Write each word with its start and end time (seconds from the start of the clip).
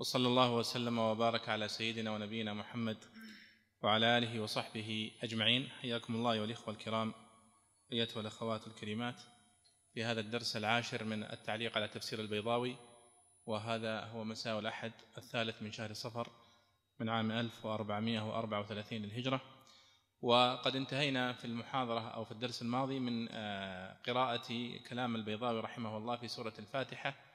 وصلى 0.00 0.28
الله 0.28 0.54
وسلم 0.56 0.98
وبارك 0.98 1.48
على 1.48 1.68
سيدنا 1.68 2.10
ونبينا 2.10 2.54
محمد 2.54 2.96
وعلى 3.82 4.18
آله 4.18 4.40
وصحبه 4.40 5.10
أجمعين. 5.22 5.68
حياكم 5.68 6.14
الله 6.14 6.32
أيها 6.32 6.44
الإخوة 6.44 6.74
الكرام 6.74 7.14
أيتها 7.92 8.20
الأخوات 8.20 8.66
الكريمات. 8.66 9.20
في 9.94 10.04
هذا 10.04 10.20
الدرس 10.20 10.56
العاشر 10.56 11.04
من 11.04 11.22
التعليق 11.22 11.76
على 11.76 11.88
تفسير 11.88 12.20
البيضاوي 12.20 12.76
وهذا 13.46 14.04
هو 14.04 14.24
مساء 14.24 14.58
الأحد 14.58 14.92
الثالث 15.18 15.62
من 15.62 15.72
شهر 15.72 15.92
صفر 15.92 16.28
من 17.00 17.08
عام 17.08 17.30
1434 17.30 18.98
للهجرة. 18.98 19.40
وقد 20.22 20.76
انتهينا 20.76 21.32
في 21.32 21.44
المحاضرة 21.44 22.08
أو 22.08 22.24
في 22.24 22.32
الدرس 22.32 22.62
الماضي 22.62 22.98
من 22.98 23.28
قراءة 24.06 24.78
كلام 24.88 25.16
البيضاوي 25.16 25.60
رحمه 25.60 25.96
الله 25.96 26.16
في 26.16 26.28
سورة 26.28 26.54
الفاتحة 26.58 27.29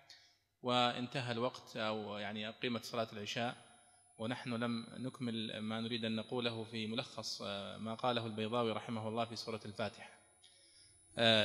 وانتهى 0.66 1.32
الوقت 1.32 1.78
أو 1.78 2.18
يعني 2.18 2.50
اقيمت 2.50 2.86
صلاة 2.86 3.08
العشاء 3.14 3.56
ونحن 4.20 4.54
لم 4.54 4.86
نكمل 4.98 5.60
ما 5.60 5.82
نريد 5.82 6.06
أن 6.06 6.16
نقوله 6.16 6.66
في 6.72 6.88
ملخص 6.88 7.42
ما 7.80 7.98
قاله 8.00 8.26
البيضاوي 8.26 8.72
رحمه 8.72 9.08
الله 9.08 9.26
في 9.26 9.36
سورة 9.36 9.60
الفاتحة. 9.66 10.10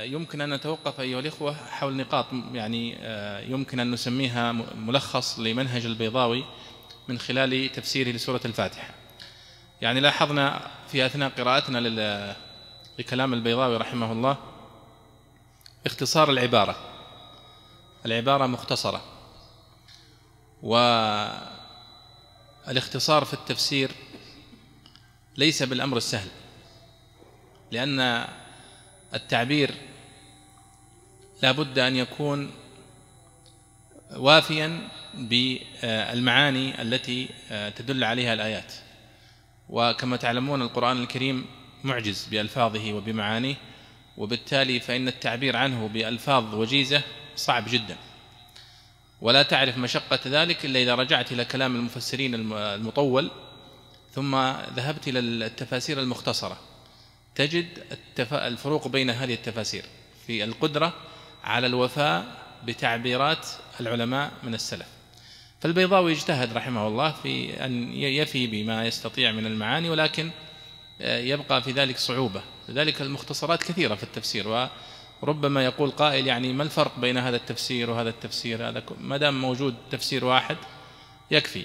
يمكن 0.05 0.41
أن 0.41 0.55
نتوقف 0.55 1.01
أيها 1.01 1.21
الإخوة 1.21 1.55
حول 1.55 1.97
نقاط 1.97 2.27
يعني 2.53 2.93
يمكن 3.51 3.81
أن 3.81 3.91
نسميها 3.91 4.53
ملخص 4.75 5.39
لمنهج 5.39 5.87
البيضاوي 5.87 6.45
من 7.09 7.19
خلال 7.19 7.73
تفسيره 7.73 8.09
لسورة 8.09 8.41
الفاتحة. 8.45 8.95
يعني 9.81 10.01
لاحظنا 10.01 10.71
في 10.89 11.07
أثناء 11.07 11.31
قراءتنا 11.31 11.79
لكلام 12.99 13.35
البيضاوي 13.35 13.77
رحمه 13.77 14.13
الله 14.13 14.37
اختصار 15.87 16.31
العبارة 16.31 17.00
العبارة 18.07 18.47
مختصرة. 18.47 19.03
والاختصار 22.67 23.25
في 23.25 23.35
التفسير 23.35 23.91
ليس 25.37 25.63
بالأمر 25.63 25.97
السهل 25.97 26.29
لأن 27.71 28.27
التعبير 29.15 29.75
لا 31.43 31.53
بد 31.53 31.79
أن 31.79 31.97
يكون 31.97 32.51
وافيا 34.17 34.89
بالمعاني 35.15 36.83
التي 36.83 37.29
تدل 37.77 38.05
عليها 38.05 38.35
الآيات. 38.35 38.73
وكما 39.69 40.17
تعلمون 40.17 40.63
القرآن 40.63 41.03
الكريم 41.03 41.47
معجز 41.85 42.27
بألفاظه 42.31 42.93
وبمعانيه 42.93 43.57
وبالتالي 44.17 44.81
فإن 44.81 45.09
التعبير 45.09 45.57
عنه 45.57 45.89
بألفاظ 45.89 46.55
وجيزة 46.55 47.03
صعب 47.41 47.65
جدا. 47.69 47.97
ولا 49.21 49.43
تعرف 49.43 49.79
مشقة 49.79 50.21
ذلك 50.27 50.65
إلا 50.65 50.83
إذا 50.83 50.95
رجعت 50.95 51.33
إلى 51.33 51.45
كلام 51.45 51.77
المفسرين 51.77 52.35
المطول 52.53 53.31
ثم 54.15 54.37
ذهبت 54.77 55.09
إلى 55.09 55.19
التفاسير 55.19 56.01
المختصرة. 56.01 56.59
تجد 57.35 57.67
الفروق 58.33 58.89
بين 58.89 59.11
هذه 59.11 59.35
التفاسير 59.35 59.85
في 60.27 60.45
القدرة 60.45 60.93
على 61.45 61.67
الوفاء 61.67 62.25
بتعبيرات 62.65 63.47
العلماء 63.81 64.33
من 64.43 64.55
السلف. 64.55 64.87
فالبيضاوي 65.61 66.13
اجتهد 66.13 66.53
رحمه 66.53 66.87
الله 66.87 67.13
في 67.13 67.65
أن 67.65 67.93
يفي 67.93 68.47
بما 68.47 68.87
يستطيع 68.87 69.33
من 69.33 69.47
المعاني 69.47 69.91
ولكن 69.91 70.31
يبقى 71.01 71.63
في 71.63 71.73
ذلك 71.73 71.99
صعوبة. 71.99 72.43
لذلك 72.69 73.03
المختصرات 73.03 73.63
كثيرة 73.63 73.95
في 73.95 74.03
التفسير 74.03 74.49
ربما 75.23 75.65
يقول 75.65 75.91
قائل 75.91 76.27
يعني 76.27 76.53
ما 76.53 76.63
الفرق 76.63 76.99
بين 76.99 77.19
هذا 77.19 77.37
التفسير 77.37 77.91
وهذا 77.91 78.09
التفسير 78.09 78.69
هذا 78.69 78.83
ما 79.01 79.17
دام 79.17 79.41
موجود 79.41 79.75
تفسير 79.91 80.25
واحد 80.25 80.57
يكفي 81.31 81.65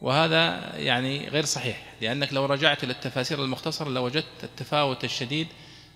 وهذا 0.00 0.72
يعني 0.76 1.28
غير 1.28 1.44
صحيح 1.44 1.94
لأنك 2.00 2.32
لو 2.32 2.44
رجعت 2.46 2.84
إلى 2.84 2.92
التفاسير 2.92 3.44
المختصرة 3.44 3.88
لوجدت 3.88 4.44
التفاوت 4.44 5.04
الشديد 5.04 5.46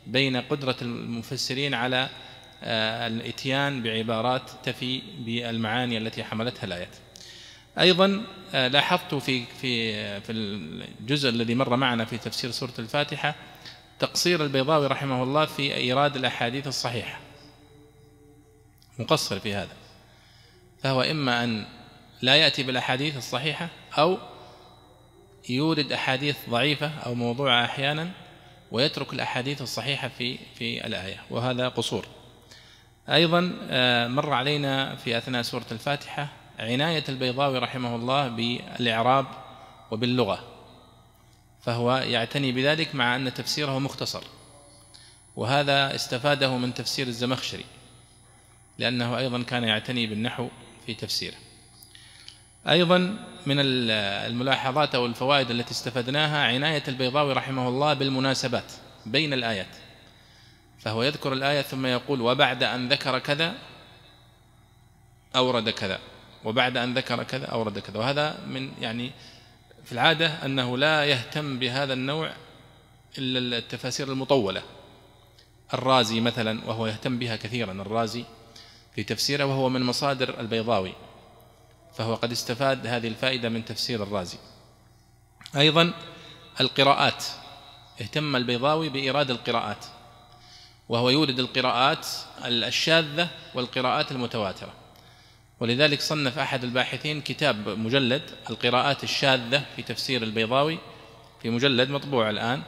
بين 0.07 0.37
قدرة 0.37 0.77
المفسرين 0.83 1.75
على 1.75 2.09
الإتيان 3.07 3.83
بعبارات 3.83 4.51
تفي 4.65 5.03
بالمعاني 5.19 5.99
التي 5.99 6.25
حملتها 6.25 6.65
الآيات. 6.65 6.97
أيضا 7.79 8.25
لاحظت 8.53 9.15
في 9.15 9.45
في 9.61 10.21
في 10.21 10.33
الجزء 10.33 11.29
الذي 11.29 11.55
مر 11.55 11.77
معنا 11.77 12.05
في 12.05 12.19
تفسير 12.19 12.51
سورة 12.51 12.73
الفاتحة 12.79 13.35
تقصير 13.99 14.45
البيضاوي 14.45 14.87
رحمه 14.87 15.23
الله 15.23 15.45
في 15.47 15.75
إيراد 15.75 16.17
الأحاديث 16.17 16.67
الصحيحة. 16.67 17.19
مقصر 18.99 19.41
في 19.41 19.55
هذا. 19.55 19.77
فهو 20.83 21.03
إما 21.03 21.45
أن 21.45 21.67
لا 22.23 22.37
يأتي 22.37 22.63
بالأحاديث 22.63 23.17
الصحيحة 23.17 23.69
أو 23.99 24.19
يورد 25.49 25.93
أحاديث 25.93 26.37
ضعيفة 26.51 26.91
أو 27.07 27.15
موضوعه 27.15 27.65
أحيانا 27.65 28.11
ويترك 28.73 29.13
الأحاديث 29.13 29.63
الصحيحة 29.63 30.09
في 30.09 30.39
في 30.55 30.87
الآية. 30.87 31.21
وهذا 31.31 31.69
قصور. 31.69 32.07
أيضا 33.09 33.41
مر 34.09 34.33
علينا 34.33 34.97
في 34.97 35.19
أثناء 35.19 35.43
سورة 35.43 35.67
الفاتحة 35.73 36.29
عناية 36.59 37.05
البيضاوي 37.09 37.59
رحمه 37.59 37.97
الله 37.97 38.29
بالإعراب 38.29 39.27
وباللغة. 39.91 40.58
فهو 41.69 41.97
يعتني 41.97 42.53
بذلك 42.53 42.95
مع 42.95 43.17
أن 43.17 43.34
تفسيره 43.34 43.79
مختصر. 43.79 44.23
وهذا 45.37 45.95
استفاده 45.95 46.56
من 46.56 46.75
تفسير 46.75 47.06
الزمخشري 47.06 47.65
لأنه 48.79 49.19
أيضا 49.19 49.43
كان 49.43 49.65
يعتني 49.65 50.06
بالنحو 50.06 50.49
في 50.87 50.95
تفسيره. 50.95 51.37
أيضا 52.69 52.99
من 53.47 53.56
الملاحظات 53.61 54.95
أو 54.95 55.06
الفوائد 55.06 55.51
التي 55.51 55.71
استفدناها 55.71 56.47
عناية 56.47 56.83
البيضاوي 56.89 57.33
رحمه 57.33 57.69
الله 57.69 57.95
بالمناسبات 57.95 58.73
بين 59.06 59.33
الآيات. 59.33 59.77
فهو 60.79 61.03
يذكر 61.03 61.33
الآية 61.33 61.62
ثم 61.62 61.87
يقول 61.87 62.21
وبعد 62.21 62.62
أن 62.62 62.89
ذكر 62.89 63.19
كذا 63.19 63.55
أورد 65.37 65.71
كذا. 65.71 65.99
وبعد 66.45 66.77
أن 66.77 66.95
ذكر 66.95 67.23
كذا 67.23 67.47
أورد 67.47 67.79
كذا. 67.79 67.99
وهذا 67.99 68.39
من 68.47 68.73
يعني 68.81 69.12
في 69.88 69.94
العادة 69.94 70.44
أنه 70.44 70.78
لا 70.78 71.04
يهتم 71.04 71.59
بهذا 71.59 71.93
النوع 71.93 72.32
إلا 73.19 73.59
التفاسير 73.59 74.09
المطولة. 74.09 74.62
الرازي 75.75 76.21
مثلا 76.21 76.65
وهو 76.66 76.87
يهتم 76.87 77.19
بها 77.19 77.37
كثيرا 77.37 77.72
الرازي 77.72 78.25
في 78.94 79.04
تفسيره 79.04 79.44
وهو 79.44 79.69
من 79.69 79.82
مصادر 79.82 80.41
البيضاوي 80.41 80.93
فهو 81.94 82.15
قد 82.15 82.32
استفاد 82.32 82.87
هذه 82.87 83.09
الفائدة 83.09 83.49
من 83.49 83.65
تفسير 83.65 84.03
الرازي. 84.03 84.38
أيضا 85.56 85.93
القراءات 86.60 87.25
اهتم 88.00 88.37
البيضاوي 88.37 88.88
بإيراد 88.88 89.31
القراءات 89.31 89.87
وهو 90.88 91.10
يورد 91.10 91.38
القراءات 91.38 92.06
الشاذة 92.44 93.28
والقراءات 93.55 94.12
المتواترة. 94.12 94.72
ولذلك 95.61 96.01
صنف 96.01 96.39
أحد 96.39 96.65
الباحثين 96.65 97.21
كتاب 97.21 97.69
مجلد 97.69 98.23
القراءات 98.51 99.05
الشاذة 99.05 99.65
في 99.77 99.82
تفسير 99.82 100.23
البيضاوي 100.23 100.79
في 101.43 101.50
مجلد 101.50 101.91
مطبوع 101.91 102.31
الآن 102.31 102.62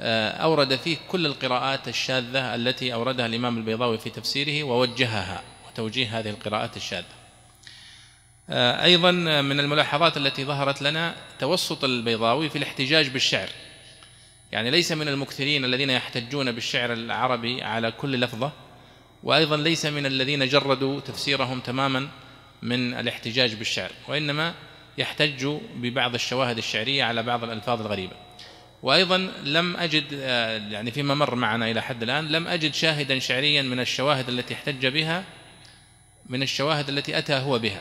أورد 0.00 0.76
فيه 0.76 0.96
كل 1.08 1.26
القراءات 1.26 1.88
الشاذة 1.88 2.54
التي 2.54 2.94
أوردها 2.94 3.26
الإمام 3.26 3.58
البيضاوي 3.58 3.98
في 3.98 4.10
تفسيره 4.10 4.64
ووجهها 4.64 5.42
وتوجيه 5.68 6.18
هذه 6.18 6.30
القراءات 6.30 6.76
الشاذة. 6.76 7.04
أيضا 8.82 9.10
من 9.40 9.60
الملاحظات 9.60 10.16
التي 10.16 10.44
ظهرت 10.44 10.82
لنا 10.82 11.14
توسط 11.38 11.84
البيضاوي 11.84 12.48
في 12.48 12.58
الاحتجاج 12.58 13.08
بالشعر. 13.08 13.48
يعني 14.52 14.70
ليس 14.70 14.92
من 14.92 15.08
المكثرين 15.08 15.64
الذين 15.64 15.90
يحتجون 15.90 16.52
بالشعر 16.52 16.92
العربي 16.92 17.62
على 17.62 17.92
كل 17.92 18.20
لفظة 18.20 18.52
وأيضا 19.22 19.56
ليس 19.56 19.86
من 19.86 20.06
الذين 20.06 20.48
جردوا 20.48 21.00
تفسيرهم 21.00 21.60
تماما 21.60 22.08
من 22.66 22.94
الاحتجاج 22.94 23.54
بالشعر 23.54 23.90
وإنما 24.08 24.54
يحتج 24.98 25.46
ببعض 25.74 26.14
الشواهد 26.14 26.58
الشعرية 26.58 27.04
على 27.04 27.22
بعض 27.22 27.44
الألفاظ 27.44 27.80
الغريبة. 27.80 28.12
وأيضا 28.82 29.18
لم 29.44 29.76
أجد 29.76 30.12
يعني 30.72 30.90
فيما 30.90 31.14
مر 31.14 31.34
معنا 31.34 31.70
إلى 31.70 31.82
حد 31.82 32.02
الآن 32.02 32.28
لم 32.28 32.46
أجد 32.46 32.74
شاهدا 32.74 33.18
شعريا 33.18 33.62
من 33.62 33.80
الشواهد 33.80 34.28
التي 34.28 34.54
احتج 34.54 34.86
بها 34.86 35.24
من 36.26 36.42
الشواهد 36.42 36.88
التي 36.88 37.18
أتى 37.18 37.34
هو 37.34 37.58
بها. 37.58 37.80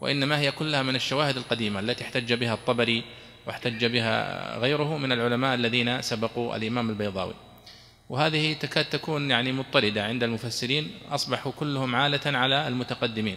وإنما 0.00 0.38
هي 0.38 0.50
كلها 0.50 0.82
من 0.82 0.96
الشواهد 0.96 1.36
القديمة 1.36 1.80
التي 1.80 2.04
احتج 2.04 2.32
بها 2.32 2.54
الطبري 2.54 3.04
واحتج 3.46 3.84
بها 3.84 4.58
غيره 4.58 4.98
من 4.98 5.12
العلماء 5.12 5.54
الذين 5.54 6.02
سبقوا 6.02 6.56
الإمام 6.56 6.90
البيضاوي. 6.90 7.34
وهذه 8.08 8.52
تكاد 8.52 8.84
تكون 8.84 9.30
يعني 9.30 9.52
مضطردة 9.52 10.04
عند 10.04 10.22
المفسرين 10.22 10.90
أصبحوا 11.10 11.52
كلهم 11.52 11.96
عالة 11.96 12.38
على 12.38 12.68
المتقدمين. 12.68 13.36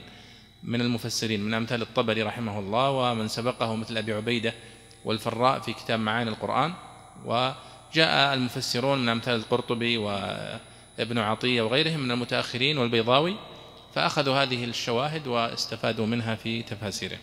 من 0.63 0.81
المفسرين 0.81 1.41
من 1.43 1.53
أمثال 1.53 1.81
الطبري 1.81 2.23
رحمه 2.23 2.59
الله 2.59 2.91
ومن 2.91 3.27
سبقه 3.27 3.75
مثل 3.75 3.97
أبي 3.97 4.13
عبيدة 4.13 4.53
والفراء 5.05 5.59
في 5.59 5.73
كتاب 5.73 5.99
معاني 5.99 6.29
القرآن 6.29 6.73
وجاء 7.25 8.33
المفسرون 8.33 8.99
من 8.99 9.09
أمثال 9.09 9.35
القرطبي 9.35 9.97
وابن 9.97 11.17
عطية 11.17 11.61
وغيرهم 11.61 11.99
من 11.99 12.11
المتأخرين 12.11 12.77
والبيضاوي 12.77 13.35
فأخذوا 13.95 14.43
هذه 14.43 14.63
الشواهد 14.63 15.27
واستفادوا 15.27 16.05
منها 16.05 16.35
في 16.35 16.63
تفاسيره 16.63 17.17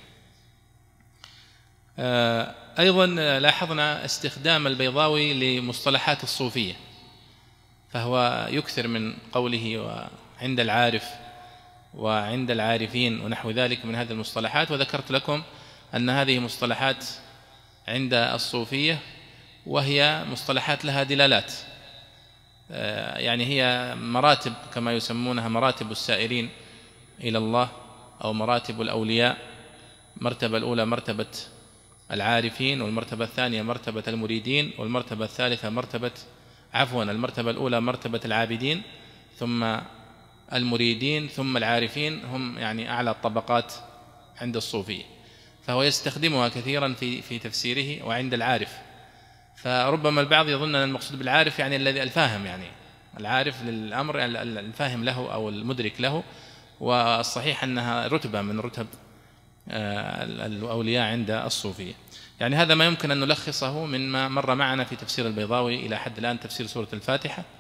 آه، 1.98 2.54
أيضا 2.78 3.06
لاحظنا 3.38 4.04
استخدام 4.04 4.66
البيضاوي 4.66 5.34
لمصطلحات 5.34 6.22
الصوفية 6.22 6.74
فهو 7.92 8.46
يكثر 8.50 8.88
من 8.88 9.14
قوله 9.32 9.78
وعند 9.78 10.60
العارف 10.60 11.04
وعند 11.94 12.50
العارفين 12.50 13.20
ونحو 13.20 13.50
ذلك 13.50 13.84
من 13.84 13.94
هذه 13.94 14.10
المصطلحات 14.10 14.70
وذكرت 14.70 15.10
لكم 15.10 15.42
أن 15.94 16.10
هذه 16.10 16.38
مصطلحات 16.38 17.04
عند 17.88 18.14
الصوفية 18.14 18.98
وهي 19.66 20.24
مصطلحات 20.30 20.84
لها 20.84 21.02
دلالات. 21.02 21.52
آه، 22.70 23.18
يعني 23.18 23.46
هي 23.46 23.94
مراتب 23.94 24.52
كما 24.74 24.92
يسمونها 24.92 25.48
مراتب 25.48 25.90
السائرين 25.90 26.48
إلى 27.20 27.38
الله 27.38 27.68
أو 28.24 28.32
مراتب 28.32 28.82
الأولياء. 28.82 29.38
المرتبة 30.18 30.58
الأولى 30.58 30.86
مرتبة 30.86 31.26
العارفين 32.10 32.80
والمرتبة 32.80 33.24
الثانية 33.24 33.62
مرتبة 33.62 34.02
المريدين 34.08 34.72
والمرتبة 34.78 35.24
الثالثة 35.24 35.70
مرتبة 35.70 36.10
عفوا 36.74 37.02
المرتبة 37.02 37.50
الأولى 37.50 37.80
مرتبة 37.80 38.20
العابدين 38.24 38.82
ثم 39.38 39.76
المريدين 40.52 41.28
ثم 41.28 41.56
العارفين 41.56 42.24
هم 42.24 42.58
يعني 42.58 42.90
أعلى 42.90 43.10
الطبقات 43.10 43.72
عند 44.40 44.56
الصوفية. 44.56 45.04
فهو 45.66 45.82
يستخدمها 45.82 46.48
كثيرا 46.48 46.92
في 46.92 47.22
في 47.22 47.38
تفسيره 47.38 48.06
وعند 48.06 48.34
العارف. 48.34 48.72
فربما 49.56 50.20
البعض 50.20 50.48
يظن 50.48 50.74
أن 50.74 50.88
المقصود 50.88 51.18
بالعارف 51.18 51.58
يعني 51.58 51.76
الذي 51.76 52.02
الفاهم 52.02 52.46
يعني 52.46 52.66
العارف 53.20 53.62
للأمر 53.62 54.24
الفاهم 54.24 55.04
له 55.04 55.32
أو 55.32 55.48
المدرك 55.48 56.00
له 56.00 56.22
والصحيح 56.80 57.64
أنها 57.64 58.06
رتبة 58.06 58.42
من 58.42 58.60
رتب 58.60 58.86
آه، 59.70 60.24
الأولياء 60.24 61.04
عند 61.04 61.30
الصوفية. 61.30 61.94
يعني 62.40 62.56
هذا 62.56 62.74
ما 62.74 62.86
يمكن 62.86 63.10
أن 63.10 63.20
نلخصه 63.20 63.84
مما 63.86 64.28
مر 64.28 64.54
معنا 64.54 64.84
في 64.84 64.96
تفسير 64.96 65.26
البيضاوي 65.26 65.86
إلى 65.86 65.98
حد 65.98 66.18
الآن 66.18 66.40
تفسير 66.40 66.66
سورة 66.66 66.88
الفاتحة. 66.92 67.42
آه، 67.42 67.57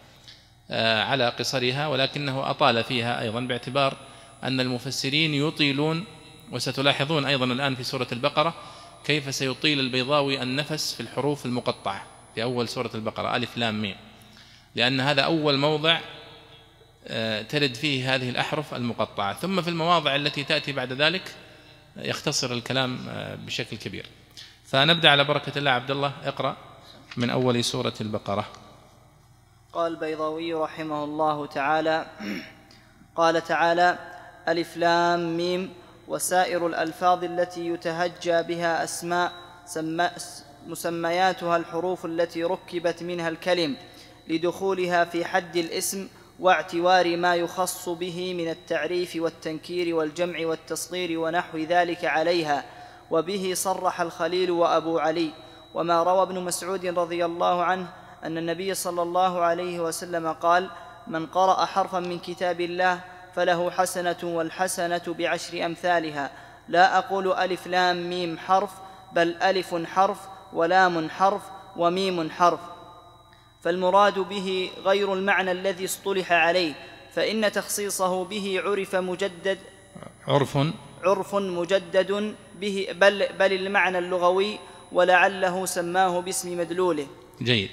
على 0.70 1.28
قصرها 1.28 1.86
ولكنه 1.86 2.50
أطال 2.50 2.84
فيها 2.84 3.22
أيضا 3.22 3.40
باعتبار 3.40 3.96
أن 4.44 4.60
المفسرين 4.60 5.34
يطيلون 5.34 6.04
وستلاحظون 6.52 7.24
أيضا 7.24 7.44
الآن 7.44 7.74
في 7.74 7.84
سورة 7.84 8.06
البقرة 8.12 8.54
كيف 9.04 9.34
سيطيل 9.34 9.80
البيضاوي 9.80 10.42
النفس 10.42 10.94
في 10.94 11.00
الحروف 11.00 11.46
المقطعة 11.46 12.06
في 12.34 12.42
أول 12.42 12.68
سورة 12.68 12.90
البقرة 12.94 13.36
ألف 13.36 13.56
لام 13.56 13.82
ميم. 13.82 13.96
لأن 14.74 15.00
هذا 15.00 15.22
أول 15.22 15.56
موضع 15.56 16.00
آه، 17.06 17.42
ترد 17.42 17.74
فيه 17.74 18.14
هذه 18.14 18.30
الأحرف 18.30 18.74
المقطعة. 18.74 19.34
ثم 19.34 19.62
في 19.62 19.70
المواضع 19.70 20.16
التي 20.16 20.44
تأتي 20.44 20.72
بعد 20.72 20.92
ذلك 20.92 21.34
يختصر 21.96 22.52
الكلام 22.52 23.08
آه، 23.08 23.34
بشكل 23.34 23.76
كبير. 23.76 24.06
فنبدأ 24.64 25.10
على 25.10 25.24
بركة 25.24 25.58
الله. 25.58 25.70
عبد 25.70 25.90
الله 25.90 26.12
اقرأ 26.24 26.56
من 27.16 27.30
أول 27.30 27.64
سورة 27.64 27.94
البقرة. 28.00 28.48
قال 29.72 29.92
البيضاوي 29.92 30.54
رحمه 30.54 31.04
الله 31.04 31.46
تعالى. 31.46 32.06
قال 33.16 33.44
تعالى 33.44 33.98
ألف 34.48 34.76
لام 34.76 35.36
ميم. 35.36 35.74
وسائر 36.08 36.66
الألفاظ 36.66 37.24
التي 37.24 37.68
يتهجى 37.68 38.42
بها 38.42 38.84
أسماء 38.84 39.32
مسمياتها 40.66 41.56
الحروف 41.56 42.06
التي 42.06 42.44
ركبت 42.44 43.02
منها 43.02 43.28
الكلم 43.28 43.76
لدخولها 44.28 45.04
في 45.04 45.24
حد 45.24 45.56
الاسم 45.56 46.08
واعتوار 46.40 47.16
ما 47.16 47.34
يخص 47.34 47.88
به 47.88 48.34
من 48.34 48.50
التعريف 48.50 49.16
والتنكير 49.16 49.94
والجمع 49.94 50.46
والتصغير 50.46 51.18
ونحو 51.18 51.58
ذلك 51.58 52.04
عليها. 52.04 52.64
وبه 53.10 53.52
صرح 53.54 54.00
الخليل 54.00 54.50
وأبو 54.50 54.98
علي. 54.98 55.30
وما 55.74 56.02
روى 56.02 56.22
ابن 56.22 56.40
مسعود 56.40 56.86
رضي 56.86 57.24
الله 57.24 57.64
عنه 57.64 57.86
أن 58.24 58.38
النبي 58.38 58.74
صلى 58.74 59.02
الله 59.02 59.40
عليه 59.40 59.80
وسلم 59.80 60.32
قال 60.32 60.70
من 61.06 61.26
قرأ 61.26 61.64
حرفا 61.64 62.00
من 62.00 62.18
كتاب 62.18 62.60
الله 62.60 63.00
فله 63.34 63.70
حسنة 63.70 64.16
والحسنة 64.22 65.02
بعشر 65.18 65.66
أمثالها. 65.66 66.30
لا 66.68 66.98
أقول 66.98 67.32
ألف 67.32 67.66
لام 67.66 68.10
ميم 68.10 68.38
حرف 68.38 68.70
بل 69.12 69.36
ألف 69.42 69.74
حرف 69.74 70.18
ولام 70.52 71.10
حرف 71.10 71.42
وميم 71.76 72.30
حرف. 72.30 72.60
فالمراد 73.60 74.18
به 74.18 74.70
غير 74.84 75.12
المعنى 75.12 75.52
الذي 75.52 75.84
اصطلح 75.84 76.32
عليه 76.32 76.72
فإن 77.14 77.52
تخصيصه 77.52 78.24
به 78.24 78.62
عرف 78.64 78.96
مجدد 78.96 79.58
عرف. 80.28 80.58
عرف 81.04 81.34
مجدد 81.34 82.34
به 82.60 82.88
بل 82.92 83.26
بل 83.38 83.52
المعنى 83.52 83.98
اللغوي 83.98 84.58
ولعله 84.92 85.66
سماه 85.66 86.20
باسم 86.20 86.58
مدلوله. 86.58 87.06
جيد. 87.42 87.70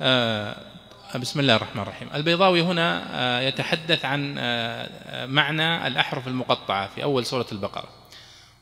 بسم 0.00 1.40
الله 1.40 1.56
الرحمن 1.56 1.82
الرحيم. 1.82 2.08
البيضاوي 2.14 2.62
هنا 2.62 3.02
آه 3.10 3.40
يتحدث 3.40 4.04
عن 4.04 4.34
آه 4.38 5.26
معنى 5.26 5.86
الأحرف 5.86 6.28
المقطعة 6.28 6.88
في 6.88 7.02
أول 7.02 7.26
سورة 7.26 7.46
البقرة. 7.52 7.88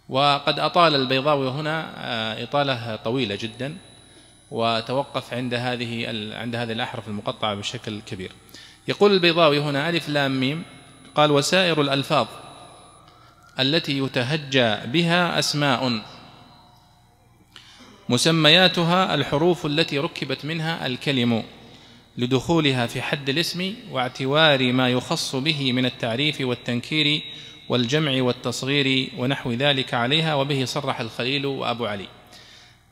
وقد 0.08 0.58
أطال 0.58 0.94
البيضاوي 0.94 1.49
هنا 1.49 1.93
آه 1.96 2.43
إطالة 2.43 2.96
طويلة 2.96 3.38
جدا 3.40 3.76
وتوقف 4.50 5.34
عند 5.34 5.55
هذه 5.55 6.06
عند 6.37 6.56
هذه 6.56 6.73
الأحرف 6.73 7.08
المقطعة 7.08 7.55
بشكل 7.55 8.00
كبير. 8.00 8.32
يقول 8.88 9.12
البيضاوي 9.12 9.61
هنا 9.61 9.88
ألف 9.88 10.08
لام 10.08 10.40
ميم 10.40 10.64
قال 11.14 11.31
وسائر 11.31 11.81
الألفاظ 11.81 12.26
التي 13.61 13.99
يتهجى 13.99 14.76
بها 14.87 15.38
أسماء 15.38 16.02
مسمياتها 18.12 19.14
الحروف 19.14 19.66
التي 19.66 19.98
ركبت 19.98 20.44
منها 20.44 20.86
الكلم 20.86 21.42
لدخولها 22.19 22.86
في 22.86 23.02
حد 23.02 23.28
الاسم 23.28 23.74
واعتوار 23.90 24.72
ما 24.72 24.88
يخص 24.88 25.36
به 25.36 25.72
من 25.72 25.86
التعريف 25.86 26.40
والتنكير 26.40 27.22
والجمع 27.69 28.22
والتصغير 28.22 29.10
ونحو 29.19 29.52
ذلك 29.52 29.94
عليها 29.94 30.34
وبه 30.34 30.64
صرح 30.64 31.00
الخليل 31.00 31.46
وأبو 31.46 31.86
علي. 31.86 32.08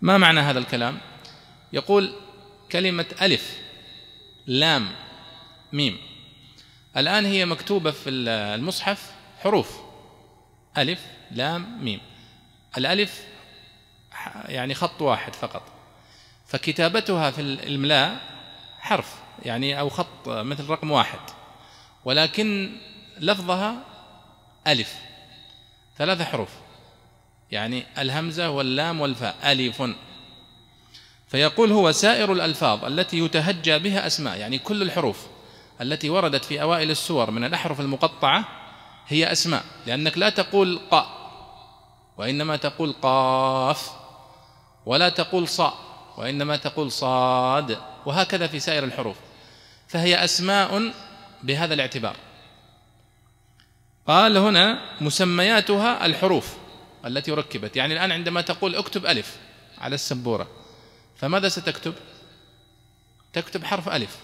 ما 0.03 0.19
معنى 0.19 0.41
هذا 0.41 0.59
الكلام؟ 0.59 0.99
يقول 1.73 2.13
كلمة 2.73 3.07
ألف 3.23 3.59
لام 4.47 4.89
ميم. 5.73 5.97
الآن 6.97 7.27
هي 7.27 7.47
مكتوبة 7.47 7.91
في 7.91 8.11
المصحف 8.11 9.11
حروف 9.39 9.81
ألف 10.79 11.01
لام 11.31 11.85
ميم. 11.85 12.01
الألف 12.79 13.30
يعني 14.49 14.75
خط 14.75 15.03
واحد 15.03 15.35
فقط. 15.35 15.63
فكتابتها 16.47 17.31
في 17.31 17.41
الاملاء 17.41 18.21
حرف 18.79 19.15
يعني 19.43 19.81
أو 19.81 19.89
خط 19.89 20.29
مثل 20.29 20.69
رقم 20.69 20.91
واحد. 20.91 21.19
ولكن 22.05 22.73
لفظها 23.19 23.75
ألف 24.67 24.95
ثلاث 25.99 26.23
حروف. 26.23 26.51
يعني 27.51 27.87
الهمزة 27.99 28.51
واللام 28.51 29.01
والفاء 29.01 29.53
ألف. 29.53 29.83
فيقول 31.29 31.73
هو 31.73 31.93
سائر 31.93 32.33
الألفاظ 32.33 32.85
التي 32.85 33.19
يتهجى 33.19 33.79
بها 33.79 34.07
أسماء 34.07 34.39
يعني 34.39 34.59
كل 34.59 34.83
الحروف 34.83 35.27
التي 35.81 36.11
وردت 36.11 36.45
في 36.45 36.63
أوائل 36.63 36.91
السور 36.91 37.31
من 37.31 37.45
الأحرف 37.45 37.81
المقطعة 37.81 38.49
هي 39.09 39.33
أسماء 39.33 39.65
لأنك 39.87 40.19
لا 40.19 40.31
تقول 40.31 40.81
قاء 40.91 41.21
وإنما 42.17 42.57
تقول 42.57 42.93
قاف. 43.03 44.00
ولا 44.87 45.09
تقول 45.09 45.49
صاء 45.49 45.91
وإنما 46.17 46.57
تقول 46.57 46.93
صاد 46.93 47.79
وهكذا 48.07 48.47
في 48.47 48.61
سائر 48.61 48.85
الحروف. 48.85 49.17
فهي 49.89 50.25
أسماء 50.25 50.93
بهذا 51.43 51.75
الاعتبار. 51.75 52.17
قال 54.07 54.37
هنا 54.37 54.97
مسمياتها 55.01 56.07
الحروف 56.07 56.57
التي 57.07 57.33
ركبت. 57.33 57.77
يعني 57.77 57.95
الآن 57.95 58.13
عندما 58.13 58.41
تقول 58.41 58.75
اكتب 58.75 59.07
ألف 59.07 59.37
على 59.79 59.95
السبورة 59.95 60.49
فماذا 61.17 61.49
ستكتب؟ 61.49 61.95
تكتب 63.33 63.65
حرف 63.65 63.89
ألف 63.89 64.19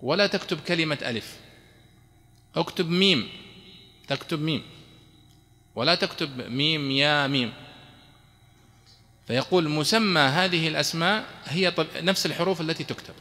ولا 0.00 0.26
تكتب 0.26 0.60
كلمة 0.60 0.98
ألف. 1.02 1.36
اكتب 2.56 2.90
ميم 2.90 3.28
تكتب 4.08 4.40
ميم 4.40 4.62
ولا 5.74 5.94
تكتب 5.94 6.50
ميم 6.50 6.90
يا 6.90 7.26
ميم. 7.26 7.52
فيقول 9.28 9.68
مسمى 9.68 10.20
هذه 10.20 10.68
الأسماء 10.68 11.24
هي 11.46 11.74
نفس 11.96 12.26
الحروف 12.26 12.60
التي 12.60 12.84
تكتب. 12.84 13.14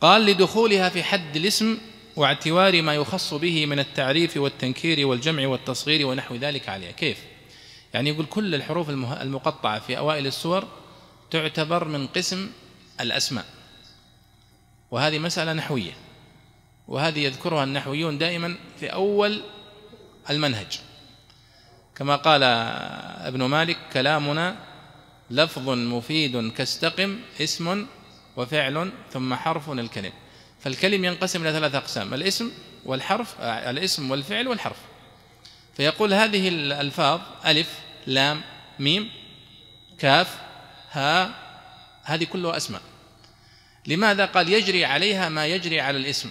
قال 0.00 0.26
لدخولها 0.26 0.88
في 0.88 1.02
حد 1.02 1.36
الاسم 1.36 1.78
واعتوار 2.16 2.82
ما 2.82 2.94
يخص 2.94 3.34
به 3.34 3.66
من 3.66 3.78
التعريف 3.78 4.36
والتنكير 4.36 5.06
والجمع 5.06 5.46
والتصغير 5.46 6.06
ونحو 6.06 6.34
ذلك 6.34 6.68
عليها 6.68 6.90
كيف؟ 6.90 7.18
يعني 7.94 8.10
يقول 8.10 8.26
كل 8.26 8.54
الحروف 8.54 8.90
المقطعة 8.90 9.78
في 9.78 9.98
أوائل 9.98 10.26
السور 10.26 10.68
تعتبر 11.30 11.88
من 11.88 12.06
قسم 12.06 12.50
الأسماء. 13.00 13.46
وهذه 14.90 15.18
مسألة 15.18 15.52
نحوية. 15.52 15.92
وهذه 16.88 17.18
يذكرها 17.20 17.64
النحويون 17.64 18.18
دائما 18.18 18.56
في 18.80 18.86
أول 18.86 19.42
المنهج. 20.30 20.80
كما 21.96 22.16
قال 22.16 22.42
ابن 23.22 23.42
مالك 23.44 23.78
كلامنا 23.92 24.56
لفظ 25.30 25.68
مفيد 25.68 26.52
كاستقم 26.52 27.18
اسم 27.40 27.86
وفعل 28.36 28.92
ثم 29.12 29.34
حرف 29.34 29.70
الكلم. 29.70 30.12
فالكلم 30.60 31.04
ينقسم 31.04 31.42
إلى 31.42 31.52
ثلاثة 31.52 31.78
أقسام 31.78 32.14
الاسم 32.14 32.50
والحرف 32.84 33.40
الاسم 33.40 34.10
والفعل 34.10 34.48
والحرف. 34.48 34.76
فيقول 35.76 36.14
هذه 36.14 36.48
الألفاظ 36.48 37.20
ألف 37.46 37.78
لام 38.06 38.42
ميم 38.78 39.10
كاف 39.98 40.38
ها 40.90 41.34
هذه 42.02 42.24
كلها 42.24 42.56
أسماء. 42.56 42.82
لماذا 43.86 44.24
قال 44.24 44.52
يجري 44.52 44.84
عليها 44.84 45.28
ما 45.28 45.46
يجري 45.46 45.80
على 45.80 45.98
الاسم؟ 45.98 46.30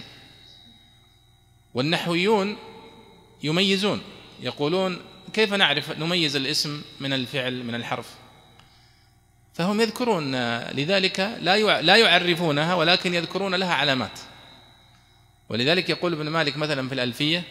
والنحويون 1.74 2.56
يميزون 3.42 4.02
يقولون 4.40 5.15
كيف 5.36 5.54
نعرف 5.54 5.90
نميز 5.90 6.36
الاسم 6.36 6.82
من 7.00 7.12
الفعل 7.12 7.64
من 7.64 7.74
الحرف؟ 7.74 8.14
فهم 9.54 9.80
يذكرون 9.80 10.34
لذلك 10.70 11.20
لا 11.20 11.82
لا 11.82 11.96
يعرفونها 11.96 12.74
ولكن 12.74 13.14
يذكرون 13.14 13.54
لها 13.54 13.74
علامات. 13.74 14.20
ولذلك 15.48 15.90
يقول 15.90 16.12
ابن 16.12 16.28
مالك 16.28 16.56
مثلا 16.56 16.88
في 16.88 16.94
الألفية 16.94 17.42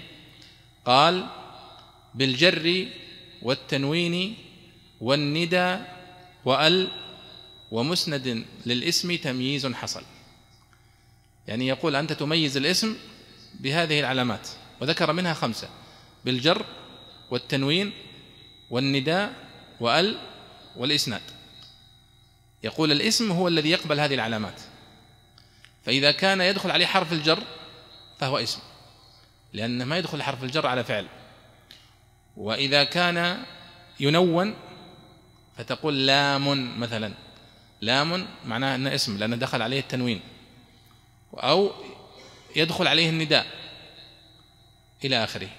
قال 0.85 1.25
بالجر 2.15 2.87
والتنوين 3.41 4.35
والندى 5.01 5.77
وأل 6.45 6.91
ومسند 7.71 8.45
للاسم 8.65 9.15
تمييز 9.15 9.67
حصل. 9.67 10.03
يعني 11.47 11.67
يقول 11.67 11.95
أنت 11.95 12.13
تميز 12.13 12.57
الاسم 12.57 12.97
بهذه 13.59 13.99
العلامات 13.99 14.47
وذكر 14.81 15.13
منها 15.13 15.33
خمسة 15.33 15.69
بالجر 16.25 16.65
والتنوين 17.31 17.93
والنداء 18.69 19.33
وال 19.79 20.17
والإسناد. 20.75 21.21
يقول 22.63 22.91
الاسم 22.91 23.31
هو 23.31 23.47
الذي 23.47 23.69
يقبل 23.69 23.99
هذه 23.99 24.13
العلامات. 24.13 24.61
فإذا 25.85 26.11
كان 26.11 26.41
يدخل 26.41 26.71
عليه 26.71 26.85
حرف 26.85 27.13
الجر 27.13 27.43
فهو 28.19 28.37
اسم 28.37 28.59
لأنه 29.53 29.85
ما 29.85 29.97
يدخل 29.97 30.23
حرف 30.23 30.43
الجر 30.43 30.67
على 30.67 30.83
فعل. 30.83 31.07
وإذا 32.37 32.83
كان 32.83 33.43
ينون 33.99 34.55
فتقول 35.57 36.07
لام 36.07 36.79
مثلا. 36.79 37.13
لام 37.81 38.27
معناه 38.45 38.75
أنه 38.75 38.95
اسم 38.95 39.17
لأنه 39.17 39.35
دخل 39.35 39.61
عليه 39.61 39.79
التنوين. 39.79 40.21
أو 41.33 41.71
يدخل 42.55 42.87
عليه 42.87 43.09
النداء 43.09 43.45
إلى 45.03 45.23
آخره. 45.23 45.49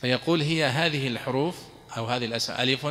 فيقول 0.00 0.42
هي 0.42 0.64
هذه 0.64 1.08
الحروف 1.08 1.58
أو 1.96 2.06
هذه 2.06 2.24
الأسماء 2.24 2.62
ألف 2.62 2.86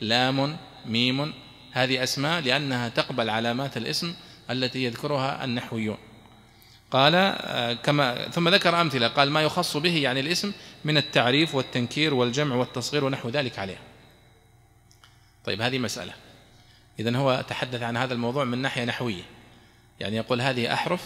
لام 0.00 0.56
ميم. 0.86 1.32
هذه 1.72 2.02
أسماء 2.02 2.40
لأنها 2.40 2.88
تقبل 2.88 3.30
علامات 3.30 3.76
الاسم 3.76 4.14
التي 4.50 4.84
يذكرها 4.84 5.44
النحويون. 5.44 5.98
قال 6.90 7.14
آه، 7.14 7.72
كما 7.72 8.28
ثم 8.28 8.48
ذكر 8.48 8.80
أمثلة 8.80 9.08
قال 9.08 9.30
ما 9.30 9.42
يخص 9.42 9.76
به 9.76 9.96
يعني 9.96 10.20
الاسم 10.20 10.52
من 10.84 10.96
التعريف 10.96 11.54
والتنكير 11.54 12.14
والجمع 12.14 12.56
والتصغير 12.56 13.04
ونحو 13.04 13.28
ذلك 13.28 13.58
عليه 13.58 13.78
طيب 15.44 15.60
هذه 15.62 15.78
مسألة. 15.78 16.12
إذن 17.00 17.16
هو 17.16 17.44
تحدث 17.48 17.82
عن 17.82 17.96
هذا 17.96 18.14
الموضوع 18.14 18.44
من 18.44 18.58
ناحية 18.58 18.84
نحوية. 18.84 19.22
يعني 20.00 20.16
يقول 20.16 20.40
هذه 20.40 20.72
أحرف 20.72 21.00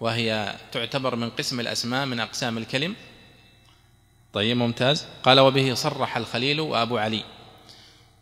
وهي 0.00 0.56
تعتبر 0.72 1.16
من 1.16 1.30
قسم 1.30 1.60
الأسماء 1.60 2.06
من 2.06 2.20
أقسام 2.20 2.58
الكلم 2.58 2.94
طيب 4.36 4.56
ممتاز. 4.56 5.06
قال 5.22 5.40
وبه 5.40 5.74
صرح 5.74 6.16
الخليل 6.16 6.60
وأبو 6.60 6.98
علي. 6.98 7.24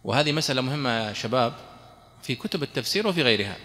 وهذه 0.04 0.32
مسألة 0.32 0.60
مهمة 0.60 0.90
يا 0.90 1.12
شباب 1.12 1.52
في 2.22 2.34
كتب 2.34 2.62
التفسير 2.62 3.06
وفي 3.06 3.22
غيرها. 3.22 3.56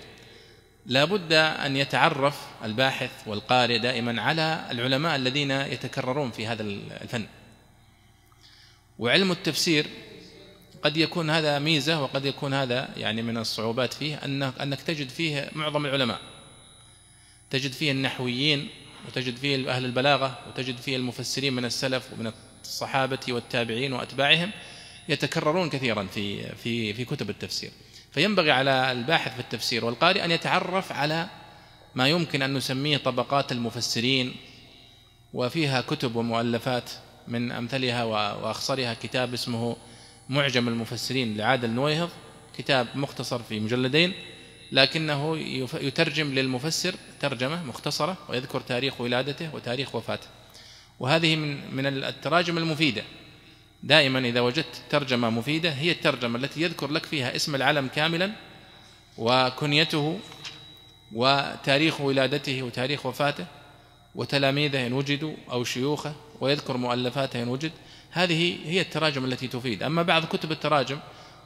لا 0.86 1.06
بد 1.06 1.34
أن 1.34 1.76
يتعرف 1.76 2.48
الباحث 2.64 3.12
والقارئ 3.28 3.78
دائما 3.78 4.22
على 4.22 4.68
العلماء 4.72 5.16
الذين 5.16 5.52
يتكررون 5.52 6.32
في 6.32 6.48
هذا 6.48 6.64
الفن. 6.64 7.26
وعلم 9.00 9.32
التفسير 9.32 9.88
قد 10.84 10.98
يكون 10.98 11.30
هذا 11.30 11.60
ميزة 11.60 12.02
وقد 12.02 12.26
يكون 12.26 12.54
هذا 12.54 12.90
يعني 12.98 13.22
من 13.22 13.38
الصعوبات 13.38 13.94
فيه 13.94 14.16
أنك, 14.16 14.62
أنك 14.62 14.82
تجد 14.82 15.10
فيه 15.10 15.50
معظم 15.56 15.86
العلماء. 15.86 16.20
تجد 17.50 17.72
فيه 17.72 17.92
النحويين 17.92 18.70
وتجد 19.08 19.36
فيه 19.38 19.72
أهل 19.72 19.86
البلاغة 19.86 20.40
وتجد 20.48 20.78
فيه 20.78 20.96
المفسرين 20.96 21.54
من 21.54 21.66
السلف 21.66 22.14
ومن 22.14 22.32
الصحابة 22.62 23.20
والتابعين 23.30 23.94
وأتباعهم 23.94 24.52
يتكررون 25.10 25.70
كثيرا 25.70 26.04
في 26.04 26.56
في 26.56 26.94
في 26.94 27.06
كتب 27.06 27.30
التفسير. 27.30 27.72
فينبغي 28.12 28.52
على 28.52 28.92
الباحث 28.92 29.34
في 29.34 29.40
التفسير 29.40 29.86
والقارئ 29.86 30.26
أن 30.26 30.32
يتعرف 30.32 30.92
على 30.92 31.28
ما 31.96 32.08
يمكن 32.08 32.42
أن 32.42 32.54
نسميه 32.54 32.98
طبقات 32.98 33.52
المفسرين 33.52 34.36
وفيها 35.34 35.82
كتب 35.82 36.16
ومؤلفات 36.16 36.90
من 37.28 37.52
أمثلها 37.52 38.04
وأخصرها 38.04 38.94
كتاب 38.94 39.34
اسمه 39.34 39.76
معجم 40.30 40.68
المفسرين 40.68 41.38
لعادل 41.38 41.70
نويهض 41.70 42.10
كتاب 42.58 42.88
مختصر 42.96 43.44
في 43.44 43.60
مجلدين. 43.60 44.14
لكنه 44.72 45.38
يترجم 45.82 46.34
للمفسر 46.34 46.96
ترجمة 47.20 47.64
مختصرة 47.64 48.18
ويذكر 48.30 48.62
تاريخ 48.62 49.02
ولادته 49.02 49.56
وتاريخ 49.56 49.96
وفاته. 49.96 50.28
وهذه 51.00 51.36
من 51.36 51.76
من 51.76 51.86
التراجم 51.86 52.58
المفيدة. 52.58 53.04
دائما 53.84 54.20
إذا 54.20 54.42
وجدت 54.42 54.82
ترجمة 54.90 55.30
مفيدة 55.30 55.72
هي 55.72 55.92
الترجمة 55.92 56.40
التي 56.40 56.62
يذكر 56.62 56.92
لك 56.92 57.06
فيها 57.06 57.36
اسم 57.36 57.56
العلم 57.56 57.88
كاملا 57.88 58.32
وكنيته 59.18 60.20
وتاريخ 61.14 62.02
ولادته 62.02 62.64
وتاريخ 62.64 63.06
وفاته 63.06 63.46
وتلاميذه 64.16 64.88
إن 64.88 64.94
وجدوا 64.94 65.34
أو 65.52 65.64
شيوخه 65.64 66.16
ويذكر 66.42 66.78
مؤلفاته 66.78 67.44
إن 67.44 67.48
وجد. 67.48 67.72
هذه 68.12 68.58
هي 68.66 68.82
التراجم 68.82 69.26
التي 69.26 69.48
تفيد. 69.48 69.84
أما 69.84 70.04
بعض 70.04 70.26
كتب 70.26 70.52
التراجم 70.52 71.00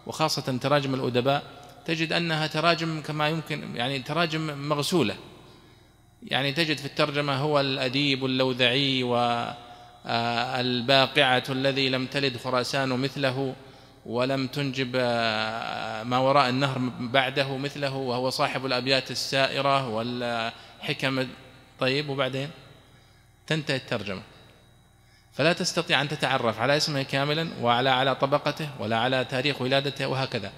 وخاصة 0.08 0.58
تراجم 0.58 0.96
الأدباء 0.96 1.63
تجد 1.86 2.14
أنها 2.14 2.48
تراجم 2.48 3.02
كما 3.02 3.28
يمكن 3.30 3.76
يعني 3.76 4.00
تراجم 4.00 4.70
مغسولة. 4.70 5.16
يعني 6.24 6.52
تجد 6.52 6.78
في 6.78 6.86
الترجمة 6.86 7.36
هو 7.36 7.60
الأديب 7.60 8.26
اللوذعي 8.26 9.04
والباقعة 10.06 11.44
الذي 11.50 11.90
لم 11.90 12.06
تلد 12.06 12.38
خراسان 12.38 12.90
مثله 12.90 13.56
ولم 14.06 14.48
تنجب 14.48 14.96
ما 16.06 16.18
وراء 16.18 16.50
النهر 16.50 16.78
بعده 17.00 17.58
مثله 17.58 17.96
وهو 17.96 18.30
صاحب 18.30 18.66
الأبيات 18.66 19.12
السائرة 19.12 19.88
والحكم. 19.88 21.28
طيب 21.80 22.10
وبعدين؟ 22.10 22.50
تنتهي 23.48 23.76
الترجمة. 23.76 24.22
فلا 25.34 25.54
تستطيع 25.54 26.02
أن 26.02 26.08
تتعرف 26.08 26.60
على 26.60 26.78
اسمه 26.78 27.04
كاملا 27.04 27.50
وعلى 27.62 27.90
على 27.90 28.16
طبقته 28.16 28.70
ولا 28.80 28.98
على 28.98 29.26
تاريخ 29.26 29.62
ولادته 29.62 30.08
وهكذا. 30.08 30.52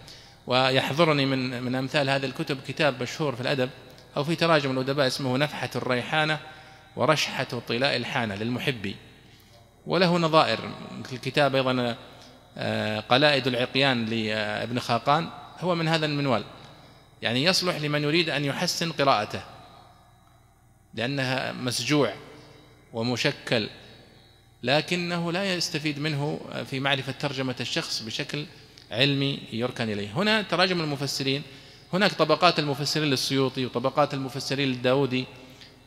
ويحضرني 0.47 1.25
من 1.25 1.63
من 1.63 1.75
أمثال 1.75 2.09
هذه 2.09 2.25
الكتب 2.25 2.57
كتاب 2.67 3.01
مشهور 3.01 3.35
في 3.35 3.41
الأدب 3.41 3.69
أو 4.17 4.23
في 4.23 4.35
تراجم 4.35 4.71
الأدباء 4.71 5.07
اسمه 5.07 5.37
نفحة 5.37 5.69
الريحانة 5.75 6.39
ورشحة 6.95 7.47
طلاء 7.67 7.95
الحانة 7.95 8.35
للمحبي. 8.35 8.95
وله 9.87 10.17
نظائر 10.17 10.59
الكتاب 11.11 11.55
أيضا 11.55 11.95
آه، 12.57 12.99
قلائد 12.99 13.47
العقيان 13.47 14.05
لابن 14.05 14.79
خاقان. 14.79 15.29
هو 15.59 15.75
من 15.75 15.87
هذا 15.87 16.05
المنوال. 16.05 16.43
يعني 17.21 17.43
يصلح 17.43 17.75
لمن 17.75 18.03
يريد 18.03 18.29
أن 18.29 18.45
يحسن 18.45 18.91
قراءته 18.91 19.41
لأنها 20.93 21.51
مسجوع 21.51 22.13
ومشكل 22.93 23.69
لكنه 24.63 25.31
لا 25.31 25.53
يستفيد 25.53 25.99
منه 25.99 26.39
في 26.69 26.79
معرفة 26.79 27.11
ترجمة 27.11 27.55
الشخص 27.59 28.01
بشكل 28.01 28.45
علمي 28.91 29.39
يركن 29.53 29.89
إليه. 29.89 30.09
هنا 30.15 30.41
تراجم 30.41 30.81
المفسرين. 30.81 31.41
هناك 31.93 32.13
طبقات 32.13 32.59
المفسرين 32.59 33.09
للسيوطي 33.09 33.65
وطبقات 33.65 34.13
المفسرين 34.13 34.69
للداودي 34.69 35.25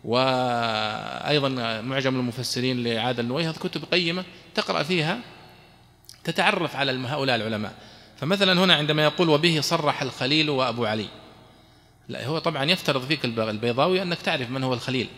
وأيضا 0.04 1.48
معجم 1.80 2.20
المفسرين 2.20 2.84
لعادل 2.84 3.26
نويه 3.26 3.50
قيمة 3.50 3.86
قيمة 3.92 4.24
تقرأ 4.54 4.82
فيها 4.82 5.20
تتعرف 6.24 6.76
على 6.76 6.92
هؤلاء 6.92 7.36
العلماء. 7.36 7.74
فمثلا 8.16 8.52
هنا 8.64 8.74
عندما 8.74 9.04
يقول 9.04 9.28
وبه 9.28 9.60
صرح 9.60 10.02
الخليل 10.02 10.50
وأبو 10.50 10.84
علي. 10.84 11.06
لا 12.08 12.26
هو 12.26 12.38
طبعا 12.38 12.64
يفترض 12.64 13.06
فيك 13.06 13.24
البيضاوي 13.24 14.02
أنك 14.02 14.22
تعرف 14.22 14.50
من 14.50 14.64
هو 14.64 14.74
الخليل. 14.74 15.08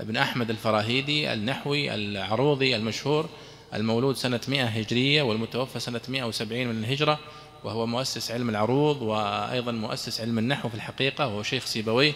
ابن 0.00 0.16
أحمد 0.16 0.50
الفراهيدي 0.50 1.32
النحوي 1.32 1.94
العروضي 1.94 2.76
المشهور. 2.76 3.28
المولود 3.74 4.16
سنة 4.16 4.40
100 4.48 4.64
هجرية 4.64 5.22
والمتوفى 5.22 5.80
سنة 5.80 6.00
170 6.08 6.66
من 6.66 6.84
الهجرة 6.84 7.18
وهو 7.64 7.86
مؤسس 7.86 8.30
علم 8.30 8.48
العروض 8.50 9.02
وأيضا 9.02 9.72
مؤسس 9.72 10.20
علم 10.20 10.38
النحو 10.38 10.68
في 10.68 10.74
الحقيقة 10.74 11.26
وهو 11.26 11.42
شيخ 11.42 11.64
سيبويه 11.64 12.12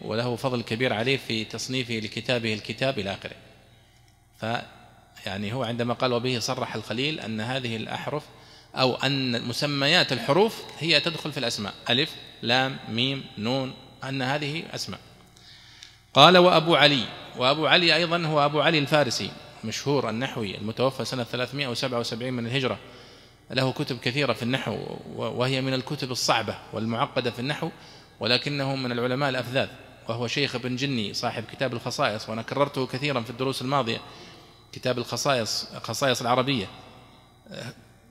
وله 0.00 0.36
فضل 0.36 0.62
كبير 0.62 0.92
عليه 0.92 1.16
في 1.16 1.44
تصنيفه 1.44 1.94
لكتابه 1.94 2.54
الكتاب 2.54 2.98
إلى 2.98 3.12
آخره. 3.12 3.36
ف 4.40 4.46
يعني 5.26 5.52
هو 5.52 5.64
عندما 5.64 5.94
قال 5.94 6.12
وبه 6.12 6.38
صرح 6.38 6.74
الخليل 6.74 7.20
أن 7.20 7.40
هذه 7.40 7.76
الأحرف 7.76 8.22
أو 8.74 8.94
أن 8.94 9.42
مسميات 9.42 10.12
الحروف 10.12 10.62
هي 10.78 11.00
تدخل 11.00 11.32
في 11.32 11.38
الأسماء. 11.38 11.74
ألف 11.90 12.14
لام 12.42 12.76
ميم 12.88 13.24
نون 13.38 13.74
أن 14.04 14.22
هذه 14.22 14.62
أسماء. 14.74 15.00
قال 16.14 16.38
وأبو 16.38 16.76
علي 16.76 17.04
وأبو 17.36 17.66
علي 17.66 17.94
أيضا 17.96 18.26
هو 18.26 18.44
أبو 18.44 18.60
علي 18.60 18.78
الفارسي. 18.78 19.30
مشهور 19.64 20.10
النحوي 20.10 20.58
المتوفى 20.58 21.04
سنة 21.04 21.24
377 21.24 22.32
من 22.32 22.46
الهجرة. 22.46 22.78
له 23.50 23.72
كتب 23.72 23.98
كثيرة 23.98 24.32
في 24.32 24.42
النحو 24.42 24.78
وهي 25.16 25.60
من 25.60 25.74
الكتب 25.74 26.10
الصعبة 26.10 26.58
والمعقدة 26.72 27.30
في 27.30 27.38
النحو 27.38 27.70
ولكنه 28.20 28.76
من 28.76 28.92
العلماء 28.92 29.28
الأفذاذ. 29.28 29.68
وهو 30.08 30.26
شيخ 30.26 30.54
ابن 30.54 30.76
جني 30.76 31.14
صاحب 31.14 31.44
كتاب 31.52 31.72
الخصائص 31.72 32.28
وأنا 32.28 32.42
كررته 32.42 32.86
كثيرا 32.86 33.20
في 33.20 33.30
الدروس 33.30 33.62
الماضية. 33.62 34.00
كتاب 34.72 34.98
الخصائص 34.98 35.66
خصائص 35.82 36.20
العربية. 36.20 36.66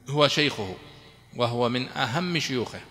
هو 0.10 0.27
شيخه 0.27 0.75
وهو 1.36 1.70
من 1.70 1.88
أهم 1.88 2.39
شيوخه. 2.39 2.82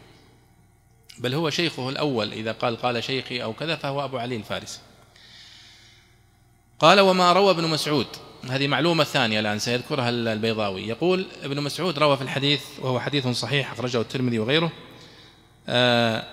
بل 1.19 1.35
هو 1.35 1.51
شيخه 1.51 1.89
الأول 1.89 2.33
إذا 2.33 2.53
قال 2.53 2.77
قال 2.77 3.05
شيخي 3.05 3.43
أو 3.43 3.53
كذا 3.53 3.77
فهو 3.77 4.05
أبو 4.05 4.19
علي 4.19 4.37
الفارسي. 4.37 4.81
قال 6.79 7.01
وما 7.01 7.33
روى 7.33 7.51
ابن 7.51 7.65
مسعود 7.65 8.07
هذه 8.51 8.67
معلومة 8.67 9.05
ثانية 9.05 9.41
الآن 9.41 9.59
سيذكرها 9.59 10.09
البيضاوي. 10.11 10.89
يقول 10.89 11.27
ابن 11.43 11.63
مسعود 11.63 11.99
روى 11.99 12.17
في 12.17 12.23
الحديث 12.23 12.63
وهو 12.79 13.01
حديث 13.01 13.27
صحيح 13.27 13.73
أخرجه 13.73 14.01
الترمذي 14.01 14.39
وغيره 14.39 14.73
آه 15.69 16.25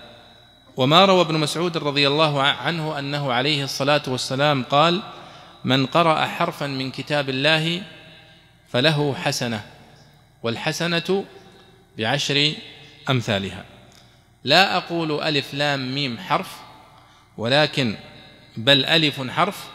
وما 0.76 1.04
روى 1.04 1.20
ابن 1.20 1.34
مسعود 1.34 1.76
رضي 1.76 2.08
الله 2.08 2.42
عنه 2.42 2.98
أنه 2.98 3.32
عليه 3.32 3.64
الصلاة 3.64 4.02
والسلام 4.08 4.62
قال 4.62 5.02
من 5.64 5.86
قرأ 5.86 6.26
حرفا 6.26 6.66
من 6.66 6.90
كتاب 6.90 7.28
الله 7.28 7.82
فله 8.68 9.14
حسنة 9.14 9.64
والحسنة 10.42 11.24
بعشر 11.98 12.52
أمثالها. 13.10 13.64
لا 14.44 14.76
أقول 14.76 15.20
ألف 15.22 15.54
لام 15.54 15.94
ميم 15.94 16.18
حرف 16.18 16.56
ولكن 17.38 17.96
بل 18.56 18.84
ألف 18.84 19.30
حرف 19.30 19.68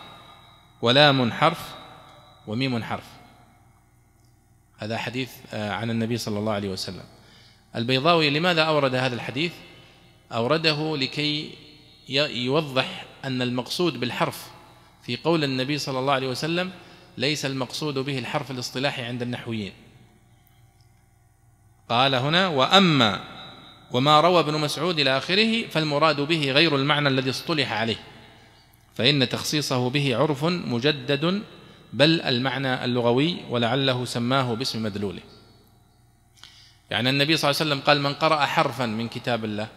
ولام 0.81 1.31
حرف 1.31 1.59
وميم 2.47 2.83
حرف. 2.83 3.07
هذا 4.77 4.97
حديث 4.97 5.31
آه، 5.53 5.71
عن 5.71 5.89
النبي 5.89 6.17
صلى 6.17 6.39
الله 6.39 6.53
عليه 6.53 6.69
وسلم. 6.69 7.03
البيضاوي 7.75 8.29
لماذا 8.29 8.61
أورد 8.61 8.95
هذا 8.95 9.15
الحديث؟ 9.15 9.53
أورده 10.31 10.97
لكي 10.97 11.57
يوضح 12.09 13.05
أن 13.25 13.41
المقصود 13.41 13.99
بالحرف 13.99 14.47
في 15.03 15.17
قول 15.17 15.43
النبي 15.43 15.77
صلى 15.77 15.99
الله 15.99 16.13
عليه 16.13 16.27
وسلم 16.27 16.71
ليس 17.17 17.45
المقصود 17.45 17.93
به 17.93 18.19
الحرف 18.19 18.51
الاصطلاحي 18.51 19.03
عند 19.03 19.21
النحويين. 19.21 19.73
قال 21.89 22.15
هنا 22.15 22.47
وأما 22.47 23.23
وما 23.91 24.21
روى 24.21 24.39
ابن 24.39 24.53
مسعود 24.53 24.99
إلى 24.99 25.17
آخره 25.17 25.67
فالمراد 25.67 26.21
به 26.21 26.51
غير 26.51 26.75
المعنى 26.75 27.07
الذي 27.07 27.29
اصطلح 27.29 27.71
عليه 27.71 27.99
فإن 28.95 29.29
تخصيصه 29.29 29.89
به 29.89 30.15
عرف 30.15 30.43
مجدد 30.45 31.41
بل 31.93 32.21
المعنى 32.21 32.85
اللغوي 32.85 33.37
ولعله 33.49 34.05
سماه 34.05 34.53
باسم 34.53 34.83
مدلوله 34.83 35.21
يعني 36.91 37.09
النبي 37.09 37.37
صلى 37.37 37.49
الله 37.51 37.61
عليه 37.61 37.71
وسلم 37.71 37.85
قال 37.87 38.01
من 38.01 38.13
قرأ 38.13 38.45
حرفا 38.45 38.85
من 38.85 39.07
كتاب 39.07 39.45
الله 39.45 39.67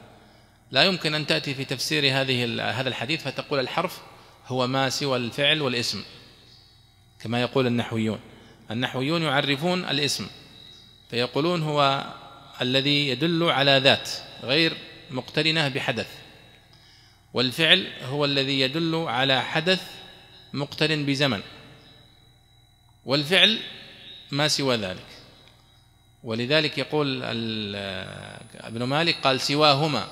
لا 0.70 0.84
يمكن 0.84 1.14
أن 1.14 1.26
تأتي 1.26 1.54
في 1.54 1.64
تفسير 1.64 2.20
هذه 2.20 2.44
هذا 2.80 2.88
الحديث 2.88 3.22
فتقول 3.22 3.60
الحرف 3.60 4.00
هو 4.46 4.66
ما 4.66 4.90
سوى 4.90 5.16
الفعل 5.16 5.62
والاسم 5.62 6.02
كما 7.20 7.40
يقول 7.40 7.66
النحويون. 7.66 8.20
النحويون 8.70 9.22
يعرفون 9.22 9.84
الاسم 9.84 10.26
فيقولون 11.10 11.62
هو 11.62 12.04
الذي 12.60 13.08
يدل 13.08 13.42
على 13.42 13.78
ذات 13.78 14.10
غير 14.42 14.76
مقترنة 15.10 15.68
بحدث 15.68 16.08
والفعل 17.34 17.86
هو 18.02 18.24
الذي 18.24 18.60
يدل 18.60 19.04
على 19.08 19.42
حدث 19.42 19.82
مقترن 20.52 21.06
بزمن. 21.06 21.40
والفعل 23.06 23.58
ما 24.30 24.48
سوى 24.48 24.76
ذلك. 24.76 25.06
ولذلك 26.24 26.78
يقول 26.78 27.22
ابن 28.54 28.82
مالك 28.82 29.16
قال 29.22 29.40
سواهما. 29.40 30.08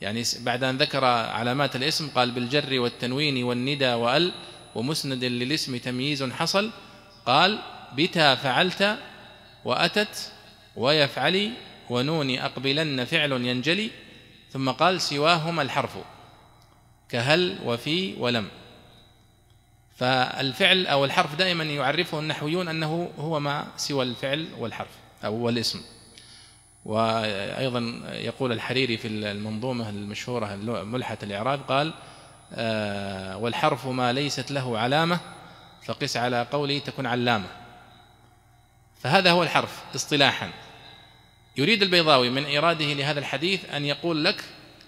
يعني 0.00 0.22
بعد 0.40 0.64
أن 0.64 0.76
ذكر 0.76 1.04
علامات 1.04 1.76
الاسم 1.76 2.10
قال 2.10 2.30
بالجر 2.30 2.80
والتنوين 2.80 3.44
والندى 3.44 3.94
وأل 3.94 4.32
ومسند 4.74 5.24
للاسم 5.24 5.76
تمييز 5.76 6.22
حصل. 6.24 6.70
قال 7.26 7.58
بتا 7.92 8.34
فعلت 8.34 8.98
وأتت 9.64 10.32
ويفعلي 10.76 11.50
ونون 11.90 12.38
أقبلن 12.38 13.04
فعل 13.04 13.32
ينجلي. 13.32 13.90
ثم 14.52 14.70
قال 14.70 15.00
سواهما 15.00 15.62
الحرف. 15.62 15.96
كهل 17.08 17.58
وفي 17.64 18.14
ولم. 18.18 18.48
فالفعل 19.96 20.86
أو 20.86 21.04
الحرف 21.04 21.34
دائما 21.34 21.64
يعرفه 21.64 22.18
النحويون 22.18 22.68
أنه 22.68 23.10
هو 23.18 23.40
ما 23.40 23.66
سوى 23.76 24.04
الفعل 24.04 24.48
والحرف 24.58 24.90
أو 25.24 25.48
الاسم 25.48 25.80
وأيضا 26.84 27.80
يقول 28.12 28.52
الحريري 28.52 28.96
في 28.96 29.08
المنظومة 29.08 29.88
المشهورة 29.88 30.54
ملحة 30.84 31.18
الإعراب 31.22 31.60
قال 31.68 31.92
آه، 32.52 33.36
والحرف 33.36 33.86
ما 33.86 34.12
ليست 34.12 34.50
له 34.50 34.78
علامة 34.78 35.20
فقس 35.86 36.16
على 36.16 36.46
قولي 36.52 36.80
تكون 36.80 37.06
علامة. 37.06 37.46
فهذا 39.00 39.30
هو 39.30 39.42
الحرف 39.42 39.84
اصطلاحا. 39.94 40.50
يريد 41.56 41.82
البيضاوي 41.82 42.30
من 42.30 42.56
إراده 42.56 42.84
لهذا 42.84 43.18
الحديث 43.18 43.70
أن 43.70 43.84
يقول 43.84 44.24
لك 44.24 44.44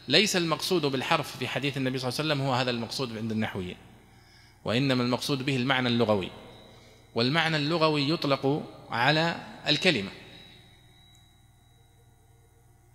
ليس 0.08 0.36
المقصود 0.36 0.86
بالحرف 0.86 1.36
في 1.36 1.48
حديث 1.48 1.76
النبي 1.76 1.98
صلى 1.98 2.08
الله 2.08 2.20
عليه 2.20 2.32
وسلم 2.32 2.46
هو 2.46 2.54
هذا 2.54 2.70
المقصود 2.70 3.16
عند 3.16 3.32
النحويين. 3.32 3.76
وإنما 4.64 5.02
المقصود 5.02 5.46
به 5.46 5.56
المعنى 5.56 5.88
اللغوي. 5.88 6.30
والمعنى 7.14 7.56
اللغوي 7.56 8.10
يطلق 8.10 8.62
على 8.90 9.36
الكلمة. 9.68 10.10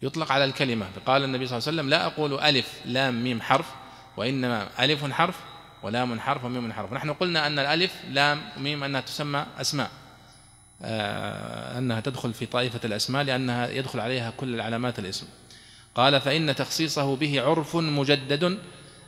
يطلق 0.01 0.31
على 0.31 0.45
الكلمة. 0.45 0.87
قال 1.05 1.23
النبي 1.23 1.47
صلى 1.47 1.57
الله 1.57 1.67
عليه 1.67 1.77
وسلم 1.77 1.89
لا 1.89 2.05
أقول 2.05 2.39
ألف 2.39 2.81
لام 2.85 3.23
ميم 3.23 3.41
حرف 3.41 3.73
وإنما 4.17 4.69
ألف 4.79 5.11
حرف 5.11 5.35
ولام 5.83 6.19
حرف 6.19 6.43
وميم 6.43 6.73
حرف. 6.73 6.93
نحن 6.93 7.13
قلنا 7.13 7.47
أن 7.47 7.59
الألف 7.59 7.93
لام 8.09 8.41
وميم 8.57 8.83
أنها 8.83 9.01
تسمى 9.01 9.45
أسماء. 9.61 9.91
آه، 10.81 11.77
أنها 11.77 11.99
تدخل 11.99 12.33
في 12.33 12.45
طائفة 12.45 12.79
الأسماء 12.85 13.23
لأنها 13.23 13.69
يدخل 13.69 13.99
عليها 13.99 14.31
كل 14.31 14.55
العلامات 14.55 14.99
الاسم. 14.99 15.27
قال 15.95 16.21
فإن 16.21 16.55
تخصيصه 16.55 17.15
به 17.15 17.41
عرف 17.41 17.75
مجدد 17.75 18.59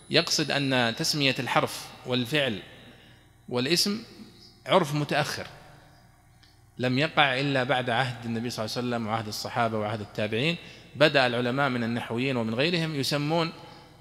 يقصد 0.10 0.52
أن 0.52 0.96
تسمية 0.98 1.36
الحرف 1.40 1.88
والفعل 2.06 2.60
والاسم 3.50 4.04
عرف 4.66 4.96
متأخر 4.96 5.48
لم 6.78 6.98
يقع 6.98 7.40
إلا 7.40 7.64
بعد 7.64 7.90
عهد 7.90 8.26
النبي 8.26 8.50
صلى 8.50 8.66
الله 8.66 8.78
عليه 8.78 8.88
وسلم 8.88 9.08
وعهد 9.08 9.28
الصحابة 9.28 9.78
وعهد 9.78 10.02
التابعين 10.02 10.56
بدأ 10.96 11.28
العلماء 11.28 11.70
من 11.70 11.84
النحويين 11.84 12.38
ومن 12.38 12.56
غيرهم 12.56 12.96
يسمون 12.96 13.52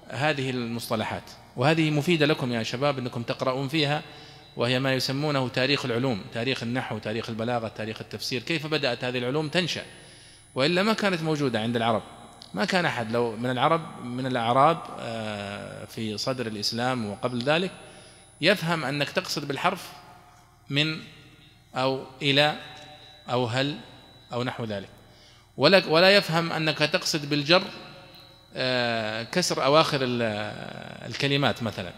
هذه 0.09 0.49
المصطلحات. 0.49 1.23
وهذه 1.55 1.91
مفيدة 1.91 2.25
لكم 2.25 2.51
يا 2.51 2.63
شباب 2.63 2.99
أنكم 2.99 3.23
تقرؤون 3.23 3.67
فيها 3.67 4.01
وهي 4.57 4.79
ما 4.79 4.93
يسمونه 4.93 5.47
تاريخ 5.47 5.85
العلوم 5.85 6.21
تاريخ 6.33 6.63
النحو 6.63 6.97
تاريخ 6.97 7.29
البلاغة 7.29 7.67
تاريخ 7.67 8.01
التفسير 8.01 8.41
كيف 8.41 8.67
بدأت 8.67 9.03
هذه 9.03 9.17
العلوم 9.17 9.49
تنشأ؟ 9.49 9.83
وإلا 10.55 10.83
ما 10.83 10.93
كانت 10.93 11.21
موجودة 11.21 11.61
عند 11.61 11.75
العرب. 11.75 12.03
ما 12.55 12.65
كان 12.65 12.85
أحد. 12.85 13.11
لو 13.11 13.35
من 13.35 13.49
العرب 13.49 14.05
من 14.05 14.25
الأعراب 14.25 14.77
آه، 14.99 15.85
في 15.85 16.17
صدر 16.17 16.47
الإسلام 16.47 17.05
وقبل 17.05 17.43
ذلك 17.43 17.71
يفهم 18.41 18.85
أنك 18.85 19.09
تقصد 19.09 19.47
بالحرف 19.47 19.91
من 20.69 20.99
أو 21.75 22.03
إلى 22.21 22.55
أو 23.29 23.45
هل 23.45 23.77
أو 24.33 24.43
نحو 24.43 24.63
ذلك. 24.63 24.89
ولا 25.57 25.87
ولا 25.87 26.15
يفهم 26.15 26.51
أنك 26.51 26.77
تقصد 26.77 27.29
بالجر 27.29 27.63
آه، 28.53 29.23
كسر 29.23 29.65
أواخر 29.65 29.99
الكلمات 30.01 31.63
مثلا. 31.63 31.93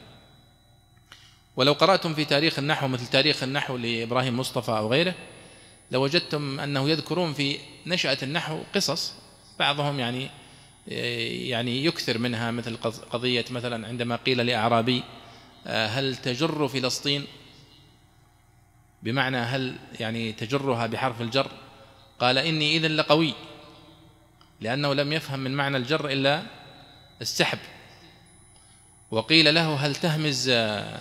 ولو 1.56 1.74
قرأتم 1.74 2.14
في 2.14 2.26
تاريخ 2.26 2.60
النحو 2.60 2.88
مثل 2.88 3.08
تاريخ 3.08 3.44
النحو 3.44 3.78
لإبراهيم 3.78 4.40
مصطفى 4.40 4.72
أو 4.72 4.92
غيره 4.92 5.14
لوجدتم 5.92 6.60
أنه 6.60 6.90
يذكرون 6.90 7.34
في 7.34 7.60
نشأة 7.86 8.18
النحو 8.24 8.60
قصص 8.76 9.14
بعضهم 9.60 10.00
يعني 10.00 10.30
يعني 10.88 11.86
يكثر 11.86 12.18
منها 12.18 12.52
مثل 12.52 12.78
قضية 13.12 13.46
مثلا 13.52 13.88
عندما 13.88 14.16
قيل 14.16 14.46
لأعرابي 14.46 15.04
آه، 15.68 15.88
هل 15.88 16.16
تجر 16.16 16.68
فلسطين؟ 16.68 17.26
بمعنى 19.04 19.38
هل 19.38 19.76
يعني 20.00 20.34
تجرها 20.34 20.88
بحرف 20.88 21.22
الجر؟ 21.22 21.52
قال 22.20 22.38
إني 22.38 22.78
إذن 22.78 22.92
لقوي 22.92 23.34
لأنه 24.62 24.94
لم 24.94 25.14
يفهم 25.14 25.40
من 25.40 25.52
معنى 25.52 25.78
الجر 25.78 26.10
إلا 26.10 26.44
السحب. 27.22 27.60
وقيل 29.12 29.56
له 29.56 29.76
هل 29.76 29.96
تهمز 29.96 30.50
آه، 30.50 31.00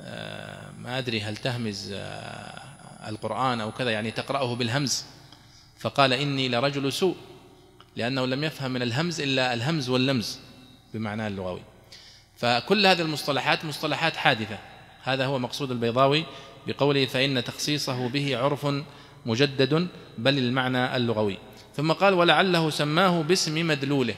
آه، 0.00 0.70
ما 0.78 0.98
أدري 0.98 1.20
هل 1.20 1.36
تهمز 1.36 1.92
القرآن 3.08 3.60
أو 3.60 3.72
كذا 3.72 3.90
يعني 3.90 4.10
تقرأه 4.10 4.54
بالهمز. 4.54 5.04
فقال 5.78 6.12
إني 6.12 6.48
لرجل 6.48 6.92
سوء. 6.92 7.16
لأنه 7.96 8.26
لم 8.26 8.44
يفهم 8.44 8.70
من 8.70 8.82
الهمز 8.82 9.20
إلا 9.20 9.54
الهمز 9.54 9.88
واللمز 9.88 10.38
بمعناه 10.94 11.28
اللغوي. 11.28 11.62
فكل 12.36 12.86
هذه 12.86 13.02
المصطلحات 13.02 13.64
مصطلحات 13.64 14.16
حادثة. 14.16 14.58
هذا 15.02 15.26
هو 15.26 15.38
مقصود 15.38 15.70
البيضاوي 15.70 16.24
بقوله 16.66 17.06
فإن 17.06 17.44
تخصيصه 17.44 18.08
به 18.08 18.36
عرف 18.36 18.66
مجدد 19.26 19.88
بل 20.18 20.38
المعنى 20.38 20.96
اللغوي. 20.96 21.38
ثم 21.76 21.92
قال 21.92 22.14
ولعله 22.14 22.70
سماه 22.70 23.22
باسم 23.22 23.66
مدلوله. 23.66 24.14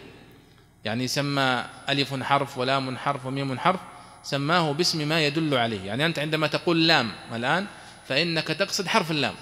يعني 0.85 1.09
سمى 1.09 1.65
ألف 1.89 2.23
حرف 2.23 2.59
ولام 2.59 2.97
حرف 2.97 3.27
وميم 3.27 3.59
حرف 3.59 3.81
سماه 4.23 4.73
باسم 4.73 5.09
ما 5.09 5.27
يدل 5.27 5.55
عليه. 5.55 5.81
يعني 5.81 6.07
أنت 6.07 6.19
عندما 6.19 6.47
تقول 6.47 6.89
لام 6.89 7.13
الآن 7.35 7.67
فإنك 8.09 8.47
تقصد 8.47 8.87
حرف 8.87 9.11
اللام 9.11 9.35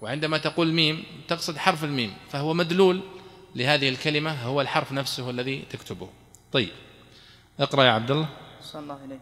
وعندما 0.00 0.38
تقول 0.38 0.72
ميم 0.72 1.04
تقصد 1.28 1.56
حرف 1.56 1.84
الميم 1.84 2.14
فهو 2.30 2.54
مدلول 2.54 3.00
لهذه 3.54 3.88
الكلمة 3.88 4.32
هو 4.32 4.60
الحرف 4.60 4.92
نفسه 4.92 5.30
الذي 5.30 5.64
تكتبه. 5.70 6.08
طيب 6.52 6.70
اقرأ 7.60 7.84
يا 7.84 7.90
عبد 7.90 8.10
الله 8.10 8.28
صلى 8.62 8.82
الله 8.82 8.98
عليه. 9.02 9.20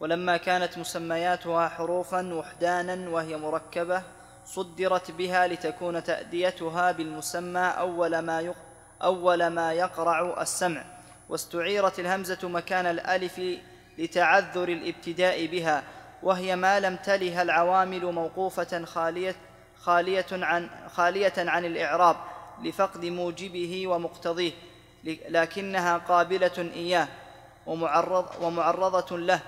ولما 0.00 0.36
كانت 0.36 0.78
مسمياتها 0.78 1.68
حروفا 1.68 2.34
وحدانا 2.34 3.10
وهي 3.10 3.36
مركبة 3.36 4.02
صدرت 4.46 5.10
بها 5.10 5.46
لتكون 5.46 6.04
تأديتها 6.04 6.92
بالمسمى 6.92 7.60
أول 7.60 8.18
ما 8.18 8.40
يق 8.40 8.56
أول 9.02 9.46
ما 9.46 9.72
يقرع 9.72 10.42
السمع. 10.42 10.84
واستعيرت 11.28 12.00
الهمزة 12.00 12.48
مكان 12.48 12.86
الألف 12.86 13.40
لتعذر 13.98 14.68
الابتداء 14.68 15.46
بها 15.46 15.82
وهي 16.22 16.56
ما 16.56 16.80
لم 16.80 16.96
تلها 16.96 17.42
العوامل 17.42 18.12
موقوفة 18.12 18.84
خالية 18.84 19.36
خالية 19.80 20.26
عن 20.32 20.70
خالية 20.94 21.32
عن 21.38 21.64
الإعراب. 21.64 22.16
لفقد 22.62 23.04
موجبه 23.04 23.86
ومقتضيه 23.86 24.52
لكنها 25.28 25.98
قابلة 25.98 26.70
إياه 26.74 27.08
ومعرض 27.66 28.26
ومعرضة 28.40 29.18
له 29.18 29.40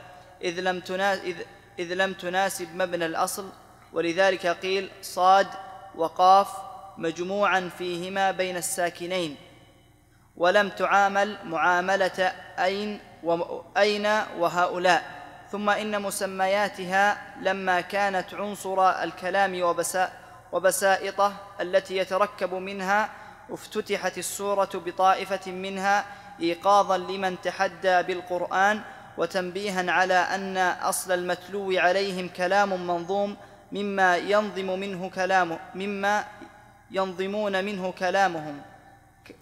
إذ 0.44 0.60
لم, 0.60 0.82
إذ, 1.00 1.36
إذ 1.78 1.94
لم 1.94 2.12
تناسب 2.12 2.76
مبنى 2.76 3.06
الأصل 3.06 3.48
ولذلك 3.92 4.46
قيل 4.46 4.90
صاد 5.02 5.46
وقاف 5.94 6.48
مجموعا 6.98 7.70
فيهما 7.78 8.30
بين 8.30 8.56
الساكنين 8.56 9.36
ولم 10.36 10.68
تعامل 10.68 11.36
معاملة 11.44 12.32
أين 12.58 13.00
وأين 13.22 14.06
وهؤلاء 14.38 15.18
ثم 15.52 15.70
إن 15.70 16.02
مسمياتها 16.02 17.22
لما 17.42 17.80
كانت 17.80 18.34
عنصر 18.34 18.90
الكلام 18.90 19.54
وبسائطه 20.52 21.32
التي 21.60 21.96
يتركب 21.96 22.54
منها 22.54 23.10
افتتحت 23.50 24.18
السورة 24.18 24.70
بطائفة 24.74 25.52
منها 25.52 26.04
إيقاظا 26.40 26.98
لمن 26.98 27.40
تحدى 27.40 28.02
بالقرآن 28.02 28.80
وتنبيها 29.18 29.92
على 29.92 30.14
أن 30.14 30.56
أصل 30.58 31.12
المتلو 31.12 31.78
عليهم 31.78 32.28
كلام 32.28 32.86
منظوم 32.86 33.36
مما 33.72 34.16
ينظم 34.16 34.78
منه 34.78 35.10
كلامه 35.14 35.58
مما 35.74 36.24
ينظمون 36.90 37.64
منه 37.64 37.92
كلامهم 37.98 38.62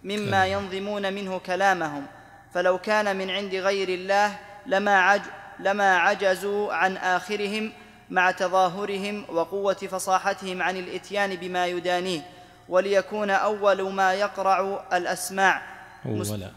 مما 0.03 0.45
ينظمون 0.45 1.13
منه 1.13 1.39
كلامهم. 1.39 2.05
فلو 2.53 2.77
كان 2.77 3.15
من 3.15 3.29
عند 3.29 3.55
غير 3.55 3.89
الله 3.89 4.35
لما 4.65 5.01
عج 5.01 5.21
لما 5.59 5.97
عجزوا 5.97 6.73
عن 6.73 6.97
آخرهم 6.97 7.71
مع 8.09 8.31
تظاهرهم 8.31 9.25
وقوة 9.29 9.73
فصاحتهم 9.73 10.61
عن 10.61 10.77
الإتيان 10.77 11.35
بما 11.35 11.67
يدانيه 11.67 12.21
وليكون 12.69 13.29
أول 13.29 13.93
ما 13.93 14.13
يقرع 14.13 14.85
الأسماع. 14.93 15.61
أول 16.05 16.51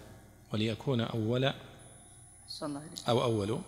وليكون 0.53 1.01
أول 1.01 1.53
أو 3.09 3.23
أول. 3.23 3.59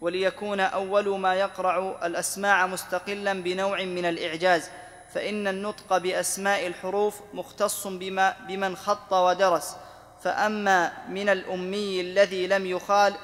وليكون 0.00 0.60
أول 0.60 1.18
ما 1.18 1.34
يقرع 1.34 2.06
الأسماع 2.06 2.66
مستقلا 2.66 3.42
بنوع 3.42 3.84
من 3.84 4.04
الإعجاز 4.04 4.70
فإن 5.14 5.48
النطق 5.48 5.98
بأسماء 5.98 6.66
الحروف 6.66 7.20
مختص 7.34 7.86
بما 7.86 8.36
بمن 8.48 8.76
خط 8.76 9.12
ودرس. 9.12 9.76
فأما 10.22 10.92
من 11.08 11.28
الأمي 11.28 12.00
الذي 12.00 12.46
لم 12.46 12.66
يخال 12.66 13.14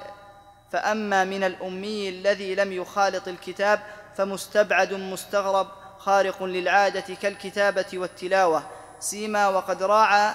فأما 0.75 1.25
من 1.25 1.45
الأمي 1.45 2.09
الذي 2.09 2.55
لم 2.55 2.73
يخالط 2.73 3.29
الكتاب 3.29 3.81
فمستبعد 4.17 4.93
مستغرب 4.93 5.69
خارق 5.99 6.43
للعادة 6.43 7.15
كالكتابة 7.23 7.87
والتلاوة 7.95 8.63
سيما 9.01 9.49
وقد 9.49 9.83
راعى 9.83 10.35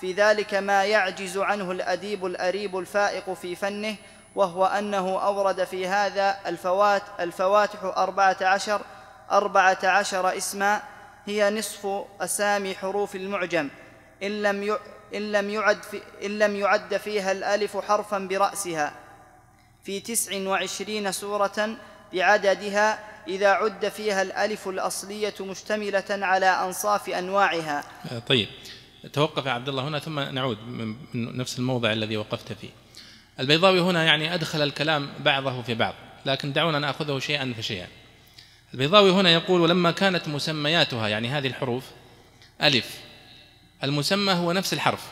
في 0.00 0.12
ذلك 0.12 0.54
ما 0.54 0.84
يعجز 0.84 1.38
عنه 1.38 1.70
الأديب 1.70 2.26
الأريب 2.26 2.78
الفائق 2.78 3.32
في 3.32 3.56
فنه 3.56 3.96
وهو 4.34 4.66
أنه 4.66 5.18
أورد 5.24 5.64
في 5.64 5.88
هذا 5.88 6.36
الفوات 6.46 7.02
الفواتح 7.20 7.84
أربعة 7.84 8.36
عشر 8.40 8.80
أربعة 9.30 9.78
عشر 9.84 10.36
اسما 10.36 10.82
هي 11.26 11.50
نصف 11.50 12.04
أسامي 12.20 12.74
حروف 12.74 13.16
المعجم. 13.16 13.68
إن 14.22 14.42
لم 14.42 14.78
إن 15.14 15.32
لم 15.32 15.50
يعد, 15.50 15.82
في 15.82 16.00
إن 16.24 16.38
لم 16.38 16.56
يعد 16.56 16.96
فيها 16.96 17.32
الألف 17.32 17.76
حرفا 17.76 18.18
برأسها. 18.18 18.92
في 19.84 20.00
تسع 20.00 20.48
وعشرين 20.48 21.12
سورة 21.12 21.76
بعددها 22.12 22.98
إذا 23.28 23.48
عد 23.48 23.88
فيها 23.88 24.22
الألف 24.22 24.68
الأصلية 24.68 25.34
مشتملة 25.40 26.04
على 26.10 26.46
أنصاف 26.46 27.08
أنواعها. 27.08 27.84
طيب. 28.28 28.48
توقف 29.12 29.46
عبد 29.46 29.68
الله 29.68 29.88
هنا 29.88 29.98
ثم 29.98 30.20
نعود 30.20 30.58
من 30.68 30.96
نفس 31.14 31.58
الموضع 31.58 31.92
الذي 31.92 32.16
وقفت 32.16 32.52
فيه. 32.52 32.70
البيضاوي 33.40 33.80
هنا 33.80 34.04
يعني 34.04 34.34
أدخل 34.34 34.62
الكلام 34.62 35.10
بعضه 35.20 35.62
في 35.62 35.74
بعض 35.74 35.94
لكن 36.26 36.52
دعونا 36.52 36.78
نأخذه 36.78 37.18
شيئا 37.18 37.54
فشيئا. 37.58 37.86
البيضاوي 38.74 39.10
هنا 39.10 39.30
يقول 39.30 39.60
ولما 39.60 39.90
كانت 39.90 40.28
مسمياتها 40.28 41.08
يعني 41.08 41.28
هذه 41.28 41.46
الحروف 41.46 41.84
ألف. 42.62 42.98
المسمى 43.84 44.32
هو 44.32 44.52
نفس 44.52 44.72
الحرف 44.72 45.06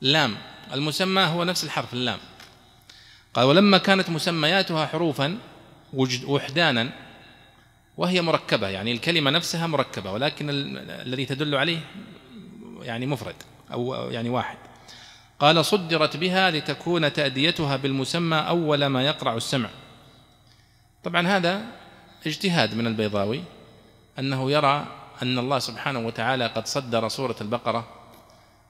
لام. 0.00 0.36
المسمى 0.72 1.22
هو 1.22 1.44
نفس 1.44 1.64
الحرف 1.64 1.92
اللام 1.92 2.18
قال 3.34 3.44
ولما 3.44 3.78
كانت 3.78 4.10
مسمياتها 4.10 4.86
حروفا 4.86 5.38
وحدانا 6.26 6.90
وهي 7.96 8.22
مركبة 8.22 8.68
يعني 8.68 8.92
الكلمة 8.92 9.30
نفسها 9.30 9.66
مركبة 9.66 10.12
ولكن 10.12 10.46
الذي 10.88 11.26
تدل 11.26 11.54
عليه 11.54 11.80
يعني 12.82 13.06
مفرد 13.06 13.34
أو 13.72 13.94
يعني 14.10 14.28
واحد. 14.28 14.56
قال 15.38 15.64
صدرت 15.64 16.16
بها 16.16 16.50
لتكون 16.50 17.12
تأديتها 17.12 17.76
بالمسمى 17.76 18.36
أول 18.36 18.86
ما 18.86 19.02
يقرع 19.02 19.36
السمع. 19.36 19.68
طبعا 21.04 21.28
هذا 21.28 21.64
اجتهاد 22.26 22.74
من 22.74 22.86
البيضاوي 22.86 23.42
أنه 24.18 24.50
يرى 24.50 24.86
أن 25.22 25.38
الله 25.38 25.58
سبحانه 25.58 25.98
وتعالى 25.98 26.46
قد 26.46 26.66
صدر 26.66 27.08
سورة 27.08 27.36
البقرة 27.40 27.88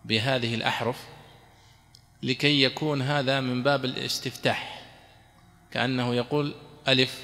بهذه 0.05 0.55
الأحرف 0.55 0.97
لكي 2.23 2.63
يكون 2.63 3.03
هذا 3.03 3.41
من 3.41 3.63
باب 3.63 3.85
الاستفتاح. 3.85 4.83
كأنه 5.71 6.15
يقول 6.15 6.55
ألف 6.89 7.21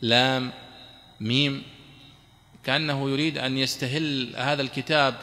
لام 0.00 0.52
ميم. 1.20 1.62
كأنه 2.64 3.10
يريد 3.10 3.38
أن 3.38 3.58
يستهل 3.58 4.32
هذا 4.36 4.62
الكتاب 4.62 5.14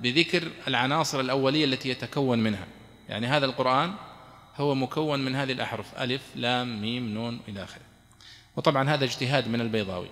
بذكر 0.00 0.48
العناصر 0.68 1.20
الأولية 1.20 1.64
التي 1.64 1.88
يتكون 1.88 2.38
منها. 2.38 2.66
يعني 3.08 3.26
هذا 3.26 3.46
القرآن 3.46 3.94
هو 4.56 4.74
مكون 4.74 5.24
من 5.24 5.36
هذه 5.36 5.52
الأحرف 5.52 5.94
ألف 5.98 6.22
لام 6.34 6.82
ميم 6.82 7.14
نون 7.14 7.40
إلى 7.48 7.64
آخره. 7.64 7.82
وطبعا 8.56 8.90
هذا 8.90 9.04
اجتهاد 9.04 9.48
من 9.48 9.60
البيضاوي. 9.60 10.08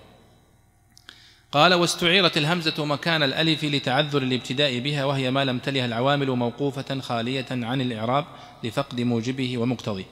قال 1.55 1.73
واستعيرت 1.73 2.37
الهمزة 2.37 2.85
مكان 2.85 3.23
الألف 3.23 3.63
لتعذر 3.63 4.21
الابتداء 4.21 4.79
بها 4.79 5.05
وهي 5.05 5.31
ما 5.31 5.45
لم 5.45 5.59
تلها 5.59 5.85
العوامل 5.85 6.29
موقوفة 6.29 6.99
خالية 6.99 7.45
عن 7.51 7.81
الإعراب 7.81 8.25
لفقد 8.63 9.01
موجبه 9.01 9.57
ومقتضيه 9.57 10.05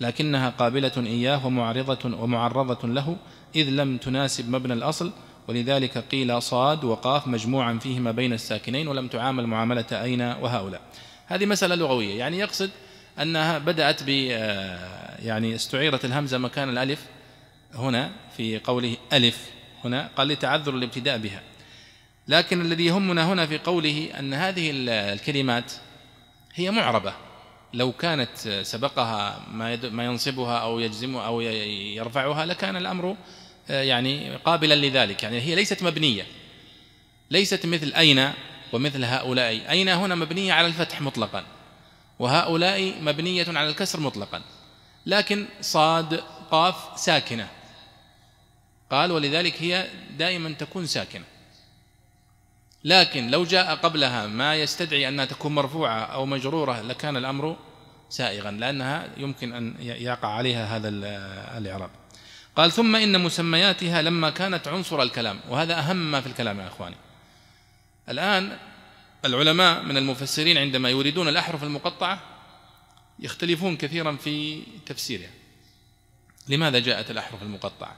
لكنها 0.00 0.50
قابلة 0.50 0.92
إياه 0.96 1.46
ومعرضة 1.46 2.22
ومعرضة 2.22 2.88
له 2.88 3.16
إذ 3.56 3.68
لم 3.70 3.96
تناسب 3.96 4.50
مبنى 4.50 4.72
الأصل 4.72 5.12
ولذلك 5.48 5.98
قيل 5.98 6.42
صاد 6.42 6.84
وقاف 6.84 7.26
مجموعا 7.26 7.78
فيهما 7.78 8.10
بين 8.10 8.32
الساكنين 8.32 8.88
ولم 8.88 9.08
تعامل 9.08 9.46
معاملة 9.46 9.86
أين 9.92 10.20
وهؤلاء. 10.20 10.80
هذه 11.26 11.46
مسألة 11.46 11.74
لغوية 11.74 12.18
يعني 12.18 12.38
يقصد 12.38 12.70
أنها 13.22 13.58
بدأت 13.58 14.02
ب 14.02 14.08
آه، 14.30 15.20
يعني 15.22 15.54
استعيرت 15.54 16.04
الهمزة 16.04 16.38
مكان 16.38 16.68
الألف 16.68 17.06
هنا 17.74 18.10
في 18.36 18.58
قوله 18.58 18.96
ألف. 19.12 19.59
هنا 19.84 20.10
قال 20.16 20.28
لتعذر 20.28 20.74
الابتداء 20.74 21.18
بها. 21.18 21.42
لكن 22.28 22.60
الذي 22.60 22.86
يهمنا 22.86 23.32
هنا 23.32 23.46
في 23.46 23.58
قوله 23.58 24.08
أن 24.18 24.34
هذه 24.34 24.70
الكلمات 24.74 25.72
هي 26.54 26.70
معربة. 26.70 27.14
لو 27.74 27.92
كانت 27.92 28.62
سبقها 28.62 29.46
ما 29.90 30.04
ينصبها 30.04 30.58
أو 30.58 30.80
يجزمها 30.80 31.26
أو 31.26 31.40
يرفعها 31.40 32.46
لكان 32.46 32.76
الأمر 32.76 33.16
آه، 33.70 33.82
يعني 33.82 34.36
قابلا 34.36 34.74
لذلك. 34.74 35.22
يعني 35.22 35.40
هي 35.40 35.54
ليست 35.54 35.82
مبنية. 35.82 36.26
ليست 37.30 37.66
مثل 37.66 37.92
أين 37.92 38.32
ومثل 38.72 39.04
هؤلاء. 39.04 39.70
أين 39.70 39.88
هنا 39.88 40.14
مبنية 40.14 40.52
على 40.52 40.66
الفتح 40.66 41.00
مطلقا؟ 41.00 41.44
وهؤلاء 42.18 42.94
مبنية 43.02 43.46
على 43.48 43.68
الكسر 43.68 44.00
مطلقا. 44.00 44.42
لكن 45.06 45.46
صاد 45.60 46.22
قاف 46.50 46.76
ساكنة. 46.96 47.48
قال 48.90 49.12
ولذلك 49.12 49.62
هي 49.62 49.88
دائما 50.18 50.52
تكون 50.52 50.86
ساكنة. 50.86 51.24
لكن 52.84 53.30
لو 53.30 53.44
جاء 53.44 53.76
قبلها 53.76 54.26
ما 54.26 54.54
يستدعي 54.54 55.08
أنها 55.08 55.24
تكون 55.24 55.54
مرفوعة 55.54 56.00
أو 56.00 56.26
مجرورة 56.26 56.80
لكان 56.80 57.16
الأمر 57.16 57.56
سائغا 58.08 58.50
لأنها 58.50 59.08
يمكن 59.16 59.52
أن 59.52 59.74
يقع 59.80 60.28
عليها 60.28 60.76
هذا 60.76 60.88
الإعراب. 61.58 61.90
قال 62.56 62.72
ثم 62.72 62.96
إن 62.96 63.20
مسمياتها 63.20 64.02
لما 64.02 64.30
كانت 64.30 64.68
عنصر 64.68 65.02
الكلام 65.02 65.40
وهذا 65.48 65.78
أهم 65.78 66.10
ما 66.10 66.20
في 66.20 66.26
الكلام 66.26 66.60
يا 66.60 66.66
أخواني. 66.66 66.96
الآن 68.08 68.58
العلماء 69.24 69.82
من 69.82 69.96
المفسرين 69.96 70.58
عندما 70.58 70.90
يريدون 70.90 71.28
الأحرف 71.28 71.62
المقطعة 71.64 72.20
يختلفون 73.18 73.76
كثيرا 73.76 74.16
في 74.16 74.62
تفسيرها. 74.86 75.30
لماذا 76.48 76.78
جاءت 76.78 77.10
الأحرف 77.10 77.42
المقطعة؟ 77.42 77.96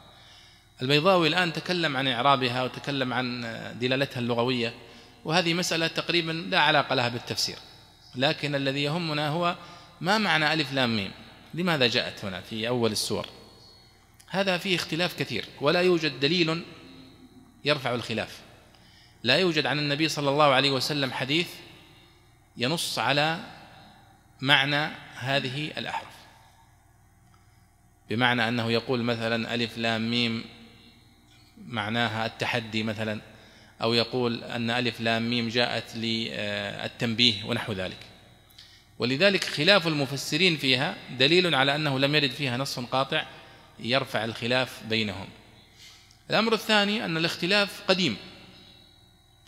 البيضاوي 0.83 1.29
الآن 1.29 1.53
تكلم 1.53 1.97
عن 1.97 2.09
إعرابها 2.09 2.63
وتكلم 2.63 3.13
عن 3.13 3.43
دلالتها 3.81 4.21
اللغوية 4.21 4.75
وهذه 5.25 5.55
مسألة 5.55 5.87
تقريبا 5.87 6.33
لا 6.33 6.61
علاقة 6.61 6.95
لها 6.95 7.09
بالتفسير. 7.09 7.57
لكن 8.15 8.55
الذي 8.55 8.83
يهمنا 8.83 9.29
هو 9.29 9.57
ما 10.01 10.19
معنى 10.19 10.53
ألف 10.53 10.73
لام 10.73 10.97
ميم؟ 10.97 11.11
لماذا 11.55 11.87
جاءت 11.87 12.25
هنا 12.25 12.41
في 12.41 12.69
أول 12.69 12.93
السور؟ 12.93 13.27
هذا 14.29 14.59
فيه 14.59 14.77
اختلاف 14.77 15.19
كثير 15.19 15.45
ولا 15.61 15.83
يوجد 15.83 16.21
دليل 16.21 16.65
يرفع 17.65 17.95
الخلاف. 17.95 18.41
لا 19.23 19.37
يوجد 19.37 19.67
عن 19.67 19.79
النبي 19.79 20.09
صلى 20.09 20.31
الله 20.31 20.45
عليه 20.45 20.71
وسلم 20.71 21.13
حديث 21.13 21.49
ينص 22.57 22.99
على 22.99 23.39
معنى 24.41 24.91
هذه 25.15 25.73
الأحرف. 25.79 26.13
بمعنى 28.11 28.49
أنه 28.49 28.73
يقول 28.73 29.03
مثلا 29.03 29.55
ألف 29.55 29.79
لام 29.79 30.11
ميم 30.11 30.45
معناها 31.67 32.27
التحدي 32.27 32.83
مثلا 32.83 33.21
أو 33.83 33.95
يقول 33.95 34.45
أن 34.45 34.71
ألف 34.71 35.01
لام 35.01 35.31
ميم 35.31 35.49
جاءت 35.49 35.97
للتنبيه 35.97 37.45
ونحو 37.45 37.73
ذلك. 37.73 37.97
ولذلك 38.99 39.45
خلاف 39.45 39.87
المفسرين 39.87 40.57
فيها 40.57 40.97
دليل 41.19 41.55
على 41.55 41.75
أنه 41.75 41.99
لم 41.99 42.15
يرد 42.15 42.31
فيها 42.31 42.57
نص 42.57 42.79
قاطع 42.79 43.27
يرفع 43.81 44.25
الخلاف 44.25 44.83
بينهم. 44.89 45.29
الأمر 46.31 46.53
الثاني 46.53 47.05
أن 47.05 47.17
الاختلاف 47.17 47.83
قديم. 47.89 48.17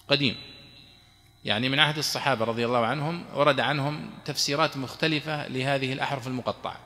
قديم. 0.08 0.36
يعني 1.44 1.68
من 1.68 1.78
عهد 1.78 1.98
الصحابة 1.98 2.44
رضي 2.44 2.66
الله 2.66 2.86
عنهم 2.86 3.24
ورد 3.34 3.60
عنهم 3.60 4.10
تفسيرات 4.24 4.76
مختلفة 4.76 5.48
لهذه 5.48 5.92
الأحرف 5.92 6.26
المقطعة. 6.26 6.80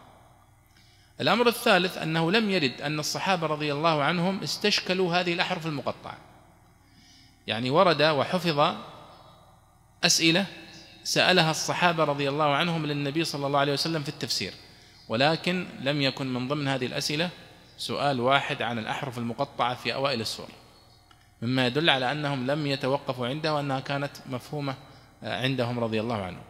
الأمر 1.21 1.49
الثالث 1.49 1.99
أنه 1.99 2.33
لم 2.33 2.51
يرد 2.51 2.81
أن 2.81 2.99
الصحابة 2.99 3.47
رضي 3.47 3.73
الله 3.73 4.03
عنهم 4.03 4.43
استشكلوا 4.43 5.15
هذه 5.15 5.33
الأحرف 5.33 5.67
المقطعة. 5.67 6.19
يعني 7.47 7.71
ورد 7.71 8.03
وحفظ 8.03 8.75
أسئلة 10.05 10.47
سألها 11.05 11.51
الصحابة 11.51 12.05
رضي 12.05 12.29
الله 12.29 12.55
عنهم 12.55 12.87
للنبي 12.87 13.25
صلى 13.25 13.47
الله 13.47 13.59
عليه 13.59 13.73
وسلم 13.73 14.03
في 14.03 14.09
التفسير. 14.09 14.53
ولكن 15.09 15.67
لم 15.81 16.03
يكن 16.03 16.35
من 16.35 16.49
ضمن 16.49 16.69
هذه 16.69 16.87
الأسئلة 16.87 17.31
سؤال 17.79 18.21
واحد 18.21 18.63
عن 18.63 18.79
الأحرف 18.79 19.19
المقطعة 19.19 19.75
في 19.75 19.95
أوائل 19.95 20.21
السور. 20.21 20.49
مما 21.43 21.67
يدل 21.67 21.91
على 21.91 22.13
أنهم 22.13 22.47
لم 22.51 22.67
يتوقفوا 22.67 23.27
عندها 23.27 23.53
وأنها 23.53 23.81
كانت 23.81 24.11
مفهومة 24.27 24.75
عندهم 25.23 25.79
رضي 25.79 26.01
الله 26.01 26.23
عنهم. 26.23 26.43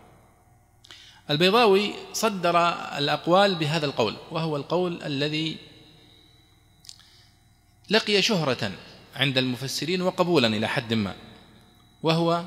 البيضاوي 1.31 1.95
صدر 2.13 2.59
الأقوال 2.99 3.55
بهذا 3.55 3.87
القول 3.87 4.17
وهو 4.31 4.57
القول 4.57 5.03
الذي 5.03 5.57
لقي 7.91 8.23
شهرة 8.23 8.73
عند 9.17 9.39
المفسرين 9.39 10.03
وقبولا 10.03 10.47
إلى 10.47 10.69
حد 10.69 10.95
ما 10.95 11.15
وهو 12.03 12.45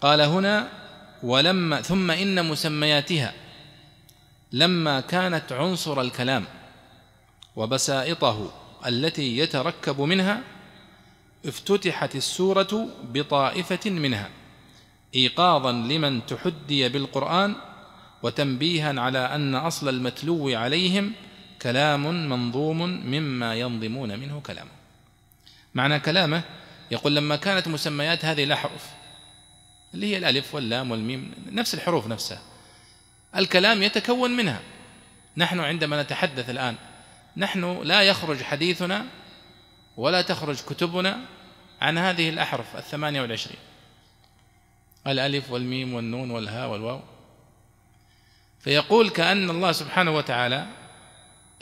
قال 0.00 0.20
هنا 0.20 0.68
ولما 1.22 1.82
ثم 1.82 2.10
إن 2.10 2.46
مسمياتها 2.46 3.34
لما 4.52 5.00
كانت 5.00 5.52
عنصر 5.52 6.00
الكلام 6.00 6.44
وبسائطه 7.56 8.52
التي 8.86 9.38
يتركب 9.38 10.00
منها 10.00 10.40
افتتحت 11.46 12.16
السورة 12.16 12.88
بطائفة 13.02 13.90
منها 13.90 14.30
إيقاظا 15.14 15.72
لمن 15.72 16.26
تحدي 16.26 16.88
بالقرآن 16.88 17.54
وتنبيها 18.22 19.00
على 19.00 19.18
أن 19.18 19.54
أصل 19.54 19.88
المتلو 19.88 20.56
عليهم 20.56 21.12
كلام 21.62 22.28
منظوم 22.28 22.82
مما 22.88 23.54
ينظمون 23.54 24.18
منه 24.18 24.40
كلامه. 24.40 24.70
معنى 25.74 26.00
كلامه 26.00 26.42
يقول 26.90 27.16
لما 27.16 27.36
كانت 27.36 27.68
مسميات 27.68 28.24
هذه 28.24 28.44
الأحرف 28.44 28.86
اللي 29.94 30.06
هي 30.06 30.18
الألف 30.18 30.54
واللام 30.54 30.90
والميم 30.90 31.34
نفس 31.50 31.74
الحروف 31.74 32.06
نفسها. 32.06 32.40
الكلام 33.36 33.82
يتكون 33.82 34.30
منها. 34.30 34.60
نحن 35.36 35.60
عندما 35.60 36.02
نتحدث 36.02 36.50
الآن 36.50 36.76
نحن 37.36 37.82
لا 37.82 38.02
يخرج 38.02 38.42
حديثنا 38.42 39.04
ولا 39.96 40.22
تخرج 40.22 40.56
كتبنا 40.56 41.18
عن 41.80 41.98
هذه 41.98 42.28
الأحرف 42.28 42.76
الثمانية 42.76 43.22
والعشرين. 43.22 43.58
الألف 45.06 45.50
والميم 45.50 45.94
والنون 45.94 46.30
والهاء 46.30 46.68
والواو. 46.68 47.00
فيقول 48.62 49.10
كأن 49.10 49.50
الله 49.50 49.72
سبحانه 49.72 50.10
وتعالى 50.10 50.66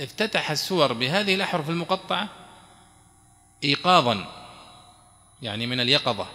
افتتح 0.01 0.51
السور 0.51 0.93
بهذه 0.93 1.35
الأحرف 1.35 1.71
المقطعة 1.71 2.29
إيقاظا 3.65 4.27
يعني 5.43 5.67
من 5.67 5.81
اليقظة 5.81 6.27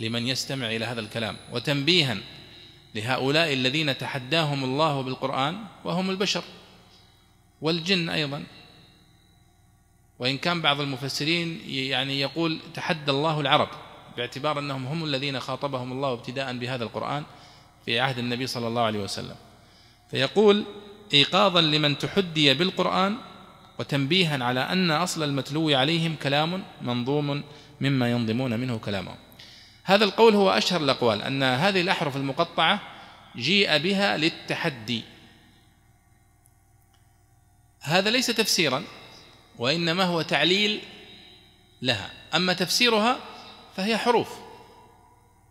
لمن 0.00 0.26
يستمع 0.26 0.66
إلى 0.66 0.84
هذا 0.84 1.00
الكلام 1.00 1.36
وتنبيها 1.52 2.16
لهؤلاء 2.94 3.52
الذين 3.52 3.98
تحداهم 3.98 4.64
الله 4.64 5.02
بالقرآن 5.02 5.64
وهم 5.84 6.10
البشر 6.10 6.44
والجن 7.60 8.08
أيضا. 8.08 8.44
وإن 10.18 10.38
كان 10.38 10.62
بعض 10.62 10.80
المفسرين 10.80 11.60
يعني 11.66 12.20
يقول 12.20 12.58
تحدى 12.74 13.10
الله 13.10 13.40
العرب 13.40 13.68
باعتبار 14.16 14.58
أنهم 14.58 14.86
هم 14.86 15.04
الذين 15.04 15.40
خاطبهم 15.40 15.92
الله 15.92 16.12
ابتداء 16.12 16.56
بهذا 16.56 16.84
القرآن 16.84 17.24
في 17.84 18.00
عهد 18.00 18.18
النبي 18.18 18.46
صلى 18.46 18.68
الله 18.68 18.82
عليه 18.82 18.98
وسلم. 18.98 19.36
فيقول 20.12 20.64
إيقاظا 21.14 21.60
لمن 21.60 21.98
تحدي 21.98 22.54
بالقرآن 22.54 23.16
وتنبيها 23.78 24.44
على 24.44 24.60
أن 24.60 24.90
أصل 24.90 25.22
المتلو 25.22 25.70
عليهم 25.70 26.16
كلام 26.22 26.64
منظوم 26.82 27.42
مما 27.80 28.10
ينظمون 28.10 28.60
منه 28.60 28.78
كلامه 28.78 29.14
هذا 29.84 30.04
القول 30.04 30.34
هو 30.34 30.50
أشهر 30.50 30.80
الأقوال 30.80 31.22
أن 31.22 31.42
هذه 31.42 31.80
الأحرف 31.80 32.16
المقطعة 32.16 32.80
جيء 33.36 33.78
بها 33.78 34.16
للتحدي. 34.16 35.02
هذا 37.80 38.10
ليس 38.10 38.26
تفسيرا 38.26 38.84
وإنما 39.58 40.04
هو 40.04 40.22
تعليل 40.22 40.80
لها. 41.82 42.10
أما 42.34 42.52
تفسيرها 42.52 43.18
فهي 43.76 43.98
حروف 43.98 44.28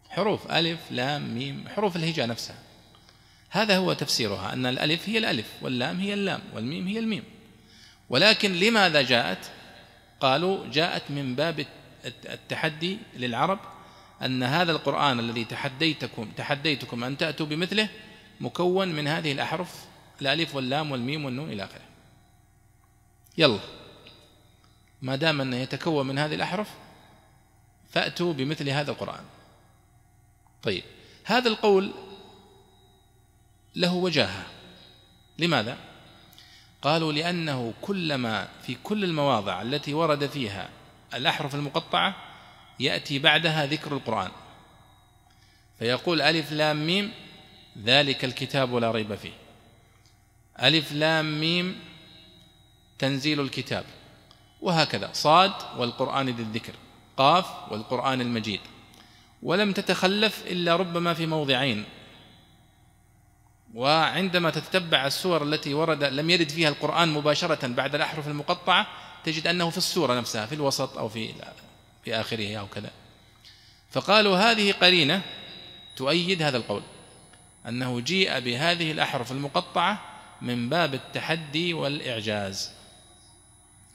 حروف 0.10 0.52
ألف 0.52 0.80
لام 0.92 1.36
ميم 1.36 1.66
حروف 1.76 1.96
الهجاء 1.96 2.28
نفسها. 2.28 2.71
هذا 3.52 3.78
هو 3.78 3.94
تفسيرها 3.94 4.54
أن 4.54 4.66
الألف 4.66 5.10
هي 5.10 5.18
الألف 5.18 5.48
واللام 5.62 6.00
هي 6.00 6.14
اللام 6.14 6.42
والميم 6.54 6.88
هي 6.88 7.00
الميم. 7.00 7.24
ولكن 8.10 8.54
لماذا 8.54 9.02
جاءت؟ 9.02 9.52
قالوا 10.20 10.68
جاءت 10.68 11.12
من 11.12 11.36
باب 11.36 11.66
التحدي 12.06 12.98
للعرب 13.16 13.60
أن 14.22 14.44
هذا 14.44 14.72
القرآن 14.72 15.20
الذي 15.20 15.46
تحديتكم 15.46 16.32
تحديتكم 16.38 17.04
أن 17.04 17.18
تأتوا 17.18 17.46
بمثله 17.46 17.90
مكون 18.42 18.88
من 18.88 19.08
هذه 19.08 19.32
الأحرف 19.32 19.86
الألف 20.22 20.56
واللام 20.56 20.92
والميم 20.92 21.26
والنون 21.26 21.52
إلى 21.52 21.64
آخره. 21.64 21.86
يلا. 23.38 23.60
ما 25.02 25.16
دام 25.16 25.42
أنه 25.42 25.58
يتكون 25.58 26.08
من 26.08 26.20
هذه 26.20 26.36
الأحرف 26.36 26.70
فأتوا 27.90 28.34
بمثل 28.34 28.70
هذا 28.70 28.92
القرآن. 28.92 29.24
طيب. 30.64 30.84
هذا 31.24 31.50
القول 31.50 31.92
له 33.76 33.94
وجاهة. 33.94 34.46
لماذا؟ 35.40 35.78
قالوا 36.82 37.14
لأنه 37.14 37.74
كلما 37.82 38.48
في 38.66 38.78
كل 38.84 39.04
المواضع 39.04 39.62
التي 39.62 39.94
ورد 39.94 40.28
فيها 40.28 40.70
الأحرف 41.14 41.56
المقطعة 41.56 42.16
يأتي 42.80 43.20
بعدها 43.20 43.66
ذكر 43.66 43.94
القرآن. 43.94 44.32
فيقول 45.80 46.22
ألف 46.22 46.52
لام 46.52 46.88
ميم 46.88 47.12
ذلك 47.84 48.26
الكتاب 48.26 48.76
لا 48.76 48.92
ريب 48.92 49.16
فيه. 49.16 49.34
ألف 50.62 50.92
لام 50.92 51.40
ميم 51.40 51.80
تنزيل 53.00 53.40
الكتاب. 53.40 53.86
وهكذا 54.62 55.10
صاد 55.14 55.54
والقرآن 55.78 56.30
ذي 56.30 56.42
الذكر 56.44 56.74
قاف 57.18 57.72
والقرآن 57.72 58.22
المجيد. 58.22 58.60
ولم 59.44 59.72
تتخلف 59.72 60.44
إلا 60.48 60.76
ربما 60.76 61.14
في 61.14 61.26
موضعين. 61.26 61.86
وعندما 63.74 64.50
تتبع 64.50 65.08
السور 65.08 65.44
التي 65.44 65.74
ورد 65.74 66.04
لم 66.04 66.30
يرد 66.30 66.50
فيها 66.50 66.70
القرآن 66.70 67.10
مباشرة 67.10 67.68
بعد 67.68 67.96
الأحرف 67.96 68.28
المقطعة 68.28 68.88
تجد 69.24 69.48
أنه 69.48 69.70
في 69.70 69.78
السورة 69.78 70.14
نفسها 70.14 70.46
في 70.46 70.56
الوسط 70.56 70.98
أو 70.98 71.10
في 71.10 71.30
في 72.06 72.16
آخره 72.16 72.56
أو 72.56 72.68
كذا. 72.68 72.90
فقالوا 73.92 74.38
هذه 74.38 74.72
قرينة 74.72 75.22
تؤيد 75.96 76.42
هذا 76.42 76.58
القول 76.58 76.82
أنه 77.68 78.00
جيء 78.00 78.40
بهذه 78.40 78.92
الأحرف 78.92 79.32
المقطعة 79.32 80.02
من 80.42 80.70
باب 80.70 80.94
التحدي 80.94 81.74
والإعجاز. 81.74 82.72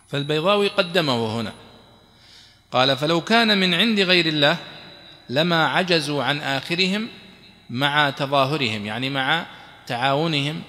فالبيضاوي 0.09 0.69
قدمه 0.69 1.41
هنا. 1.41 1.53
قال 2.73 2.97
فلو 2.97 3.21
كان 3.21 3.59
من 3.59 3.75
عند 3.75 4.01
غير 4.01 4.27
الله 4.27 4.57
لما 5.29 5.67
عجزوا 5.67 6.25
عن 6.25 6.41
آخرهم 6.41 7.09
مع 7.71 8.11
تظاهرهم 8.11 8.87
يعني 8.87 9.11
مع 9.11 9.47
تعاونهم 9.87 10.63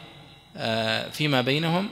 آه، 0.57 1.09
فيما 1.09 1.41
بينهم 1.41 1.89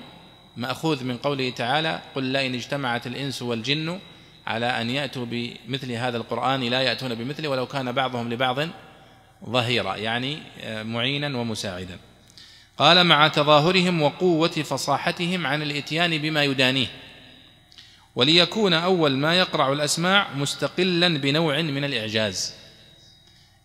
مأخوذ 0.57 1.03
من 1.03 1.17
قوله 1.17 1.49
تعالى 1.49 2.01
قل 2.15 2.23
لئن 2.23 2.55
اجتمعت 2.55 3.07
الإنس 3.07 3.41
والجن 3.41 3.99
على 4.47 4.65
أن 4.65 4.89
يأتوا 4.89 5.25
بمثل 5.25 5.91
هذا 5.91 6.17
القرآن 6.17 6.63
لا 6.63 6.81
يأتون 6.81 7.15
بمثله 7.15 7.49
ولو 7.49 7.65
كان 7.65 7.91
بعضهم 7.91 8.33
لبعض 8.33 8.57
ظهيرا 9.49 9.95
يعني 9.95 10.37
آه، 10.61 10.83
معينا 10.83 11.37
ومساعدا. 11.37 11.97
قال 12.77 13.03
مع 13.03 13.27
تظاهرهم 13.27 14.01
وقوة 14.01 14.47
فصاحتهم 14.47 15.47
عن 15.47 15.61
الإتيان 15.61 16.17
بما 16.17 16.43
يدانيه 16.43 16.87
وليكون 18.15 18.73
أول 18.73 19.17
ما 19.17 19.35
يقرع 19.35 19.73
الأسماع 19.73 20.27
مستقلا 20.35 21.17
بنوع 21.17 21.61
من 21.61 21.83
الإعجاز. 21.83 22.53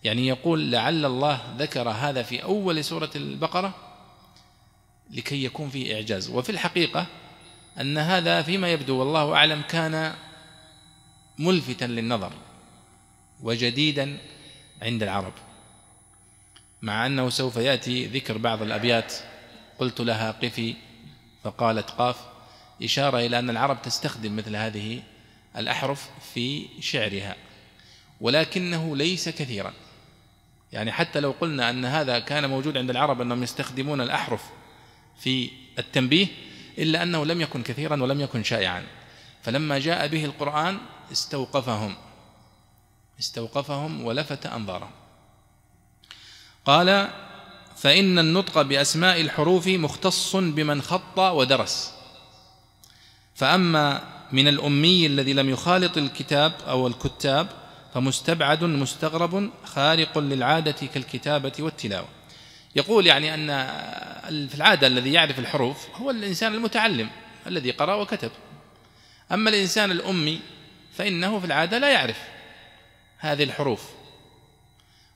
يعني 0.04 0.26
يقول 0.26 0.70
لعل 0.70 1.04
الله 1.04 1.54
ذكر 1.58 1.88
هذا 1.88 2.22
في 2.22 2.42
أول 2.42 2.84
سورة 2.84 3.10
البقرة 3.16 3.74
لكي 5.10 5.44
يكون 5.44 5.70
فيه 5.70 5.94
إعجاز. 5.94 6.30
وفي 6.30 6.50
الحقيقة 6.50 7.06
أن 7.80 7.98
هذا 7.98 8.42
فيما 8.42 8.72
يبدو 8.72 8.96
والله 8.96 9.34
أعلم 9.34 9.62
كان 9.68 10.14
ملفتا 11.38 11.84
للنظر 11.84 12.32
وجديدا 13.42 14.18
عند 14.82 15.02
العرب 15.02 15.32
مع 16.82 17.06
أنه 17.06 17.30
سوف 17.30 17.56
يأتي 17.56 18.06
ذكر 18.06 18.38
بعض 18.38 18.62
الأبيات. 18.62 19.14
قلت 19.78 20.00
لها 20.00 20.30
قفي 20.30 20.74
فقالت 21.44 21.90
قاف 21.90 22.16
إشارة 22.82 23.18
إلى 23.18 23.38
أن 23.38 23.50
العرب 23.50 23.82
تستخدم 23.82 24.36
مثل 24.36 24.56
هذه 24.56 25.02
الأحرف 25.56 26.10
في 26.34 26.66
شعرها 26.80 27.36
ولكنه 28.20 28.96
ليس 28.96 29.28
كثيرا. 29.28 29.72
يعني 30.72 30.92
حتى 30.92 31.20
لو 31.20 31.35
قلنا 31.40 31.70
أن 31.70 31.85
هذا 31.85 32.18
كان 32.18 32.50
موجود 32.50 32.76
عند 32.76 32.90
العرب 32.90 33.20
أنهم 33.20 33.42
يستخدمون 33.42 34.00
الأحرف 34.00 34.42
في 35.20 35.50
التنبيه 35.78 36.26
إلا 36.78 37.02
أنه 37.02 37.24
لم 37.24 37.40
يكن 37.40 37.62
كثيرا 37.62 38.02
ولم 38.02 38.20
يكن 38.20 38.42
شائعا. 38.44 38.87
فلما 39.42 39.78
جاء 39.78 40.06
به 40.06 40.24
القرآن 40.24 40.78
استوقفهم 41.12 41.96
استوقفهم 43.20 44.04
ولفت 44.04 44.46
أنظارهم. 44.46 44.90
قال 46.64 47.09
فإن 47.76 48.18
النطق 48.18 48.62
بأسماء 48.62 49.20
الحروف 49.20 49.68
مختص 49.68 50.37
بمن 50.37 50.83
خط 50.83 51.18
ودرس. 51.18 51.92
فأما 53.35 54.02
من 54.33 54.48
الأمي 54.48 55.06
الذي 55.06 55.33
لم 55.33 55.48
يخالط 55.48 55.98
الكتاب 55.98 56.52
أو 56.68 56.87
الكتاب 56.87 57.60
فمستبعد 57.94 58.64
مستغرب 58.64 59.50
خارق 59.64 60.18
للعادة 60.18 60.87
كالكتابة 60.94 61.53
والتلاوة. 61.59 62.09
يقول 62.76 63.07
يعني 63.07 63.35
أن 63.35 63.46
في 64.48 64.55
العادة 64.55 64.87
الذي 64.87 65.12
يعرف 65.12 65.38
الحروف 65.38 65.88
هو 65.94 66.11
الإنسان 66.11 66.55
المتعلم 66.55 67.11
الذي 67.46 67.70
قرأ 67.70 67.94
وكتب. 67.94 68.31
أما 69.33 69.50
الإنسان 69.50 69.90
الأمي 69.90 70.40
فإنه 70.92 71.40
في 71.40 71.46
العادة 71.46 71.79
لا 71.79 71.90
يعرف 71.90 72.18
هذه 73.18 73.42
الحروف. 73.42 73.90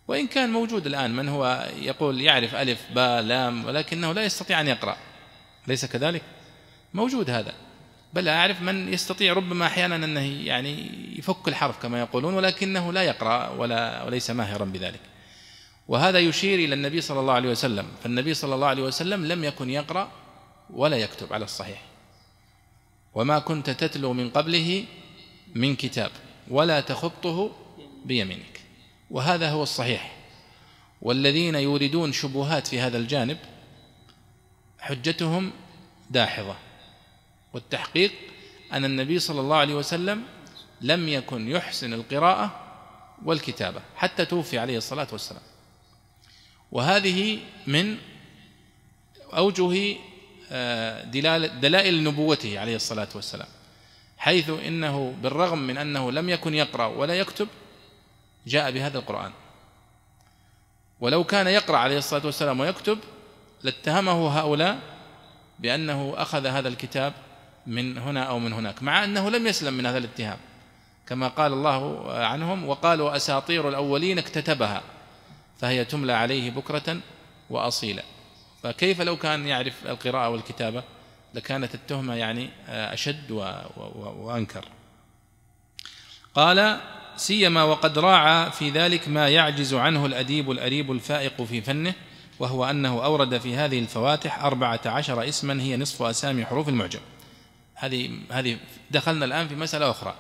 وإن 0.09 0.27
كان 0.27 0.51
موجود 0.51 0.87
الآن 0.87 1.17
من 1.17 1.29
هو 1.29 1.69
يقول 1.77 2.21
يعرف 2.21 2.55
ألف 2.55 2.81
باء 2.95 3.23
لام 3.23 3.65
ولكنه 3.65 4.13
لا 4.13 4.25
يستطيع 4.25 4.61
أن 4.61 4.69
يقرأ 4.69 4.97
ليس 5.67 5.85
كذلك؟ 5.85 6.23
موجود 6.95 7.31
هذا. 7.31 7.55
بل 8.15 8.29
أعرف 8.29 8.63
من 8.63 8.93
يستطيع 8.93 9.33
ربما 9.33 9.67
أحيانا 9.67 9.97
أنه 9.97 10.21
يعني 10.21 10.91
يفك 11.19 11.49
الحرف 11.49 11.83
كما 11.83 12.01
يقولون 12.01 12.35
ولكنه 12.35 12.93
لا 12.93 13.03
يقرأ 13.03 13.49
ولا 13.49 14.03
وليس 14.03 14.31
ماهرا 14.31 14.65
بذلك. 14.65 15.01
وهذا 15.89 16.19
يشير 16.19 16.59
إلى 16.59 16.75
النبي 16.75 17.01
صلى 17.01 17.21
الله 17.21 17.33
عليه 17.33 17.49
وسلم. 17.51 17.87
فالنبي 18.03 18.35
صلى 18.35 18.55
الله 18.55 18.67
عليه 18.67 18.83
وسلم 18.83 19.25
لم 19.27 19.45
يكن 19.45 19.71
يقرأ 19.71 20.11
ولا 20.71 20.97
يكتب 20.97 21.33
على 21.33 21.45
الصحيح. 21.45 21.83
وما 23.15 23.39
كنت 23.39 23.71
تتلو 23.71 24.13
من 24.13 24.31
قبله 24.31 24.85
من 25.55 25.77
كتاب 25.77 26.11
ولا 26.49 26.81
تخطه 26.81 27.51
بيمينك. 28.05 28.61
وهذا 29.11 29.51
هو 29.51 29.63
الصحيح. 29.63 30.17
والذين 31.03 31.55
يوردون 31.55 32.13
شبهات 32.13 32.67
في 32.67 32.81
هذا 32.81 32.99
الجانب 32.99 33.39
حجتهم 34.79 35.53
داحضة. 36.11 36.57
والتحقيق 37.55 38.13
أن 38.73 38.85
النبي 38.85 39.19
صلى 39.19 39.41
الله 39.41 39.57
عليه 39.57 39.75
وسلم 39.75 40.23
لم 40.81 41.09
يكن 41.09 41.49
يحسن 41.49 41.93
القراءة 41.93 42.61
والكتابة 43.25 43.81
حتى 43.97 44.25
توفي 44.25 44.59
عليه 44.59 44.77
الصلاة 44.77 45.07
والسلام. 45.13 45.43
وهذه 46.73 47.39
من 47.67 47.97
أوجه 49.37 49.97
آه، 50.53 51.05
دلائل 51.61 52.05
نبوته 52.05 52.59
عليه 52.59 52.77
الصلاة 52.77 53.09
والسلام. 53.15 53.49
حيث 54.19 54.51
إنه 54.51 55.17
بالرغم 55.23 55.59
من 55.59 55.79
أنه 55.79 56.13
لم 56.13 56.29
يكن 56.29 56.55
يقرأ 56.55 56.87
ولا 56.87 57.15
يكتب 57.15 57.49
جاء 58.47 58.71
بهذا 58.71 58.99
القرآن. 58.99 59.33
ولو 61.01 61.25
كان 61.25 61.47
يقرأ 61.47 61.77
عليه 61.77 61.99
الصلاة 61.99 62.27
والسلام 62.27 62.61
ويكتب 62.61 62.99
لاتهمه 63.63 64.39
هؤلاء 64.41 64.79
بأنه 65.59 66.15
أخذ 66.17 66.47
هذا 66.47 66.69
الكتاب 66.69 67.13
من 67.67 67.99
هنا 67.99 68.23
أو 68.23 68.39
من 68.39 68.53
هناك 68.53 68.83
مع 68.83 69.05
أنه 69.05 69.31
لم 69.31 69.47
يسلم 69.47 69.75
من 69.75 69.87
هذا 69.87 69.99
الاتهام 69.99 70.39
كما 71.07 71.29
قال 71.29 71.53
الله 71.53 72.13
عنهم 72.13 72.69
وقالوا 72.69 73.17
أساطير 73.17 73.69
الأولين 73.69 74.19
اكتتبها 74.19 74.83
فهي 75.61 75.85
تملى 75.85 76.13
عليه 76.13 76.51
بكرة 76.51 76.97
وأصيلا. 77.51 78.03
فكيف 78.63 79.01
لو 79.01 79.17
كان 79.17 79.47
يعرف 79.47 79.87
القراءة 79.87 80.29
والكتابة 80.29 80.83
لكانت 81.35 81.75
التهمة 81.75 82.15
يعني 82.15 82.51
أشد 82.69 83.31
وأنكر. 84.17 84.65
قال 86.35 86.81
سيما 87.17 87.63
وقد 87.63 87.99
راعى 87.99 88.51
في 88.51 88.71
ذلك 88.71 89.09
ما 89.09 89.29
يعجز 89.29 89.75
عنه 89.75 90.07
الأديب 90.07 90.51
الأريب 90.51 90.93
الفائق 90.93 91.43
في 91.43 91.61
فنه 91.61 91.95
وهو 92.39 92.65
أنه 92.65 93.05
أورد 93.05 93.39
في 93.39 93.57
هذه 93.57 93.79
الفواتح 93.79 94.45
أربعة 94.45 94.81
عشر 94.87 95.29
اسما 95.29 95.63
هي 95.63 95.77
نصف 95.77 96.03
أسامي 96.03 96.45
حروف 96.45 96.69
المعجم. 96.69 97.01
هذه 97.75 98.11
هذه 98.31 98.59
دخلنا 98.91 99.25
الآن 99.25 99.49
في 99.49 99.55
مسألة 99.55 99.91
أخرى. 99.91 100.15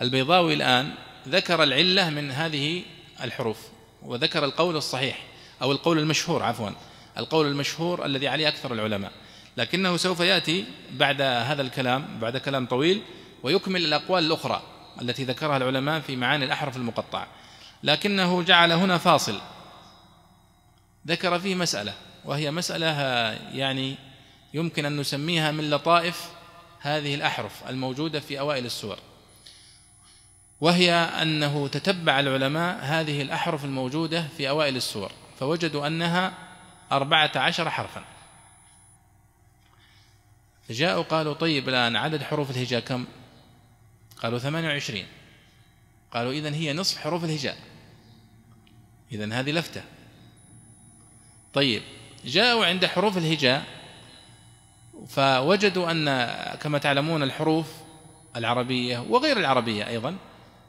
البيضاوي 0.00 0.54
الآن 0.54 0.94
ذكر 1.28 1.62
العلة 1.62 2.10
من 2.10 2.30
هذه 2.30 2.82
الحروف 3.22 3.58
وذكر 4.02 4.44
القول 4.44 4.76
الصحيح 4.76 5.18
أو 5.62 5.72
القول 5.72 5.98
المشهور 5.98 6.42
عفوا 6.42 6.70
القول 7.18 7.46
المشهور 7.46 8.04
الذي 8.04 8.28
عليه 8.28 8.48
أكثر 8.48 8.72
العلماء. 8.72 9.12
لكنه 9.56 9.96
سوف 9.96 10.20
يأتي 10.20 10.64
بعد 10.90 11.20
هذا 11.20 11.62
الكلام 11.62 12.18
بعد 12.20 12.36
كلام 12.36 12.66
طويل 12.66 13.02
ويكمل 13.42 13.84
الأقوال 13.84 14.24
الأخرى 14.24 14.62
التي 15.02 15.24
ذكرها 15.24 15.56
العلماء 15.56 16.00
في 16.00 16.16
معاني 16.16 16.44
الأحرف 16.44 16.76
المقطعة. 16.76 17.26
لكنه 17.82 18.42
جعل 18.42 18.72
هنا 18.72 18.98
فاصل. 18.98 19.40
ذكر 21.06 21.38
فيه 21.38 21.54
مسألة 21.54 21.94
وهي 22.24 22.50
مسألة 22.50 23.00
يعني 23.52 23.96
يمكن 24.54 24.84
أن 24.84 24.96
نسميها 24.96 25.50
من 25.50 25.70
لطائف 25.70 26.37
هذه 26.80 27.14
الأحرف 27.14 27.68
الموجودة 27.68 28.20
في 28.20 28.40
أوائل 28.40 28.66
السور. 28.66 28.98
وهي 30.60 30.92
أنه 30.92 31.68
تتبع 31.68 32.20
العلماء 32.20 32.78
هذه 32.82 33.22
الأحرف 33.22 33.64
الموجودة 33.64 34.28
في 34.36 34.48
أوائل 34.48 34.76
السور 34.76 35.12
فوجدوا 35.40 35.86
أنها 35.86 36.34
أربعة 36.92 37.32
عشر 37.36 37.70
حرفا. 37.70 38.04
فجاءوا 40.68 41.02
قالوا 41.02 41.34
طيب 41.34 41.68
الآن 41.68 41.96
عدد 41.96 42.22
حروف 42.22 42.50
الهجاء 42.50 42.80
كم؟ 42.80 43.06
قالوا 44.22 44.38
ثمانية 44.38 44.68
وعشرين. 44.68 45.06
قالوا 46.12 46.32
إذن 46.32 46.54
هي 46.54 46.72
نصف 46.72 46.98
حروف 46.98 47.24
الهجاء. 47.24 47.58
إذن 49.12 49.32
هذه 49.32 49.50
لفتة. 49.50 49.82
طيب 51.54 51.82
جاءوا 52.24 52.66
عند 52.66 52.86
حروف 52.86 53.18
الهجاء 53.18 53.77
فوجدوا 55.06 55.90
أن 55.90 56.26
كما 56.56 56.78
تعلمون 56.78 57.22
الحروف 57.22 57.66
العربية 58.36 58.98
وغير 58.98 59.36
العربية 59.36 59.88
أيضا 59.88 60.16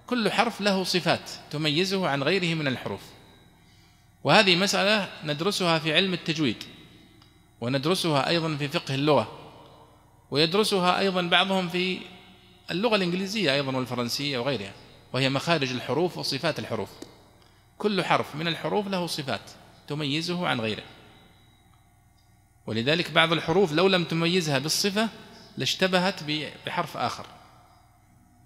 كل 0.08 0.32
حرف 0.32 0.62
له 0.62 0.84
صفات 0.84 1.30
تميزه 1.52 2.08
عن 2.08 2.24
غيره 2.24 2.56
من 2.56 2.68
الحروف. 2.68 3.02
وهذه 4.24 4.56
مسألة 4.56 5.10
ندرسها 5.24 5.80
في 5.80 5.94
علم 5.96 6.14
التجويد 6.14 6.64
وندرسها 7.62 8.30
أيضا 8.30 8.56
في 8.56 8.68
فقه 8.68 8.96
اللغة 8.96 9.32
ويدرسها 10.32 11.00
أيضا 11.00 11.22
بعضهم 11.22 11.70
في 11.70 12.00
اللغة 12.72 12.96
الإنجليزية 12.96 13.54
أيضا 13.54 13.76
والفرنسية 13.78 14.38
وغيرها 14.38 14.72
وهي 15.14 15.30
مخارج 15.30 15.72
الحروف 15.72 16.18
وصفات 16.18 16.60
الحروف. 16.60 16.90
كل 17.78 18.04
حرف 18.04 18.36
من 18.36 18.48
الحروف 18.48 18.88
له 18.88 19.08
صفات 19.08 19.42
تميزه 19.88 20.48
عن 20.48 20.62
غيره. 20.62 20.84
ولذلك 22.70 23.12
بعض 23.12 23.34
الحروف 23.34 23.74
لو 23.74 23.88
لم 23.88 24.04
تميزها 24.04 24.60
بالصفة 24.60 25.10
لاشتبهت 25.58 26.24
بحرف 26.66 26.98
آخر. 26.98 27.26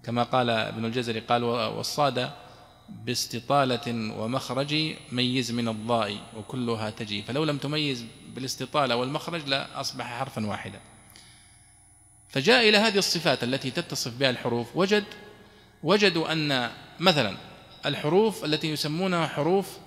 كما 0.04 0.22
قال 0.22 0.50
ابن 0.50 0.84
الجزري 0.84 1.20
قال 1.20 1.44
والصاد 1.44 2.30
باستطالة 2.88 4.14
ومخرج 4.18 4.94
ميز 5.12 5.52
من 5.52 5.68
الضاء 5.68 6.16
وكلها 6.36 6.90
تجي. 6.90 7.22
فلو 7.22 7.44
لم 7.44 7.58
تميز 7.58 8.04
بالاستطالة 8.34 8.96
والمخرج 8.96 9.48
لأصبح 9.48 10.18
حرفا 10.18 10.46
واحدا. 10.46 10.80
فجاء 12.28 12.68
إلى 12.68 12.78
هذه 12.78 12.98
الصفات 12.98 13.44
التي 13.44 13.70
تتصف 13.70 14.16
بها 14.16 14.30
الحروف. 14.30 14.76
وجد 14.76 15.04
وجدوا 15.82 16.32
أن 16.32 16.70
مثلا 17.00 17.36
الحروف 17.86 18.44
التي 18.44 18.70
يسمونها 18.70 19.26
حروف 19.26 19.78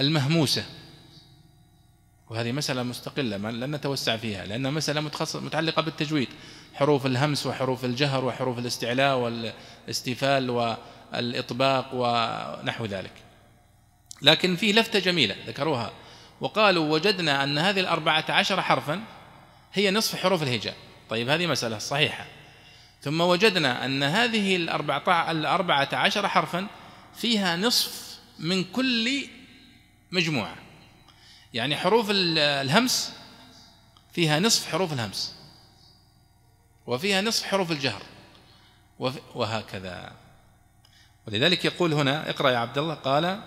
المهموسة. 0.00 0.64
وهذه 2.32 2.52
مسألة 2.52 2.82
مستقلة 2.82 3.36
لن 3.36 3.74
نتوسع 3.74 4.16
فيها 4.16 4.44
لأنها 4.46 4.70
مسألة 4.70 5.10
متعلقة 5.34 5.82
بالتجويد 5.82 6.28
حروف 6.74 7.06
الهمس 7.06 7.46
وحروف 7.46 7.84
الجهر 7.84 8.24
وحروف 8.24 8.58
الاستعلاء 8.58 9.16
والاستفال 9.18 10.50
والإطباق 10.50 11.90
ونحو 11.92 12.84
ذلك. 12.84 13.12
لكن 14.22 14.56
فيه 14.56 14.72
لفتة 14.72 14.98
جميلة 14.98 15.36
ذكروها 15.46 15.92
وقالوا 16.40 16.92
وجدنا 16.92 17.44
أن 17.44 17.58
هذه 17.58 17.80
الأربعة 17.80 18.24
عشر 18.28 18.62
حرفا 18.62 19.02
هي 19.72 19.90
نصف 19.90 20.16
حروف 20.16 20.42
الهجاء. 20.42 20.74
طيب 21.08 21.28
هذه 21.28 21.46
مسألة 21.46 21.78
صحيحة. 21.78 22.26
ثم 23.02 23.20
وجدنا 23.20 23.84
أن 23.84 24.02
هذه 24.02 24.56
الأربعة 24.56 25.88
عشر 25.92 26.28
حرفا 26.28 26.66
فيها 27.16 27.56
نصف 27.56 28.18
من 28.38 28.64
كل 28.64 29.26
مجموعة. 30.12 30.56
يعني 31.54 31.76
حروف 31.76 32.06
الهمس 32.10 33.12
فيها 34.12 34.40
نصف 34.40 34.68
حروف 34.68 34.92
الهمس 34.92 35.34
وفيها 36.86 37.20
نصف 37.20 37.44
حروف 37.44 37.70
الجهر 37.70 38.02
وهكذا. 39.34 40.12
ولذلك 41.28 41.64
يقول 41.64 41.92
هنا 41.92 42.30
اقرأ 42.30 42.50
يا 42.50 42.58
عبد 42.58 42.78
الله 42.78 42.94
قال 42.94 43.40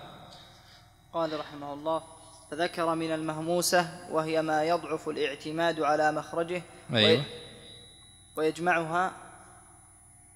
قال 1.13 1.39
رحمه 1.39 1.73
الله 1.73 2.03
فذكر 2.51 2.95
من 2.95 3.11
المهموسة 3.11 4.07
وهي 4.11 4.41
ما 4.41 4.63
يضعف 4.63 5.09
الاعتماد 5.09 5.81
على 5.81 6.11
مخرجه 6.11 6.63
أيوه. 6.93 7.23
ويجمعها 8.35 9.11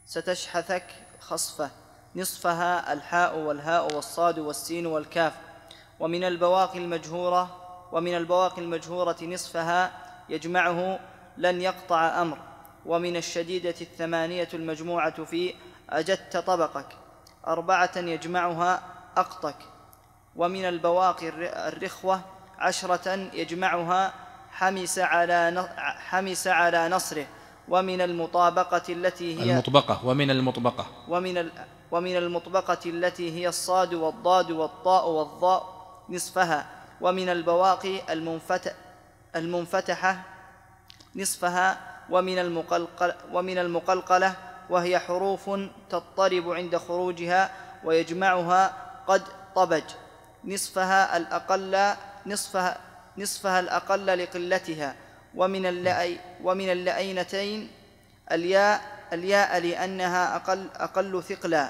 ستشحثك 0.05 0.85
خصفة 1.19 1.71
نصفها 2.15 2.93
الحاء 2.93 3.37
والهاء 3.37 3.95
والصاد 3.95 4.39
والسين 4.39 4.85
والكاف. 4.85 5.33
ومن 5.99 6.23
البواقي 6.23 6.77
المجهورة 6.79 7.58
ومن 7.91 8.17
البواقي 8.17 8.61
المجهورة 8.61 9.17
نصفها 9.21 9.91
يجمعه 10.29 10.99
لن 11.37 11.61
يقطع 11.61 12.21
أمر 12.21 12.37
ومن 12.85 13.15
الشديدة 13.15 13.75
الثمانية 13.81 14.47
المجموعة 14.53 15.23
في 15.23 15.53
أجدت 15.89 16.37
طبقك 16.37 16.85
أربعة 17.47 17.97
يجمعها 17.97 18.81
أقطك 19.17 19.55
ومن 20.35 20.65
البواقي 20.65 21.29
الرخوة 21.67 22.21
عشرة 22.57 23.29
يجمعها 23.33 24.13
حمس 24.51 24.99
على 24.99 25.69
حمس 26.09 26.47
على 26.47 26.89
نصره 26.89 27.27
ومن 27.69 28.01
المطابقة 28.01 28.81
التي 28.93 29.39
هي 29.39 29.51
المطبقة 29.53 30.05
ومن 30.05 30.31
المطبقة. 30.31 30.85
ومن 31.07 31.49
ومن 31.91 32.15
المطبقة 32.15 32.79
التي 32.85 33.31
هي 33.31 33.47
الصاد 33.47 33.93
والضاد 33.93 34.51
والطاء 34.51 35.09
والضاء 35.09 35.89
نصفها. 36.09 36.78
ومن 37.01 37.29
البواقي 37.29 38.13
المنفتح 38.13 38.73
المنفتحة 39.35 40.21
نصفها 41.15 41.77
ومن 42.09 42.39
المقلقل 42.39 43.13
ومن 43.31 43.57
المقلقلة 43.57 44.33
وهي 44.69 44.99
حروف 44.99 45.49
تضطرب 45.89 46.51
عند 46.51 46.77
خروجها 46.77 47.51
ويجمعها 47.83 48.73
قد 49.07 49.23
طبج. 49.55 49.83
نصفها 50.45 51.17
الأقل 51.17 51.95
نصفها 52.25 52.77
نصفها 53.17 53.59
الأقل 53.59 54.05
لقلتها. 54.23 54.95
ومن 55.35 55.65
اللأي 55.65 56.19
ومن 56.43 56.69
اللأينتين 56.71 57.71
الياء 58.31 58.81
الياء 59.13 59.59
لأنها 59.59 60.35
أقل 60.35 60.67
أقل 60.75 61.23
ثقلا. 61.23 61.69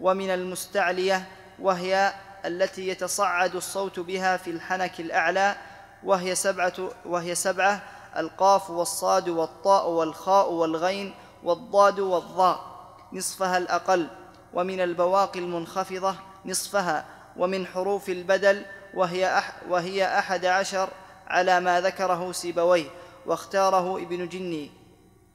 ومن 0.00 0.30
المستعلية 0.30 1.24
وهي 1.58 2.12
التي 2.44 2.88
يتصعد 2.88 3.56
الصوت 3.56 4.00
بها 4.00 4.36
في 4.36 4.50
الحنك 4.50 5.00
الأعلى 5.00 5.56
وهي 6.04 6.34
سبعة 6.34 6.72
وهي 7.04 7.34
سبعة 7.34 7.82
القاف 8.16 8.70
والصاد 8.70 9.28
والطاء 9.28 9.90
والخاء 9.90 10.52
والغين 10.52 11.14
والضاد 11.44 12.00
والضاء 12.00 12.74
نصفها 13.12 13.58
الأقل 13.58 14.08
ومن 14.54 14.80
البواقي 14.80 15.40
المنخفضة 15.40 16.14
نصفها 16.44 17.04
ومن 17.36 17.66
حروف 17.66 18.08
البدل 18.08 18.64
وهي, 18.94 19.38
أح 19.38 19.52
وهي 19.68 20.18
أحد 20.18 20.44
عشر 20.44 20.88
على 21.26 21.60
ما 21.60 21.80
ذكره 21.80 22.32
سيبويه 22.32 22.90
واختاره 23.26 23.96
ابن 23.96 24.28
جني 24.28 24.70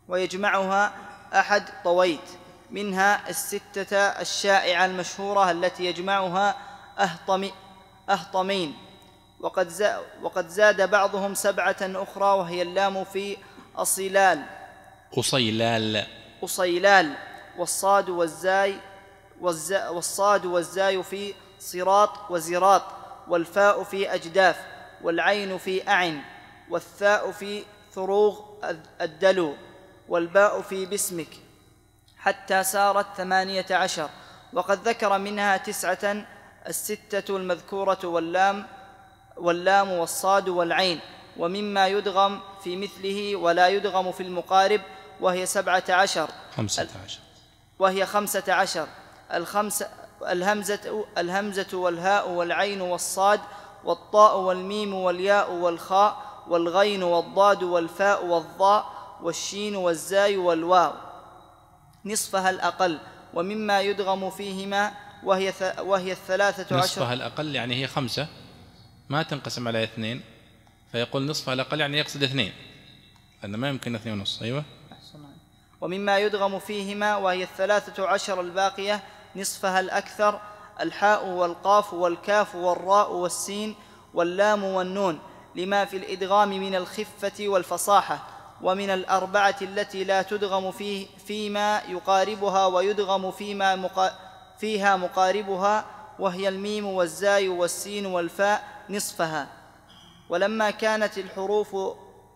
ويجمعها 0.07 0.93
أحد 1.33 1.63
طويت 1.83 2.29
منها 2.71 3.29
الستة 3.29 3.97
الشائعة 3.97 4.85
المشهورة 4.85 5.51
التي 5.51 5.85
يجمعها 5.85 6.68
أهطم 6.99 7.49
أهطمين. 8.09 8.77
وقد, 9.39 9.67
زاد 9.67 10.03
وقد 10.21 10.47
زاد 10.47 10.89
بعضهم 10.89 11.33
سبعة 11.33 11.77
أخرى 11.81 12.25
وهي 12.25 12.61
اللام 12.61 13.03
في 13.03 13.37
أصيلال. 13.75 14.43
أصيلال. 15.17 16.07
أصيلال. 16.43 17.15
والصاد 17.57 18.09
والزاي 18.09 18.75
والصاد 19.89 20.45
والزاي 20.45 21.03
في 21.03 21.33
صراط 21.59 22.31
وزراط 22.31 22.83
والفاء 23.27 23.83
في 23.83 24.13
أجداف 24.13 24.57
والعين 25.01 25.57
في 25.57 25.89
أعن 25.89 26.21
والثاء 26.69 27.31
في 27.31 27.63
ثروغ 27.93 28.39
الدلو 29.01 29.55
والباء 30.09 30.61
في 30.61 30.85
باسمك. 30.85 31.29
حتى 32.17 32.63
سارت 32.63 33.05
ثمانية 33.17 33.65
عشر. 33.71 34.09
وقد 34.53 34.87
ذكر 34.87 35.17
منها 35.17 35.57
تسعة 35.57 36.25
الستة 36.69 37.37
المذكورة 37.37 37.97
واللام 38.03 38.67
واللام 39.37 39.91
والصاد 39.91 40.49
والعين 40.49 40.99
ومما 41.37 41.87
يدغم 41.87 42.39
في 42.63 42.75
مثله 42.75 43.35
ولا 43.35 43.67
يدغم 43.67 44.11
في 44.11 44.23
المقارب 44.23 44.81
وهي 45.21 45.45
سبعة 45.45 45.83
عشر. 45.89 46.29
خمسة 46.57 46.87
عشر. 47.05 47.19
وهي 47.79 48.05
خمسة 48.05 48.53
عشر. 48.53 48.87
الخمسة 49.33 49.89
الهمزة, 50.27 51.05
الهمزة 51.17 51.77
والهاء 51.77 52.29
والعين 52.29 52.81
والصاد 52.81 53.39
والطاء 53.83 54.39
والميم 54.39 54.93
والياء 54.93 55.51
والخاء 55.51 56.17
والغين 56.47 57.03
والضاد 57.03 57.63
والفاء 57.63 58.25
والضاء 58.25 58.85
والشين 59.21 59.75
والزاي 59.75 60.37
والواو. 60.37 60.93
نصفها 62.05 62.49
الأقل 62.49 62.99
ومما 63.33 63.81
يدغم 63.81 64.29
فيهما 64.29 64.91
وهي 65.23 65.53
وهي 65.79 66.11
الثلاثة 66.11 66.63
عشر. 66.63 66.77
نصفها 66.77 67.13
الأقل 67.13 67.55
يعني 67.55 67.75
هي 67.75 67.87
خمسة. 67.87 68.27
ما 69.09 69.23
تنقسم 69.23 69.67
على 69.67 69.83
اثنين. 69.83 70.21
فيقول 70.91 71.25
نصف 71.25 71.49
على 71.49 71.61
الأقل 71.61 71.79
يعني 71.79 71.97
يقصد 71.97 72.23
اثنين. 72.23 72.53
لأن 73.43 73.55
ما 73.55 73.69
يمكن 73.69 73.95
اثنين 73.95 74.19
ونص. 74.19 74.41
أيوة. 74.41 74.63
ومما 75.81 76.19
يدغم 76.19 76.59
فيهما 76.59 77.15
وهي 77.15 77.43
الثلاثة 77.43 78.07
عشر 78.07 78.41
الباقية 78.41 79.03
نصفها 79.35 79.79
الأكثر 79.79 80.41
الحاء 80.81 81.25
والقاف 81.25 81.93
والكاف 81.93 82.55
والراء 82.55 83.11
والسين 83.11 83.75
واللام 84.13 84.63
والنون 84.63 85.19
لما 85.55 85.85
في 85.85 85.97
الإدغام 85.97 86.49
من 86.49 86.75
الخفة 86.75 87.47
والفصاحة 87.47 88.27
ومن 88.61 88.89
الأربعة 88.89 89.55
التي 89.61 90.03
لا 90.03 90.21
تدغم 90.21 90.71
فيه 90.71 91.07
فيما 91.27 91.81
يقاربها 91.87 92.65
ويدغم 92.65 93.31
فيما 93.31 93.75
مقا 93.75 94.28
فيها 94.59 94.97
مقاربها 94.97 95.85
وهي 96.19 96.49
الميم 96.49 96.85
والزاي 96.85 97.47
والسين 97.47 98.05
والفاء 98.05 98.83
نصفها. 98.89 99.47
ولما 100.29 100.71
كانت 100.71 101.17
الحروف 101.17 101.75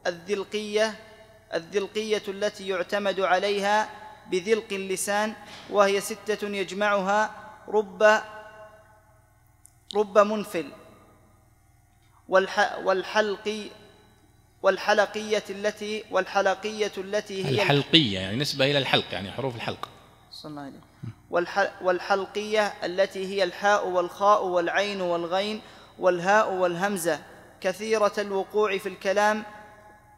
الذلقية 0.07 0.95
الذلقية 1.53 2.23
التي 2.27 2.67
يعتمد 2.67 3.19
عليها 3.19 3.89
بذلق 4.31 4.67
اللسان 4.71 5.33
وهي 5.69 6.01
ستة 6.01 6.47
يجمعها 6.47 7.31
رب 7.67 8.21
رب 9.95 10.17
منفل. 10.17 10.71
والح 12.29 12.77
والحلق 12.83 13.69
والحلقية 14.61 15.43
التي 15.49 16.03
والحلقية 16.11 16.91
التي 16.97 17.45
هي 17.45 17.49
الحلقية 17.49 18.19
يعني 18.19 18.37
نسبة 18.37 18.65
إلى 18.65 18.77
الحلق 18.77 19.13
يعني 19.13 19.31
حروف 19.31 19.55
الحلق. 19.55 19.89
صلى 20.31 20.61
والح 20.61 20.92
والحلقية 21.81 22.73
التي 22.83 23.25
هي 23.25 23.43
الحاء 23.43 23.87
والخاء 23.87 24.45
والعين 24.45 25.01
والغين 25.01 25.61
والهاء 25.99 26.51
والهمزة. 26.51 27.19
كثيرة 27.61 28.13
الوقوع 28.17 28.77
في 28.77 28.89
الكلام 28.89 29.43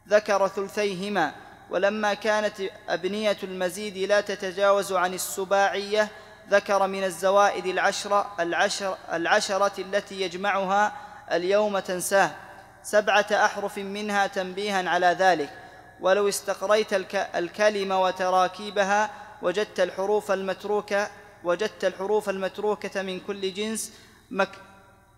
ذكر 0.08 0.48
ثلثيهما. 0.48 1.32
ولما 1.70 2.14
كانت 2.14 2.54
أبنية 2.88 3.36
المزيد 3.42 3.98
لا 3.98 4.20
تتجاوز 4.20 4.92
عن 4.92 5.14
السباعية 5.14 6.08
ذكر 6.50 6.86
من 6.86 7.04
الزوائد 7.04 7.66
العشرة 7.66 8.26
العشر 8.40 8.96
العشرة 9.12 9.72
التي 9.78 10.20
يجمعها 10.20 10.92
اليوم 11.32 11.78
تنساه. 11.78 12.30
سبعة 12.82 13.26
أحرف 13.32 13.78
منها 13.78 14.26
تنبيها 14.26 14.90
على 14.90 15.06
ذلك. 15.06 15.50
ولو 16.00 16.28
استقريت 16.28 16.92
الكلمة 17.34 18.02
وتراكيبها 18.02 19.10
وجدت 19.42 19.80
الحروف 19.80 20.32
المتروكة 20.32 21.10
وجدت 21.44 21.84
الحروف 21.84 22.28
المتروكة 22.28 23.02
من 23.02 23.20
كل 23.20 23.54
جنس 23.54 23.92
مك 24.30 24.50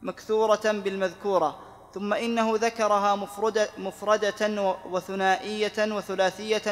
مكثورة 0.03 0.61
بالمذكورة. 0.65 1.59
ثم 1.95 2.15
إنه 2.15 2.57
ذكرها 2.57 3.17
مفردة, 3.17 3.69
مفردة 3.79 4.77
وثنائية 4.91 5.73
وثلاثية 5.79 6.63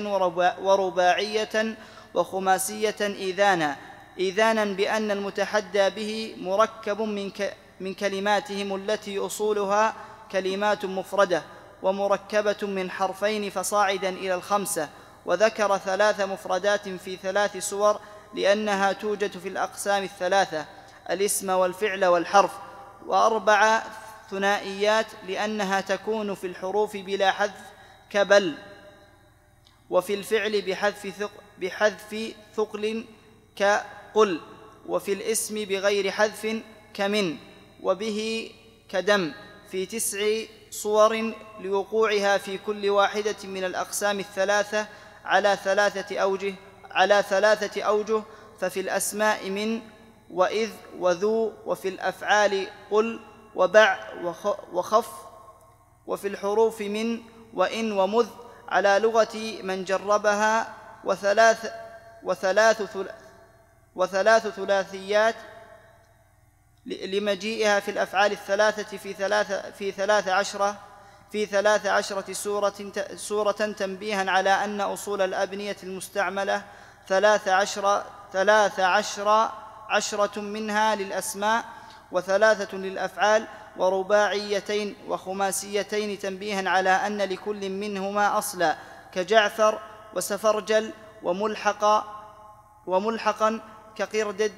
ورباعية 0.62 1.76
وخماسية 2.14 2.97
إذانا 3.01 3.76
إذانا 4.18 4.64
بأن 4.64 5.11
المتحدى 5.11 5.90
به 5.90 6.34
مركب 6.40 7.01
من, 7.01 7.32
من 7.80 7.94
كلماتهم 7.94 8.74
التي 8.76 9.18
أصولها 9.18 9.94
كلمات 10.32 10.84
مفردة 10.84 11.42
ومركبة 11.82 12.57
من 12.62 12.90
حرفين 12.90 13.51
فصاعدا 13.51 14.09
إلى 14.09 14.34
الخمسة. 14.34 14.88
وذكر 15.27 15.79
ثلاث 15.79 16.20
مفردات 16.20 16.89
في 16.89 17.16
ثلاث 17.16 17.57
سور 17.57 18.01
لأنها 18.35 18.93
توجد 18.93 19.39
في 19.39 19.49
الأقسام 19.49 20.03
الثلاثة 20.03 20.66
الاسم 21.11 21.51
والفعل 21.51 22.05
والحرف. 22.05 22.51
وأربع 23.07 23.83
ثنائيات 24.31 25.07
لأنها 25.29 25.81
تكون 25.81 26.35
في 26.35 26.47
الحروف 26.47 26.97
بلا 26.97 27.31
حذف 27.31 27.61
كبل 28.11 28.59
وفي 29.91 30.14
الفعل 30.14 30.62
بحذف 30.62 31.14
ثق 31.18 31.31
بحذف 31.59 32.33
ثقل 32.57 33.05
كقل 33.57 34.41
وفي 34.87 35.12
الاسم 35.12 35.64
بغير 35.64 36.11
حذف 36.11 36.62
كمن 36.95 37.37
وبه 37.83 38.51
كدم. 38.89 39.33
في 39.70 39.87
تسع 39.87 40.43
صور 40.70 41.33
لوقوعها 41.61 42.39
في 42.39 42.59
كل 42.59 42.91
واحدة 42.91 43.37
من 43.45 43.64
الأقسام 43.64 44.20
الثلاثة 44.20 44.87
على 45.27 45.59
ثلاثة 45.64 46.18
أوجه 46.18 46.55
على 46.91 47.24
ثلاثة 47.29 47.83
أوجه 47.83 48.22
ففي 48.61 48.81
الأسماء 48.81 49.51
من 49.51 49.81
وإذ 50.31 50.70
وذو 50.99 51.53
وفي 51.66 51.89
الأفعال 51.89 52.66
قل 52.91 53.20
وبع 53.55 53.99
وخف 54.72 55.11
وفي 56.07 56.29
الحروف 56.29 56.81
من 56.81 57.20
وإن 57.55 57.93
ومذ 57.93 58.27
على 58.68 58.99
لغة 58.99 59.62
من 59.62 59.85
جربها 59.85 60.74
وثلاث 61.05 61.72
وثلاث 62.22 63.07
وثلاث 63.97 64.47
ثلاثيات 64.47 65.35
لمجيئها 66.87 67.81
في 67.81 67.91
الأفعال 67.91 68.33
الثلاثة 68.33 68.97
في 68.97 69.12
ثلاث 69.12 69.77
في 69.79 69.93
ثلاث 69.93 70.29
عشرة 70.29 70.86
في 71.33 71.47
ثلاث 71.47 71.87
عشرة 71.87 72.33
سورة 72.33 72.74
سورة 73.16 73.53
تنبيها 73.53 74.31
على 74.31 74.51
أن 74.51 74.81
أصول 74.81 75.22
الأبنية 75.22 75.77
المستعملة 75.83 76.62
ثلاث 77.09 77.49
عشر 77.49 78.03
ثلاث 78.33 78.81
عشر 78.81 79.51
عشرة 79.89 80.41
منها 80.41 80.95
للأسماء 80.95 81.64
وثلاثة 82.12 82.77
للأفعال 82.77 83.47
ورباعيتين 83.77 84.97
وخماسيتين 85.09 86.18
تنبيها 86.18 86.70
على 86.70 86.91
أن 86.91 87.18
لكل 87.18 87.70
منهما 87.70 88.39
أصلا 88.39 88.77
كجعفر 89.12 89.81
وسفرجل 90.14 90.91
وملحق 91.22 92.05
وملحقا 92.87 93.61
كقردد 93.97 94.53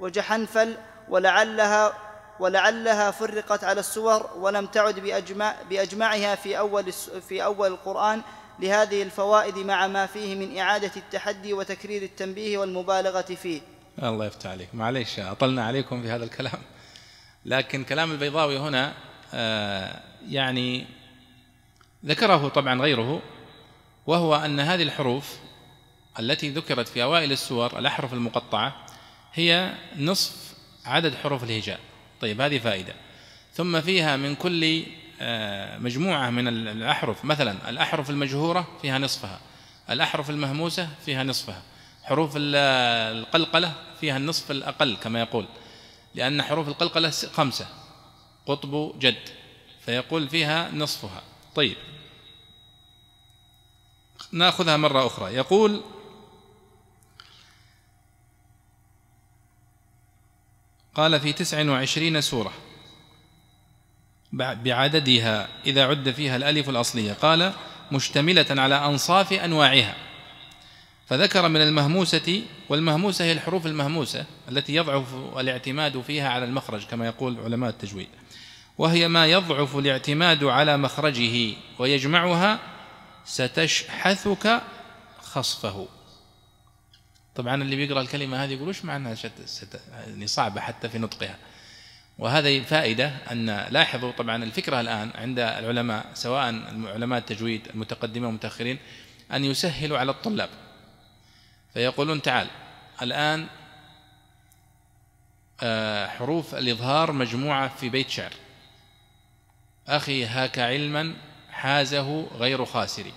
وجحنفل 0.00 0.76
ولعلها 1.08 1.92
ولعلها 2.40 3.10
فرقت 3.10 3.64
على 3.64 3.80
السور 3.80 4.30
ولم 4.36 4.66
تعد 4.66 5.00
بأجمع 5.00 5.54
بأجمعها 5.70 6.34
في 6.34 6.58
أول 6.58 6.92
في 7.28 7.44
أول 7.44 7.72
القرآن 7.72 8.22
لهذه 8.60 9.02
الفوائد 9.02 9.58
مع 9.58 9.86
ما 9.86 10.06
فيه 10.06 10.34
من 10.34 10.58
إعادة 10.58 10.92
التحدي 10.96 11.52
وتكرير 11.52 12.02
التنبيه 12.02 12.58
والمبالغة 12.58 13.20
فيه. 13.22 13.60
الله 14.02 14.26
يفتح 14.26 14.50
عليك. 14.50 14.74
معليش 14.74 15.18
أطلنا 15.18 15.64
عليكم 15.64 16.02
في 16.02 16.10
هذا 16.10 16.24
الكلام. 16.24 16.58
لكن 17.44 17.84
كلام 17.84 18.10
البيضاوي 18.10 18.58
هنا 18.58 18.94
آه، 19.34 20.00
يعني 20.28 20.86
ذكره 22.04 22.48
طبعا 22.48 22.80
غيره 22.80 23.22
وهو 24.06 24.36
أن 24.36 24.60
هذه 24.60 24.82
الحروف 24.82 25.36
التي 26.18 26.50
ذكرت 26.50 26.88
في 26.88 27.02
أوائل 27.02 27.32
السور 27.32 27.78
الأحرف 27.78 28.12
المقطعة 28.12 28.86
هي 29.34 29.74
نصف 29.96 30.54
عدد 30.84 31.14
حروف 31.14 31.44
الهجاء. 31.44 31.80
طيب 32.20 32.40
هذه 32.40 32.58
فائدة. 32.58 32.94
ثم 33.54 33.80
فيها 33.80 34.16
من 34.16 34.34
كل 34.34 34.82
آه، 35.20 35.78
مجموعة 35.78 36.30
من 36.30 36.48
الأحرف. 36.48 37.24
مثلا 37.24 37.68
الأحرف 37.68 38.10
المجهورة 38.10 38.68
فيها 38.82 38.98
نصفها. 38.98 39.40
الأحرف 39.90 40.30
المهموسة 40.30 40.88
فيها 41.04 41.24
نصفها. 41.24 41.62
حروف 42.02 42.32
القلقلة 42.36 43.72
فيها 44.00 44.16
النصف 44.16 44.50
الأقل 44.50 44.96
كما 44.96 45.20
يقول. 45.20 45.46
لأن 46.14 46.42
حروف 46.42 46.68
القلقلة 46.68 47.10
خمسة. 47.10 47.66
قطب 48.46 48.98
جد. 48.98 49.28
فيقول 49.86 50.28
فيها 50.28 50.70
نصفها. 50.70 51.22
طيب. 51.54 51.76
ناخذها 54.32 54.76
مرة 54.76 55.06
أخرى. 55.06 55.34
يقول 55.34 55.82
قال 60.98 61.20
في 61.20 61.32
تسع 61.32 61.70
وعشرين 61.70 62.20
سورة. 62.20 62.52
بعددها 64.32 65.48
إذا 65.66 65.84
عد 65.84 66.10
فيها 66.10 66.36
الألف 66.36 66.68
الأصلية. 66.68 67.12
قال 67.12 67.52
مشتملة 67.92 68.46
على 68.50 68.74
أنصاف 68.74 69.32
أنواعها. 69.32 69.96
فذكر 71.06 71.48
من 71.48 71.60
المهموسة 71.60 72.42
والمهموسة 72.68 73.24
هي 73.24 73.32
الحروف 73.32 73.66
المهموسة 73.66 74.24
التي 74.48 74.74
يضعف 74.74 75.14
الاعتماد 75.38 76.00
فيها 76.00 76.28
على 76.28 76.44
المخرج 76.44 76.86
كما 76.86 77.06
يقول 77.06 77.40
علماء 77.40 77.70
التجويد. 77.70 78.08
وهي 78.78 79.08
ما 79.08 79.26
يضعف 79.26 79.76
الاعتماد 79.76 80.44
على 80.44 80.76
مخرجه 80.76 81.52
ويجمعها 81.78 82.58
ستشحثك 83.24 84.62
خصفه. 85.22 85.88
طبعا 87.38 87.62
اللي 87.62 87.76
بيقرأ 87.76 88.00
الكلمة 88.00 88.44
هذه 88.44 88.52
يقول 88.52 88.68
وش 88.68 88.84
معناها 88.84 89.14
شت... 89.14 89.32
يعني 90.06 90.26
صعبة 90.26 90.60
حتى 90.60 90.88
في 90.88 90.98
نطقها. 90.98 91.36
وهذه 92.18 92.62
فائدة 92.62 93.08
أن 93.30 93.46
لاحظوا 93.70 94.12
طبعا 94.12 94.44
الفكرة 94.44 94.80
الآن 94.80 95.10
عند 95.14 95.38
العلماء 95.38 96.06
سواء 96.14 96.42
علماء 96.94 97.18
التجويد 97.18 97.68
المتقدمين 97.68 98.24
والمتاخرين 98.24 98.78
أن 99.32 99.44
يسهلوا 99.44 99.98
على 99.98 100.10
الطلاب. 100.10 100.48
فيقولون 101.74 102.22
تعال 102.22 102.48
الآن 103.02 103.46
آه، 105.62 106.06
حروف 106.06 106.54
الإظهار 106.54 107.12
مجموعة 107.12 107.68
في 107.68 107.88
بيت 107.88 108.10
شعر. 108.10 108.32
أخي 109.88 110.24
هاك 110.24 110.58
علما 110.58 111.14
حازه 111.50 112.22
غير 112.22 112.64
خاسر 112.64 113.12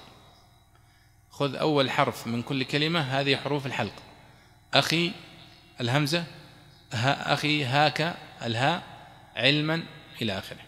خذ 1.31 1.55
أول 1.55 1.91
حرف 1.91 2.27
من 2.27 2.41
كل 2.41 2.63
كلمة 2.63 2.99
هذه 2.99 3.35
حروف 3.35 3.65
الحلق. 3.65 4.10
أخي 4.73 5.11
الهمزة 5.81 6.23
ها 6.93 7.33
أخي 7.33 7.63
هاك 7.63 8.15
الهاء 8.45 8.83
علما 9.35 9.83
إلى 10.21 10.37
آخره. 10.37 10.59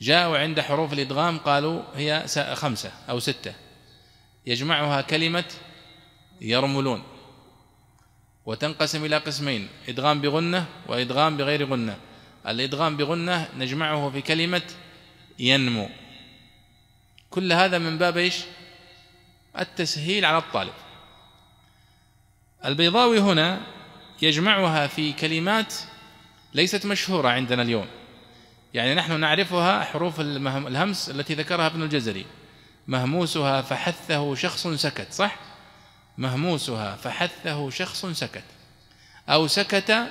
جاءوا 0.00 0.38
عند 0.38 0.60
حروف 0.60 0.92
الإدغام 0.92 1.38
قالوا 1.38 1.82
هي 1.94 2.26
خمسة 2.54 2.92
أو 3.10 3.18
ستة. 3.20 3.54
يجمعها 4.46 5.00
كلمة 5.00 5.44
يرملون. 6.40 7.02
وتنقسم 8.46 9.04
إلى 9.04 9.16
قسمين 9.16 9.68
إدغام 9.88 10.20
بغنة 10.20 10.66
وإدغام 10.86 11.36
بغير 11.36 11.70
غنة. 11.70 11.96
الإدغام 12.46 12.96
بغنة 12.96 13.48
نجمعه 13.56 14.10
في 14.10 14.20
كلمة 14.20 14.62
ينمو. 15.38 15.88
كل 17.30 17.52
هذا 17.52 17.78
من 17.78 17.98
باب 17.98 18.16
إيش؟ 18.16 18.36
التسهيل 19.58 20.24
على 20.24 20.38
الطالب. 20.38 20.72
البيضاوي 22.64 23.18
هنا 23.18 23.60
يجمعها 24.22 24.86
في 24.86 25.12
كلمات 25.12 25.74
ليست 26.54 26.86
مشهورة 26.86 27.28
عندنا 27.28 27.62
اليوم. 27.62 27.86
يعني 28.74 28.94
نحن 28.94 29.20
نعرفها 29.20 29.84
حروف 29.84 30.20
الهمس 30.20 31.10
التي 31.10 31.34
ذكرها 31.34 31.66
ابن 31.66 31.82
الجزري. 31.82 32.26
مهموسها 32.88 33.62
فحثه 33.62 34.34
شخص 34.34 34.66
سكت 34.66 35.12
صح؟ 35.12 35.36
مهموسها 36.18 36.96
فحثه 36.96 37.70
شخص 37.70 38.06
سكت. 38.06 38.44
أو 39.28 39.46
سكت 39.46 40.06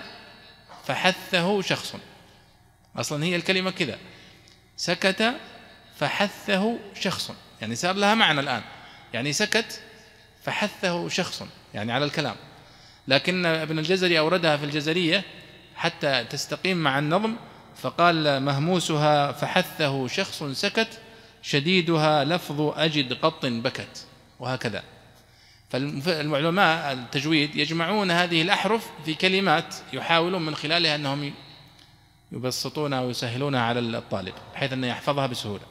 فحثه 0.86 1.62
شخص. 1.62 1.96
أصلا 2.96 3.24
هي 3.24 3.36
الكلمة 3.36 3.72
كذا. 3.72 3.98
سكت 4.78 5.34
فحثه 5.96 6.80
شخص. 7.00 7.32
يعني 7.62 7.76
صار 7.76 7.96
لها 7.96 8.16
معنى 8.16 8.40
الآن. 8.40 8.62
يعني 9.14 9.34
سكت 9.34 9.82
فحثه 10.44 11.10
شخص 11.10 11.44
يعني 11.74 11.92
على 11.92 12.06
الكلام. 12.06 12.36
لكن 13.08 13.46
ابن 13.46 13.80
الجزري 13.80 14.20
أوردها 14.20 14.58
في 14.58 14.66
الجزرية 14.66 15.24
حتى 15.76 16.24
تستقيم 16.24 16.78
مع 16.78 17.00
النظم 17.00 17.36
فقال 17.76 18.44
مهموسها 18.44 19.32
فحثه 19.32 20.08
شخص 20.08 20.44
سكت 20.44 21.00
شديدها 21.42 22.24
لفظ 22.24 22.62
أجد 22.62 23.14
قط 23.14 23.46
بكت 23.46 24.06
وهكذا. 24.40 24.84
فالعلماء 25.70 26.94
التجويد 26.94 27.56
يجمعون 27.56 28.12
هذه 28.12 28.42
الأحرف 28.42 28.90
في 29.06 29.14
كلمات 29.14 29.76
يحاولون 29.94 30.42
من 30.42 30.56
خلالها 30.56 30.96
أنهم 30.96 31.34
يبسطونها 32.32 33.02
ويسهلونها 33.02 33.62
على 33.62 33.80
الطالب 33.80 34.34
بحيث 34.54 34.74
أنه 34.74 34.88
يحفظها 34.88 35.28
بسهولة. 35.28 35.64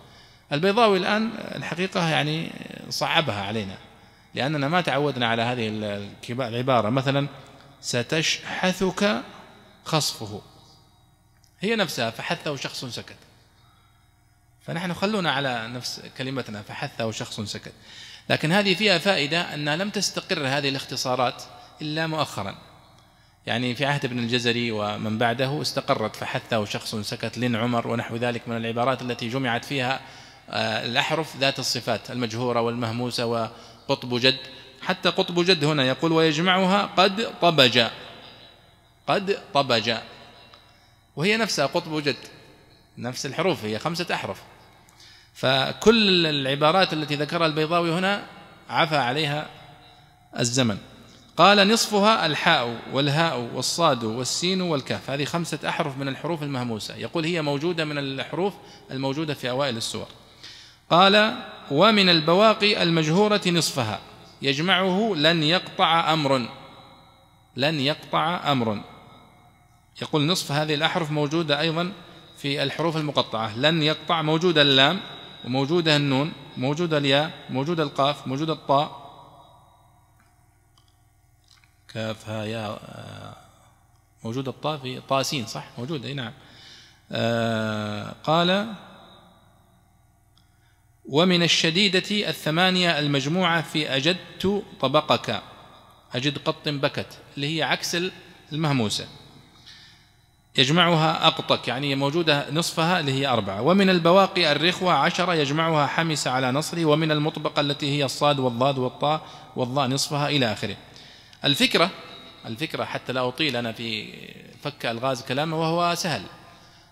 البيضاوي 0.53 0.99
الآن 0.99 1.31
الحقيقة 1.55 2.09
يعني 2.09 2.53
صعبها 2.91 3.43
علينا. 3.43 3.79
لأننا 4.35 4.69
ما 4.69 4.81
تعودنا 4.81 5.27
على 5.27 5.43
هذه 5.43 5.69
العبارة. 6.31 6.91
مثلا 6.91 7.29
ستشحثك 7.81 9.23
خصفه. 9.85 10.43
هي 11.61 11.77
نفسها 11.77 12.11
فحثه 12.11 12.57
شخص 12.57 12.85
سكت. 12.85 13.17
فنحن 14.67 14.95
خلونا 14.95 15.33
على 15.33 15.69
نفس 15.69 16.03
كلمتنا 16.19 16.63
فحثه 16.63 17.11
شخص 17.11 17.41
سكت. 17.41 17.73
لكن 18.31 18.53
هذه 18.53 18.75
فيها 18.75 18.99
فائدة 18.99 19.55
أنها 19.55 19.77
لم 19.77 19.91
تستقر 19.91 20.47
هذه 20.47 20.69
الاختصارات 20.69 21.43
إلا 21.83 22.07
مؤخرا. 22.07 22.73
يعني 23.47 23.75
في 23.75 23.87
عهد 23.87 24.05
ابن 24.05 24.19
الجزري 24.19 24.71
ومن 24.71 25.19
بعده 25.19 25.63
استقرت 25.63 26.17
فحثه 26.17 26.65
شخص 26.65 26.95
سكت 26.95 27.39
لن 27.39 27.57
عمر 27.57 27.89
ونحو 27.89 28.17
ذلك 28.17 28.49
من 28.49 28.57
العبارات 28.57 29.03
التي 29.03 29.29
جمعت 29.29 29.65
فيها 29.65 30.01
آه، 30.51 30.85
الأحرف 30.85 31.37
ذات 31.37 31.59
الصفات 31.59 32.11
المجهورة 32.11 32.61
والمهموسة 32.61 33.27
وقطب 33.89 34.19
جد 34.19 34.39
حتى 34.83 35.09
قطب 35.09 35.45
جد 35.45 35.65
هنا 35.65 35.85
يقول 35.85 36.13
ويجمعها 36.13 36.87
قد 36.97 37.41
طبج. 37.41 37.87
قد 39.09 39.39
طبج. 39.55 39.95
وهي 41.17 41.37
نفسها 41.37 41.67
قطب 41.67 42.03
جد 42.03 42.17
نفس 42.99 43.27
الحروف 43.27 43.65
هي 43.65 43.79
خمسة 43.79 44.15
أحرف. 44.15 44.43
فكل 45.35 46.27
العبارات 46.27 46.93
التي 46.93 47.15
ذكرها 47.15 47.47
البيضاوي 47.47 47.93
هنا 47.93 48.27
عفى 48.69 48.97
عليها 48.97 49.49
الزمن. 50.39 50.79
قال 51.37 51.69
نصفها 51.69 52.27
الحاء 52.27 52.77
والهاء 52.93 53.39
والصاد 53.55 54.05
والسين 54.05 54.61
والكاف. 54.61 55.11
هذه 55.11 55.25
خمسة 55.25 55.59
أحرف 55.69 55.99
من 55.99 56.09
الحروف 56.09 56.43
المهموسة. 56.43 56.97
يقول 56.97 57.25
هي 57.25 57.43
موجودة 57.43 57.85
من 57.85 57.99
الحروف 57.99 58.55
الموجودة 58.91 59.35
في 59.35 59.51
أوائل 59.51 59.77
السور. 59.77 60.07
قال 60.93 61.37
ومن 61.71 62.09
البواقي 62.09 62.83
المجهورة 62.83 63.41
نصفها. 63.47 64.01
يجمعه 64.43 65.15
لن 65.17 65.43
يقطع 65.43 66.13
أمر. 66.13 66.49
لن 67.57 67.81
يقطع 67.81 68.53
أمر. 68.53 68.81
يقول 70.03 70.27
نصف 70.27 70.53
هذه 70.53 70.75
الأحرف 70.75 71.11
موجودة 71.11 71.61
أيضا 71.61 71.93
في 72.39 72.63
الحروف 72.63 72.97
المقطعة. 72.97 73.59
لن 73.59 73.83
يقطع 73.83 74.23
موجودة 74.23 74.63
اللام 74.63 75.01
وموجودة 75.45 75.97
النون 75.97 76.33
موجودة 76.57 76.99
الياء 76.99 77.31
موجودة 77.51 77.83
القاف 77.83 78.27
موجودة 78.27 78.53
الطاء. 78.53 79.03
كاف 81.89 82.29
ها 82.29 82.45
يا 82.45 82.67
آه، 82.67 83.37
موجودة 84.25 84.51
الطاء 84.51 84.79
في 84.79 85.01
طاسين 85.01 85.47
صح؟ 85.47 85.65
موجودة 85.79 86.13
نعم. 86.13 86.33
آه 87.13 88.15
قال 88.25 88.75
ومن 91.07 91.43
الشديدة 91.43 92.29
الثمانية 92.29 92.99
المجموعة 92.99 93.63
في 93.63 93.97
أجدت 93.97 94.63
طبقك. 94.81 95.43
أجد 96.15 96.39
قط 96.39 96.69
بكت 96.69 97.19
اللي 97.37 97.59
هي 97.59 97.63
عكس 97.63 97.97
المهموسة. 98.53 99.07
يجمعها 100.59 101.27
أقطك 101.27 101.69
يعني 101.69 101.95
موجودة 101.95 102.51
نصفها 102.51 103.01
اللي 103.01 103.13
هي 103.13 103.27
أربعة. 103.27 103.63
ومن 103.63 103.91
البواقي 103.91 104.53
الرخوة 104.53 104.93
عشرة 104.93 105.35
يجمعها 105.35 105.87
حمس 105.87 106.27
على 106.27 106.53
نصري. 106.53 106.85
ومن 106.85 107.11
المطبقة 107.11 107.61
التي 107.61 107.99
هي 107.99 108.05
الصاد 108.05 108.39
والضاد 108.39 108.79
والطاء 108.79 109.27
والضاء 109.57 109.89
نصفها 109.89 110.29
إلى 110.29 110.53
آخره. 110.53 110.77
الفكرة 111.45 111.91
الفكرة 112.47 112.85
حتى 112.85 113.13
لا 113.13 113.29
أطيل 113.29 113.57
أنا 113.57 113.73
في 113.73 114.13
فك 114.63 114.87
ألغاز 114.87 115.23
كلامه 115.23 115.61
وهو 115.61 115.95
سهل 115.95 116.23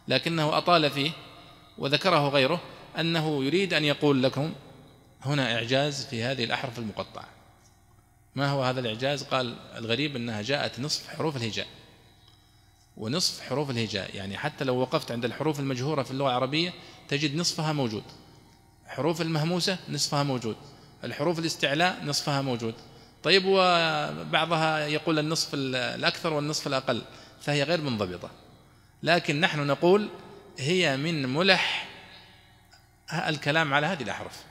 لكنه 0.09 0.59
أطال 0.59 0.91
فيه 0.91 1.11
وذكره 1.79 2.29
غيره. 2.29 2.61
أنه 2.99 3.45
يريد 3.45 3.74
أن 3.74 3.84
يقول 3.84 4.22
لكم 4.22 4.53
هنا 5.22 5.55
إعجاز 5.55 6.07
في 6.07 6.22
هذه 6.22 6.45
الأحرف 6.45 6.78
المقطعة. 6.78 7.28
ما 8.34 8.49
هو 8.49 8.62
هذا 8.62 8.80
الإعجاز؟ 8.80 9.22
قال 9.22 9.57
الغريب 9.76 10.16
أنها 10.16 10.43
جاءت 10.43 10.80
نصف 10.80 11.09
حروف 11.09 11.36
الهجاء. 11.36 11.66
ونصف 12.97 13.41
حروف 13.41 13.70
الهجاء 13.70 14.16
يعني 14.16 14.38
حتى 14.38 14.64
لو 14.64 14.76
وقفت 14.76 15.12
عند 15.12 15.24
الحروف 15.24 15.61
المجهورة 15.61 16.03
في 16.03 16.11
اللغة 16.11 16.28
العربية 16.28 16.72
تجد 17.09 17.36
نصفها 17.36 17.72
موجود. 17.72 18.03
حروف 18.86 19.20
المهموسة 19.20 19.78
نصفها 19.88 20.22
موجود. 20.22 20.57
الحروف 21.05 21.38
الاستعلاء 21.38 22.05
نصفها 22.05 22.43
موجود. 22.43 22.74
طيب 23.22 23.43
وبعضها 23.47 24.86
يقول 24.86 25.18
النصف 25.18 25.55
الأكثر 25.55 26.32
والنصف 26.32 26.66
الأقل 26.66 27.03
فهي 27.41 27.62
غير 27.62 27.80
منضبطة. 27.80 28.30
لكن 29.03 29.41
نحن 29.41 29.66
نقول 29.66 30.09
هي 30.59 30.97
من 30.97 31.26
ملح 31.34 31.89
الكلام 33.13 33.75
على 33.75 33.87
هذه 33.87 34.03
الأحرف. 34.03 34.45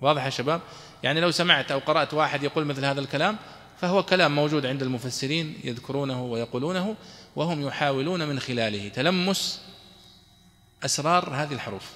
واضح 0.00 0.24
يا 0.24 0.30
شباب؟ 0.30 0.60
يعني 1.02 1.20
لو 1.20 1.30
سمعت 1.30 1.70
أو 1.70 1.78
قرأت 1.78 2.14
واحد 2.14 2.42
يقول 2.42 2.64
مثل 2.64 2.84
هذا 2.84 3.00
الكلام 3.00 3.36
فهو 3.80 4.02
كلام 4.02 4.34
موجود 4.34 4.66
عند 4.66 4.82
المفسرين 4.82 5.60
يذكرونه 5.64 6.22
ويقولونه 6.22 6.96
وهم 7.36 7.66
يحاولون 7.66 8.28
من 8.28 8.40
خلاله. 8.40 8.88
تلمس 8.88 9.60
أسرار 10.84 11.34
هذه 11.34 11.52
الحروف. 11.52 11.90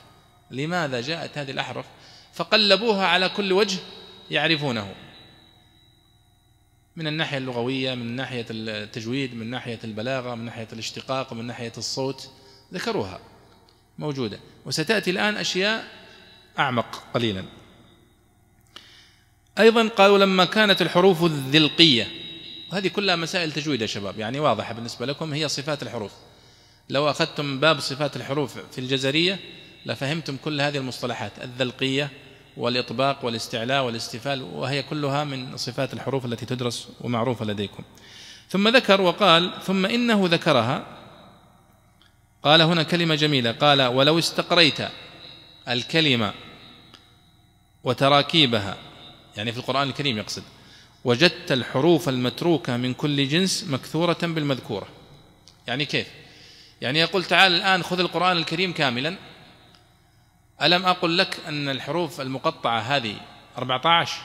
لماذا 0.50 1.00
جاءت 1.00 1.38
هذه 1.38 1.50
الأحرف؟ 1.50 1.86
فقلبوها 2.32 3.06
على 3.06 3.28
كل 3.28 3.52
وجه 3.52 3.78
يعرفونه. 4.30 4.94
من 6.96 7.06
الناحية 7.06 7.38
اللغوية 7.38 7.94
من 7.94 8.16
ناحية 8.16 8.46
التجويد 8.50 9.34
من 9.34 9.50
ناحية 9.50 9.78
البلاغة 9.84 10.34
من 10.34 10.44
ناحية 10.44 10.68
الاشتقاق 10.72 11.32
من 11.32 11.44
ناحية 11.44 11.72
الصوت 11.78 12.30
ذكروها. 12.74 13.20
موجودة. 13.98 14.38
وستأتي 14.66 15.10
الآن 15.10 15.36
أشياء 15.36 15.88
أعمق 16.58 17.02
قليلا. 17.14 17.44
أيضا 19.58 19.88
قالوا 19.88 20.18
لما 20.18 20.44
كانت 20.44 20.82
الحروف 20.82 21.24
الذلقية 21.24 22.06
وهذه 22.72 22.88
كلها 22.88 23.16
مسائل 23.16 23.52
تجويد 23.52 23.82
يا 23.82 23.86
شباب 23.86 24.18
يعني 24.18 24.40
واضحة 24.40 24.74
بالنسبة 24.74 25.06
لكم 25.06 25.32
هي 25.32 25.48
صفات 25.48 25.82
الحروف. 25.82 26.12
لو 26.88 27.10
أخذتم 27.10 27.60
باب 27.60 27.80
صفات 27.80 28.16
الحروف 28.16 28.58
في 28.72 28.78
الجزرية 28.78 29.38
لفهمتم 29.86 30.36
كل 30.44 30.60
هذه 30.60 30.76
المصطلحات 30.76 31.32
الذلقية 31.42 32.10
والإطباق 32.56 33.24
والاستعلاء 33.24 33.84
والاستفال 33.84 34.42
وهي 34.42 34.82
كلها 34.82 35.24
من 35.24 35.56
صفات 35.56 35.92
الحروف 35.94 36.24
التي 36.24 36.46
تدرس 36.46 36.88
ومعروفة 37.00 37.44
لديكم. 37.44 37.82
ثم 38.50 38.68
ذكر 38.68 39.00
وقال 39.00 39.52
ثم 39.62 39.86
إنه 39.86 40.22
ذكرها 40.26 40.86
قال 42.46 42.62
هنا 42.62 42.82
كلمة 42.82 43.14
جميلة 43.14 43.52
قال 43.52 43.82
ولو 43.82 44.18
استقريت 44.18 44.78
الكلمة 45.68 46.34
وتراكيبها 47.84 48.76
يعني 49.36 49.52
في 49.52 49.58
القرآن 49.58 49.88
الكريم 49.88 50.18
يقصد 50.18 50.42
وجدت 51.04 51.52
الحروف 51.52 52.08
المتروكة 52.08 52.76
من 52.76 52.94
كل 52.94 53.28
جنس 53.28 53.64
مكثورة 53.64 54.18
بالمذكورة. 54.22 54.88
يعني 55.66 55.84
كيف؟ 55.84 56.06
يعني 56.80 56.98
يقول 56.98 57.24
تعال 57.24 57.52
الآن 57.52 57.82
خذ 57.82 58.00
القرآن 58.00 58.36
الكريم 58.36 58.72
كاملا. 58.72 59.16
ألم 60.62 60.86
أقل 60.86 61.18
لك 61.18 61.40
أن 61.48 61.68
الحروف 61.68 62.20
المقطعة 62.20 62.78
هذه 62.80 63.16
14 63.58 64.16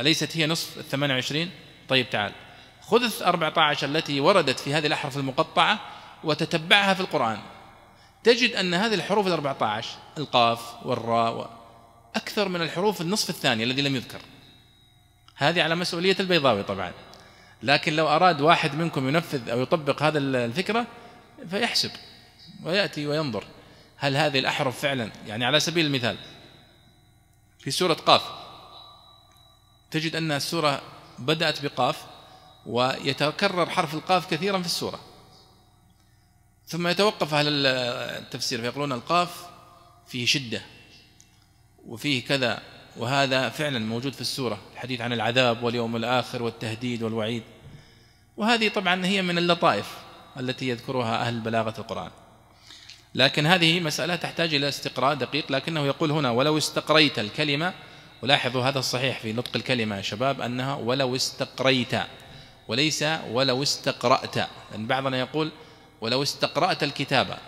أليست 0.00 0.36
هي 0.36 0.46
نصف 0.46 0.78
الثمانية 0.78 1.14
وعشرين؟ 1.14 1.50
طيب 1.88 2.10
تعال 2.10 2.32
خذ 2.80 3.22
14 3.22 3.86
التي 3.86 4.20
وردت 4.20 4.60
في 4.60 4.74
هذه 4.74 4.86
الأحرف 4.86 5.16
المقطعة 5.16 5.95
وتتبعها 6.24 6.94
في 6.94 7.00
القرآن. 7.00 7.38
تجد 8.24 8.54
أن 8.54 8.74
هذه 8.74 8.94
الحروف 8.94 9.26
الأربعة 9.26 9.64
عشر 9.64 9.96
القاف 10.18 10.86
والراء 10.86 11.50
أكثر 12.16 12.48
من 12.48 12.62
الحروف 12.62 13.00
النصف 13.00 13.30
الثاني 13.30 13.64
الذي 13.64 13.82
لم 13.82 13.96
يذكر. 13.96 14.20
هذه 15.36 15.62
على 15.62 15.74
مسؤولية 15.74 16.16
البيضاوي 16.20 16.62
طبعا. 16.62 16.92
لكن 17.62 17.96
لو 17.96 18.08
أراد 18.08 18.40
واحد 18.40 18.74
منكم 18.74 19.08
ينفذ 19.08 19.50
أو 19.50 19.60
يطبق 19.60 20.02
هذا 20.02 20.18
الفكرة 20.18 20.86
فيحسب 21.50 21.90
ويأتي 22.64 23.06
وينظر 23.06 23.44
هل 23.96 24.16
هذه 24.16 24.38
الأحرف 24.38 24.80
فعلا 24.80 25.10
يعني 25.26 25.44
على 25.44 25.60
سبيل 25.60 25.86
المثال 25.86 26.16
في 27.58 27.70
سورة 27.70 27.94
قاف 27.94 28.22
تجد 29.90 30.16
أن 30.16 30.32
السورة 30.32 30.82
بدأت 31.18 31.64
بقاف 31.64 32.04
ويتكرر 32.66 33.70
حرف 33.70 33.94
القاف 33.94 34.30
كثيرا 34.30 34.58
في 34.58 34.66
السورة. 34.66 35.00
ثم 36.68 36.88
يتوقف 36.88 37.34
أهل 37.34 37.66
التفسير 37.66 38.60
فيقولون 38.60 38.92
القاف 38.92 39.46
فيه 40.08 40.26
شدة 40.26 40.62
وفيه 41.86 42.24
كذا 42.24 42.62
وهذا 42.96 43.48
فعلا 43.48 43.78
موجود 43.78 44.12
في 44.12 44.20
السورة 44.20 44.58
الحديث 44.74 45.00
عن 45.00 45.12
العذاب 45.12 45.62
واليوم 45.62 45.96
الآخر 45.96 46.42
والتهديد 46.42 47.02
والوعيد. 47.02 47.42
وهذه 48.36 48.68
طبعا 48.68 49.06
هي 49.06 49.22
من 49.22 49.38
اللطائف 49.38 49.86
التي 50.40 50.68
يذكرها 50.68 51.20
أهل 51.20 51.40
بلاغة 51.40 51.74
القرآن. 51.78 52.10
لكن 53.14 53.46
هذه 53.46 53.80
مسألة 53.80 54.16
تحتاج 54.16 54.54
إلى 54.54 54.68
استقراء 54.68 55.14
دقيق 55.14 55.52
لكنه 55.52 55.86
يقول 55.86 56.10
هنا 56.10 56.30
ولو 56.30 56.58
استقريت 56.58 57.18
الكلمة 57.18 57.74
ولاحظوا 58.22 58.62
هذا 58.62 58.78
الصحيح 58.78 59.20
في 59.20 59.32
نطق 59.32 59.50
الكلمة 59.56 59.96
يا 59.96 60.02
شباب 60.02 60.40
أنها 60.40 60.74
ولو 60.74 61.16
استقريت 61.16 61.94
وليس 62.68 63.04
ولو 63.30 63.62
استقرأت 63.62 64.36
لأن 64.72 64.86
بعضنا 64.86 65.18
يقول 65.18 65.50
ولو 66.00 66.22
استقرأت 66.22 66.82
الكتاب. 66.82 67.38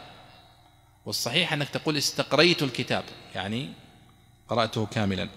والصحيح 1.07 1.53
أنك 1.53 1.68
تقول 1.68 1.96
استقريت 1.96 2.62
الكتاب 2.62 3.05
يعني 3.34 3.72
قرأته 4.49 4.86
كاملا. 4.86 5.28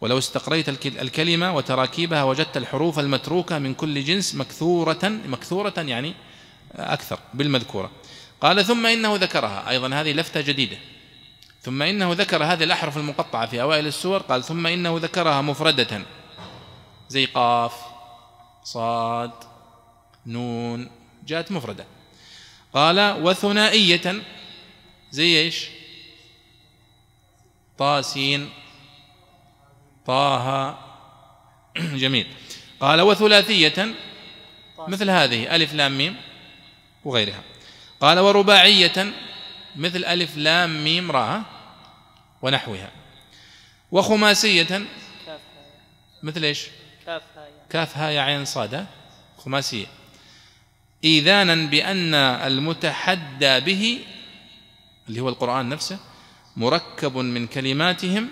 ولو 0.00 0.18
استقريت 0.18 0.68
الكلمة 0.86 1.56
وتراكيبها 1.56 2.24
وجدت 2.24 2.56
الحروف 2.56 2.98
المتروكة 2.98 3.58
من 3.58 3.74
كل 3.74 4.04
جنس 4.04 4.34
مكثورة 4.34 4.98
مكثورة 5.04 5.74
يعني 5.76 6.14
أكثر 6.72 7.18
بالمذكورة. 7.34 7.90
قال 8.40 8.64
ثم 8.64 8.86
إنه 8.86 9.16
ذكرها. 9.16 9.70
أيضا 9.70 9.94
هذه 9.94 10.12
لفتة 10.12 10.40
جديدة. 10.40 10.76
ثم 11.62 11.82
إنه 11.82 12.12
ذكر 12.12 12.44
هذه 12.44 12.64
الأحرف 12.64 12.96
المقطعة 12.96 13.46
في 13.46 13.62
أوائل 13.62 13.86
السور. 13.86 14.22
قال 14.22 14.44
ثم 14.44 14.66
إنه 14.66 14.98
ذكرها 14.98 15.40
مفردة. 15.40 16.02
زي 17.08 17.24
قاف 17.24 17.72
صاد 18.64 19.32
نون 20.26 20.90
جاءت 21.26 21.52
مفردة. 21.52 21.84
قال 22.76 23.22
وثنائية. 23.22 24.22
زي 25.10 25.38
إيش؟ 25.38 25.68
طاسين. 27.78 28.50
طه. 30.06 30.78
جميل. 32.02 32.26
قال 32.80 33.00
وثلاثية. 33.00 33.94
مثل 34.78 35.10
هذه 35.10 35.56
ألف 35.56 35.74
لام 35.74 35.98
ميم 35.98 36.16
وغيرها. 37.04 37.42
قال 38.00 38.18
ورباعية. 38.18 39.12
مثل 39.76 40.04
ألف 40.04 40.36
لام 40.36 40.84
ميم 40.84 41.10
راء 41.10 41.42
ونحوها. 42.42 42.90
وخماسية. 43.92 44.86
مثل 46.22 46.44
إيش؟ 46.44 46.66
كاف 47.70 47.96
ها 47.98 48.10
يا 48.10 48.20
عين 48.20 48.44
صاد 48.44 48.86
خماسية. 49.38 49.95
إيذانا 51.04 51.54
بأن 51.54 52.14
المتحدى 52.14 53.60
به 53.60 53.98
اللي 55.08 55.20
هو 55.20 55.28
القرآن 55.28 55.68
نفسه 55.68 55.98
مركب 56.56 57.16
من 57.16 57.46
كلماتهم 57.46 58.28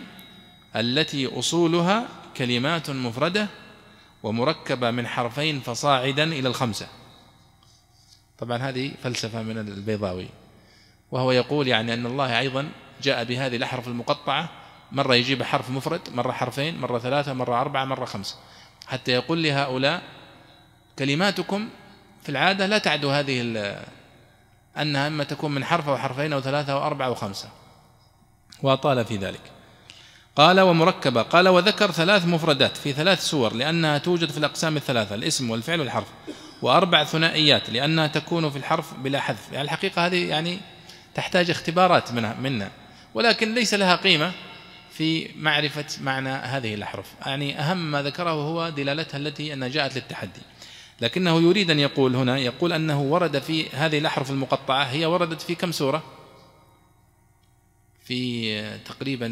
التي 0.76 1.38
أصولها 1.38 2.08
كلمات 2.36 2.90
مفردة 2.90 3.48
ومركبة 4.22 4.90
من 4.90 5.06
حرفين 5.06 5.60
فصاعدا 5.60 6.24
إلى 6.24 6.48
الخمسة. 6.48 6.86
طبعا 8.38 8.58
هذه 8.58 8.92
فلسفة 9.02 9.42
من 9.42 9.58
البيضاوي. 9.58 10.28
وهو 11.10 11.32
يقول 11.32 11.68
يعني 11.68 11.94
أن 11.94 12.06
الله 12.06 12.38
أيضا 12.38 12.68
جاء 13.02 13.24
بهذه 13.24 13.56
الأحرف 13.56 13.88
المقطعة 13.88 14.50
مرة 14.92 15.14
يجيب 15.14 15.42
حرف 15.42 15.70
مفرد 15.70 16.00
مرة 16.14 16.32
حرفين 16.32 16.80
مرة 16.80 16.98
ثلاثة 16.98 17.32
مرة 17.32 17.60
أربعة 17.60 17.84
مرة 17.84 18.04
خمسة. 18.04 18.36
حتى 18.86 19.12
يقول 19.12 19.42
لهؤلاء 19.42 20.02
كلماتكم 20.98 21.68
في 22.24 22.28
العادة 22.28 22.66
لا 22.66 22.78
تعدو 22.78 23.10
هذه 23.10 23.40
أنها 24.78 25.06
إما 25.06 25.24
تكون 25.24 25.50
من 25.54 25.64
حرف 25.64 25.88
أو 25.88 25.98
حرفين 25.98 26.32
أو 26.32 26.40
ثلاثة 26.40 26.72
أو 26.72 26.86
أربعة 26.86 27.06
أو 27.06 27.14
خمسة. 27.14 27.48
وأطال 28.62 29.04
في 29.04 29.16
ذلك. 29.16 29.40
قال 30.36 30.60
ومركبة. 30.60 31.22
قال 31.22 31.48
وذكر 31.48 31.90
ثلاث 31.90 32.26
مفردات 32.26 32.76
في 32.76 32.92
ثلاث 32.92 33.24
سور 33.24 33.54
لأنها 33.54 33.98
توجد 33.98 34.30
في 34.30 34.38
الأقسام 34.38 34.76
الثلاثة 34.76 35.14
الاسم 35.14 35.50
والفعل 35.50 35.80
والحرف 35.80 36.06
وأربع 36.62 37.04
ثنائيات 37.04 37.70
لأنها 37.70 38.06
تكون 38.06 38.50
في 38.50 38.58
الحرف 38.58 38.94
بلا 38.94 39.20
حذف. 39.20 39.52
يعني 39.52 39.64
الحقيقة 39.64 40.06
هذه 40.06 40.28
يعني 40.28 40.58
تحتاج 41.14 41.50
اختبارات 41.50 42.12
منها 42.12 42.34
منا 42.34 42.70
ولكن 43.14 43.54
ليس 43.54 43.74
لها 43.74 43.96
قيمة 43.96 44.32
في 44.92 45.30
معرفة 45.36 45.84
معنى 46.00 46.28
هذه 46.28 46.74
الأحرف 46.74 47.06
يعني 47.26 47.60
أهم 47.60 47.90
ما 47.90 48.02
ذكره 48.02 48.30
هو 48.30 48.68
دلالتها 48.68 49.18
التي 49.18 49.52
أنها 49.52 49.68
جاءت 49.68 49.94
للتحدي. 49.94 50.40
لكنه 51.00 51.40
يريد 51.42 51.70
أن 51.70 51.78
يقول 51.78 52.16
هنا 52.16 52.38
يقول 52.38 52.72
أنه 52.72 53.02
ورد 53.02 53.38
في 53.38 53.68
هذه 53.70 53.98
الأحرف 53.98 54.30
المقطعة 54.30 54.84
هي 54.84 55.06
وردت 55.06 55.42
في 55.42 55.54
كم 55.54 55.72
سورة؟ 55.72 56.02
في 58.04 58.78
تقريبا 58.78 59.26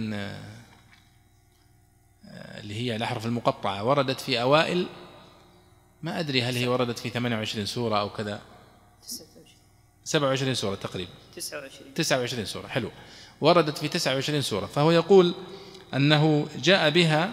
اللي 2.35 2.75
هي 2.75 2.97
الأحرف 2.97 3.27
المقطعة 3.27 3.85
وردت 3.85 4.21
في 4.21 4.43
أوائل 4.43 4.87
ما 6.03 6.21
أدري 6.21 6.43
هل 6.43 6.57
هي 6.57 6.69
وردت 6.69 6.99
في 6.99 7.11
28 7.11 7.67
سورة 7.67 8.01
أو 8.01 8.11
كذا. 8.11 8.41
27 10.05 10.55
سورة 10.55 10.75
تقريبا. 10.75 11.11
29 11.37 11.95
29 11.95 12.45
سورة 12.45 12.67
حلو. 12.67 12.91
وردت 13.41 13.79
في 13.79 13.89
29 13.89 14.43
سورة 14.43 14.67
فهو 14.67 14.91
يقول 14.91 15.35
أنه 15.95 16.49
جاء 16.63 16.91
بها 16.91 17.33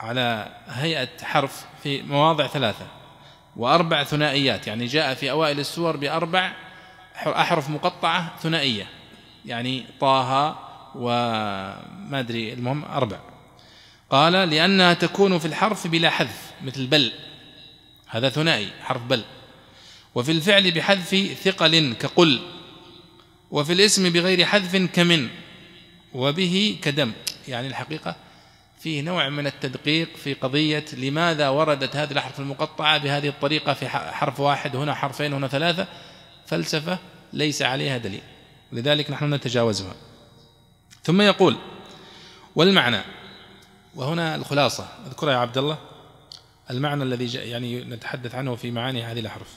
على 0.00 0.56
هيئة 0.66 1.08
حرف 1.22 1.64
في 1.82 2.02
مواضع 2.02 2.46
ثلاثة. 2.46 2.86
وأربع 3.56 4.04
ثنائيات 4.04 4.66
يعني 4.66 4.86
جاء 4.86 5.14
في 5.14 5.30
أوائل 5.30 5.60
السور 5.60 5.96
بأربع 5.96 6.52
أحرف 7.16 7.70
مقطعة 7.70 8.36
ثنائية 8.42 8.86
يعني 9.44 9.84
طه 10.00 10.58
وما 10.94 12.20
أدري 12.20 12.52
المهم 12.52 12.84
أربع. 12.84 13.18
قال 14.10 14.32
لأنها 14.32 14.94
تكون 14.94 15.38
في 15.38 15.46
الحرف 15.46 15.86
بلا 15.86 16.10
حذف 16.10 16.50
مثل 16.64 16.86
بل. 16.86 17.12
هذا 18.08 18.28
ثنائي 18.28 18.68
حرف 18.82 19.02
بل. 19.02 19.24
وفي 20.14 20.32
الفعل 20.32 20.70
بحذف 20.70 21.38
ثقل 21.44 21.94
كقل. 21.94 22.40
وفي 23.50 23.72
الاسم 23.72 24.10
بغير 24.10 24.44
حذف 24.44 24.76
كمن. 24.76 25.28
وبه 26.14 26.78
كدم 26.82 27.12
يعني 27.48 27.66
الحقيقة 27.66 28.16
فيه 28.86 29.02
نوع 29.02 29.28
من 29.28 29.46
التدقيق 29.46 30.16
في 30.16 30.34
قضية 30.34 30.84
لماذا 30.92 31.48
وردت 31.48 31.96
هذه 31.96 32.12
الأحرف 32.12 32.40
المقطعة 32.40 32.98
بهذه 32.98 33.28
الطريقة 33.28 33.74
في 33.74 33.88
حرف 33.88 34.40
واحد 34.40 34.76
هنا 34.76 34.94
حرفين 34.94 35.32
هنا 35.32 35.48
ثلاثة. 35.48 35.86
فلسفة 36.46 36.98
ليس 37.32 37.62
عليها 37.62 37.98
دليل. 37.98 38.22
لذلك 38.72 39.10
نحن 39.10 39.34
نتجاوزها. 39.34 39.94
ثم 41.02 41.20
يقول 41.20 41.56
والمعنى 42.56 43.00
وهنا 43.94 44.34
الخلاصة. 44.34 44.88
اذكرها 45.06 45.32
يا 45.32 45.38
عبد 45.38 45.58
الله. 45.58 45.78
المعنى 46.70 47.02
الذي 47.02 47.38
يعني 47.38 47.84
نتحدث 47.84 48.34
عنه 48.34 48.56
في 48.56 48.70
معاني 48.70 49.04
هذه 49.04 49.20
الأحرف. 49.20 49.54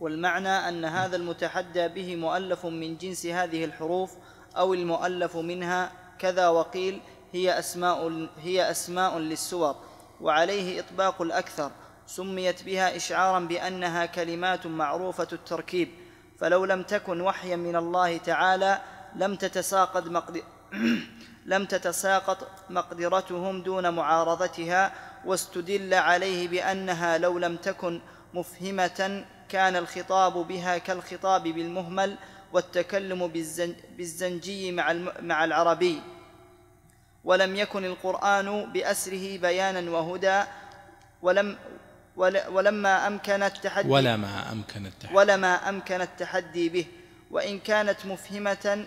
والمعنى 0.00 0.48
أن 0.48 0.84
هذا 0.84 1.16
المتحدى 1.16 1.88
به 1.88 2.16
مؤلف 2.16 2.66
من 2.66 2.96
جنس 2.96 3.26
هذه 3.26 3.64
الحروف 3.64 4.12
أو 4.56 4.74
المؤلف 4.74 5.36
منها 5.36 5.92
كذا 6.18 6.48
وقيل 6.48 7.00
هي 7.32 7.58
أسماء 7.58 8.28
هي 8.42 8.70
أسماء 8.70 9.18
للسور 9.18 9.76
وعليه 10.20 10.80
إطباق 10.80 11.22
الأكثر 11.22 11.70
سميت 12.06 12.62
بها 12.62 12.96
إشعارا 12.96 13.40
بأنها 13.40 14.06
كلمات 14.06 14.66
معروفة 14.66 15.28
التركيب 15.32 15.88
فلو 16.38 16.64
لم 16.64 16.82
تكن 16.82 17.20
وحيا 17.20 17.56
من 17.56 17.76
الله 17.76 18.16
تعالى 18.16 18.80
لم 19.16 19.34
تتساقط. 19.34 20.04
لم 21.46 21.64
تتساقط 21.64 22.48
مقدرتهم 22.70 23.62
دون 23.62 23.94
معارضتها 23.94 24.92
واستدل 25.24 25.94
عليه 25.94 26.48
بأنها 26.48 27.18
لو 27.18 27.38
لم 27.38 27.56
تكن 27.56 28.00
مفهمة 28.34 29.24
كان 29.48 29.76
الخطاب 29.76 30.32
بها 30.32 30.78
كالخطاب 30.78 31.42
بالمهمل 31.42 32.16
والتكلم 32.52 33.26
بالزن... 33.26 33.74
بالزنجي. 33.96 34.72
مع 35.20 35.44
العربي 35.44 36.00
ولم 37.24 37.56
يكن 37.56 37.84
القرآن 37.84 38.72
بأسره 38.72 39.38
بيانا 39.38 39.90
وهدى 39.90 40.42
ولم 41.22 41.58
ولما 42.50 43.06
أمكن 43.06 43.42
التحدي 43.42 43.88
ولما 43.88 44.52
أمكن 44.52 44.86
التحدي. 44.86 45.16
ولما 45.16 45.68
أمكن 45.68 46.00
التحدي 46.00 46.68
به. 46.68 46.86
وإن 47.30 47.58
كانت 47.58 48.06
مفهمة 48.06 48.86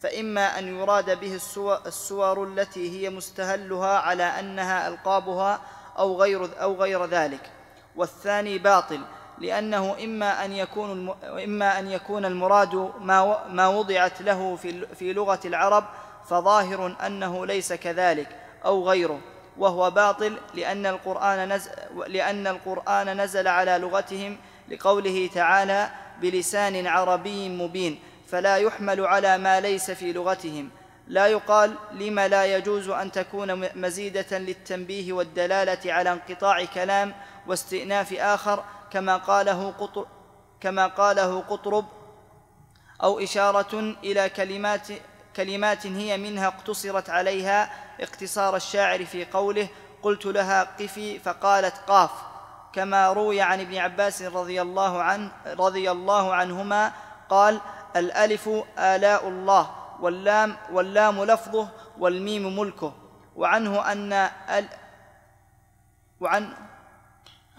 فإما 0.00 0.58
أن 0.58 0.78
يراد 0.78 1.20
به 1.20 1.34
السور, 1.34 1.80
السور 1.86 2.44
التي 2.44 2.90
هي 2.90 3.10
مستهلها 3.10 3.98
على 3.98 4.22
أنها 4.22 4.88
ألقابها 4.88 5.60
أو 5.98 6.20
غير 6.22 6.62
أو 6.62 6.82
غير 6.82 7.06
ذلك. 7.06 7.50
والثاني 7.96 8.58
باطل 8.58 9.00
لأنه 9.38 9.96
إما 10.04 10.44
أن 10.44 10.52
يكون 10.52 11.14
إما 11.24 11.78
أن 11.78 11.90
يكون 11.90 12.24
المراد 12.24 12.92
ما 13.00 13.48
ما 13.48 13.68
وضعت 13.68 14.22
له 14.22 14.56
في 14.56 14.86
في 14.94 15.12
لغة 15.12 15.40
العرب 15.44 15.84
فظاهر 16.30 16.96
أنه 17.06 17.46
ليس 17.46 17.72
كذلك 17.72 18.28
أو 18.64 18.88
غيره 18.88 19.20
وهو 19.58 19.90
باطل 19.90 20.38
لأن 20.54 20.86
القرآن 20.86 21.52
نزل, 21.52 21.70
لأن 22.06 22.46
القرآن 22.46 23.20
نزل 23.20 23.48
على 23.48 23.78
لغتهم 23.78 24.36
لقوله 24.68 25.30
تعالى 25.34 25.90
بلسان 26.20 26.86
عربي 26.86 27.48
مبين 27.48 27.98
فلا 28.28 28.56
يحمل 28.56 29.06
على 29.06 29.38
ما 29.38 29.60
ليس 29.60 29.90
في 29.90 30.12
لغتهم. 30.12 30.70
لا 31.06 31.26
يقال 31.26 31.74
لما 31.92 32.28
لا 32.28 32.56
يجوز 32.56 32.88
أن 32.88 33.12
تكون 33.12 33.68
مزيدة 33.74 34.38
للتنبيه 34.38 35.12
والدلالة 35.12 35.92
على 35.92 36.12
انقطاع 36.12 36.64
كلام 36.64 37.14
واستئناف 37.46 38.12
آخر 38.12 38.64
كما 38.90 39.16
قاله 39.16 39.70
قطر 39.70 40.06
كما 40.60 40.86
قاله 40.86 41.40
قطرب 41.40 41.84
أو 43.02 43.18
إشارة 43.18 43.94
إلى 44.04 44.28
كلمات 44.28 44.88
كلمات 45.36 45.86
هي 45.86 46.16
منها 46.16 46.46
اقتصرت 46.46 47.10
عليها 47.10 47.70
اقتصار 48.00 48.56
الشاعر 48.56 49.04
في 49.04 49.24
قوله 49.24 49.68
قلت 50.02 50.26
لها 50.26 50.62
قفي 50.62 51.18
فقالت 51.18 51.76
قاف. 51.86 52.10
كما 52.72 53.12
روي 53.12 53.40
عن 53.40 53.60
ابن 53.60 53.76
عباس 53.76 54.22
رضي 54.22 54.62
الله 54.62 55.02
عنه 55.02 55.30
رضي 55.46 55.90
الله 55.90 56.34
عنهما 56.34 56.92
قال 57.28 57.60
الألف 57.96 58.48
آلاء 58.78 59.28
الله 59.28 59.70
واللام 60.00 60.56
واللام 60.72 61.24
لفظه 61.24 61.68
والميم 61.98 62.58
ملكه. 62.58 62.92
وعنه 63.36 63.92
أن 63.92 64.12
ال 64.12 64.68
وعن 66.20 66.52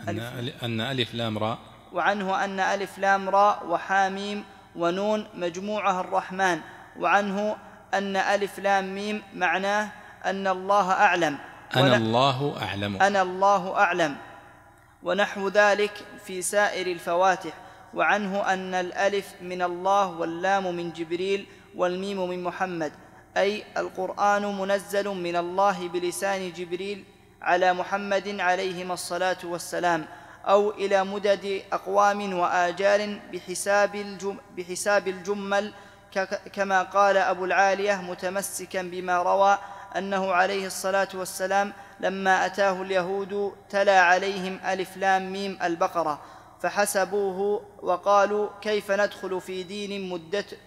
أن 0.08 0.20
ألف, 0.20 0.64
أن 0.64 0.82
ألف 0.82 1.14
لام 1.14 1.38
راء. 1.38 1.58
وعنه 1.94 2.44
أن 2.44 2.60
ألف 2.60 2.98
لام 2.98 3.30
راء 3.30 3.68
وحاميم 3.68 4.46
ونون 4.76 5.28
مجموعها 5.34 6.02
الرحمن. 6.02 6.62
وعنه 7.00 7.56
أن 7.94 8.16
ألف 8.18 8.60
لام 8.60 8.96
ميم 8.96 9.24
معناه 9.34 9.90
أن 10.26 10.48
الله 10.48 10.92
أعلم. 10.92 11.38
أنا 11.76 11.96
الله 11.98 12.62
أعلم. 12.62 13.02
أنا 13.02 13.22
الله 13.22 13.78
أعلم. 13.78 14.16
ونحو 15.04 15.48
ذلك 15.48 15.92
في 16.26 16.42
سائر 16.42 16.88
الفواتح 16.88 17.54
وعنه 17.94 18.54
أن 18.54 18.74
الألف 18.74 19.28
من 19.42 19.62
الله 19.62 20.08
واللام 20.08 20.76
من 20.76 20.92
جبريل 20.94 21.48
والميم 21.76 22.30
من 22.30 22.44
محمد 22.44 22.92
أي 23.38 23.64
القرآن 23.78 24.58
منزل 24.58 25.08
من 25.08 25.36
الله 25.36 25.88
بلسان 25.88 26.52
جبريل 26.52 27.04
على 27.42 27.74
محمد 27.74 28.40
عليهما 28.40 28.94
الصلاة 28.94 29.38
والسلام 29.44 30.06
أو 30.48 30.72
إلى 30.72 31.04
مدد 31.04 31.62
أقوام 31.74 32.34
وآجال 32.34 33.20
بحساب, 33.34 33.96
الجم 33.96 34.38
بحساب 34.58 35.08
الجمل 35.08 35.74
كما 36.54 36.84
قال 36.84 37.18
أبو 37.18 37.46
العالية 37.46 37.96
متمسكا 37.96 38.82
بما 38.82 39.22
روى 39.22 39.58
أنه 39.98 40.32
عليه 40.32 40.68
الصلاة 40.68 41.08
والسلام 41.14 41.74
لما 42.00 42.46
أتاه 42.46 42.82
اليهود 42.82 43.54
تلا 43.70 44.02
عليهم 44.02 44.60
ألف 44.66 44.98
لام 44.98 45.34
ميم 45.34 45.60
البقرة 45.64 46.20
فحسبوه 46.62 47.62
وقالوا 47.82 48.50
كيف 48.62 48.92
ندخل 48.92 49.42
في 49.42 49.64
دين 49.64 50.10
مدت 50.10 50.58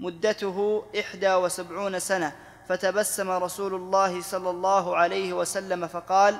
مدته 0.00 0.84
إحدى 1.00 1.34
وسبعون 1.34 1.98
سنة؟ 1.98 2.32
فتبسم 2.68 3.30
رسول 3.30 3.74
الله 3.74 4.22
صلى 4.22 4.50
الله 4.50 4.96
عليه 4.96 5.32
وسلم 5.32 5.86
فقال 5.86 6.38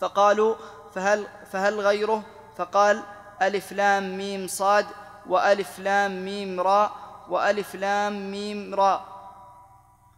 فقالوا 0.00 0.54
فهل, 0.94 1.26
فهل 1.52 1.80
غيره؟ 1.80 2.22
فقال 2.56 3.02
ألف 3.42 3.72
لام 3.72 4.18
ميم 4.18 4.46
صاد 4.46 4.86
وألف 5.28 5.78
لام 5.78 6.24
ميم 6.24 6.60
راء 6.60 7.09
وألف 7.30 7.74
لام 7.74 8.30
ميم 8.30 8.74
راء 8.74 9.04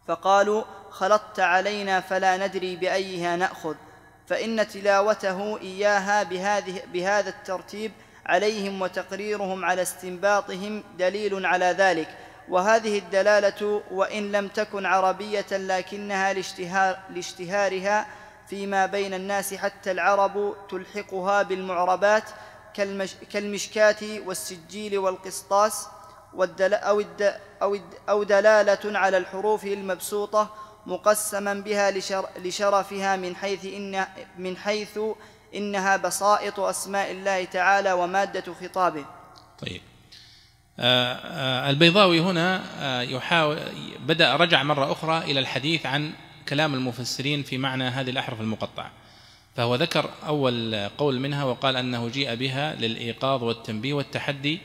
فقالوا 0.09 0.65
خلطت 0.91 1.41
علينا 1.41 2.01
فلا 2.01 2.47
ندري 2.47 2.77
بأيها 2.77 3.37
نأخذ. 3.37 3.75
فإن 4.27 4.69
تلاوته 4.69 5.61
إياها 5.61 6.23
بهذه 6.23 6.83
بهذا 6.93 7.29
الترتيب 7.29 7.93
عليهم 8.27 8.83
وتقريرهم 8.83 9.65
على 9.65 9.83
استنباطهم 9.83 10.83
دليل 10.99 11.47
على 11.47 11.65
ذلك. 11.65 12.09
وهذه 12.49 12.99
الدلالة 12.99 13.83
وإن 13.91 14.33
لم 14.33 14.49
تكن 14.49 14.87
عربية 14.87 15.47
لكنها 15.51 16.33
لاشتهار 16.33 16.99
لاشتهارها 17.11 18.07
فيما 18.49 18.87
بين 18.87 19.15
الناس 19.15 19.55
حتى 19.55 19.91
العرب 19.91 20.55
تلحقها 20.71 21.43
بالمعربات 21.43 22.25
كالمش 22.75 23.15
كالمشكاة 23.33 24.21
والسجيل 24.27 24.99
والقسطاس 24.99 25.87
والدل 26.35 26.75
أو, 26.75 27.01
الد 27.01 27.35
أو, 27.63 27.75
الد 27.75 27.95
أو 28.09 28.23
دلالة 28.23 28.99
على 28.99 29.17
الحروف 29.17 29.65
المبسوطة 29.65 30.55
مقسما 30.87 31.55
بها 31.55 31.91
لشر 31.91 32.29
لشرفها 32.45 33.17
من 33.17 33.37
حيث 33.37 33.65
إن 33.65 34.07
من 34.39 34.57
حيث 34.57 34.99
إنها 35.55 35.97
بسائط 35.97 36.61
أسماء 36.61 37.11
الله 37.11 37.45
تعالى 37.45 37.93
ومادة 37.93 38.55
خطابه. 38.61 39.05
طيب. 39.59 39.81
آه، 40.79 41.15
آه، 41.15 41.71
البيضاوي 41.71 42.21
هنا 42.21 42.63
آه، 42.79 43.03
يحاول 43.03 43.59
بدأ 44.07 44.37
رجع 44.37 44.63
مرة 44.63 44.93
أخرى 44.93 45.19
إلى 45.19 45.41
الحديث 45.41 45.87
عن 45.87 46.13
كلام 46.49 46.75
المفسرين 46.75 47.43
في 47.43 47.59
معنى 47.59 47.85
هذه 47.85 48.11
الأحرف 48.11 48.41
المقطعة. 48.41 48.91
فهو 49.57 49.75
ذكر 49.75 50.11
أول 50.27 50.89
قول 50.99 51.21
منها 51.21 51.45
وقال 51.45 51.77
أنه 51.77 52.09
جيء 52.09 52.35
بها 52.35 52.75
للإيقاظ 52.75 53.43
والتنبيه 53.43 53.95
والتحدي 53.95 54.61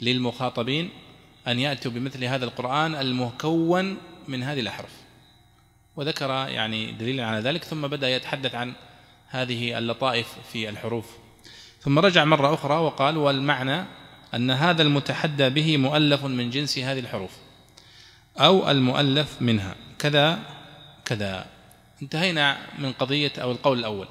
للمخاطبين 0.00 0.90
أن 1.48 1.58
يأتوا 1.58 1.90
بمثل 1.90 2.24
هذا 2.24 2.44
القرآن 2.44 2.94
المكون 2.94 3.96
من 4.28 4.42
هذه 4.42 4.60
الأحرف 4.60 4.90
وذكر 5.96 6.30
يعني 6.30 6.92
دليلا 6.92 7.26
على 7.26 7.40
ذلك 7.40 7.64
ثم 7.64 7.86
بدأ 7.86 8.08
يتحدث 8.08 8.54
عن 8.54 8.72
هذه 9.28 9.78
اللطائف 9.78 10.36
في 10.52 10.68
الحروف. 10.68 11.06
ثم 11.80 11.98
رجع 11.98 12.24
مرة 12.24 12.54
أخرى 12.54 12.74
وقال 12.74 13.16
والمعنى 13.16 13.84
أن 14.34 14.50
هذا 14.50 14.82
المتحدى 14.82 15.48
به 15.50 15.76
مؤلف 15.76 16.24
من 16.24 16.50
جنس 16.50 16.78
هذه 16.78 16.98
الحروف 16.98 17.30
أو 18.38 18.70
المؤلف 18.70 19.42
منها. 19.42 19.74
كذا 19.98 20.38
كذا. 21.04 21.46
انتهينا 22.02 22.58
من 22.78 22.92
قضية 22.92 23.32
أو 23.38 23.52
القول 23.52 23.78
الأول. 23.78 24.08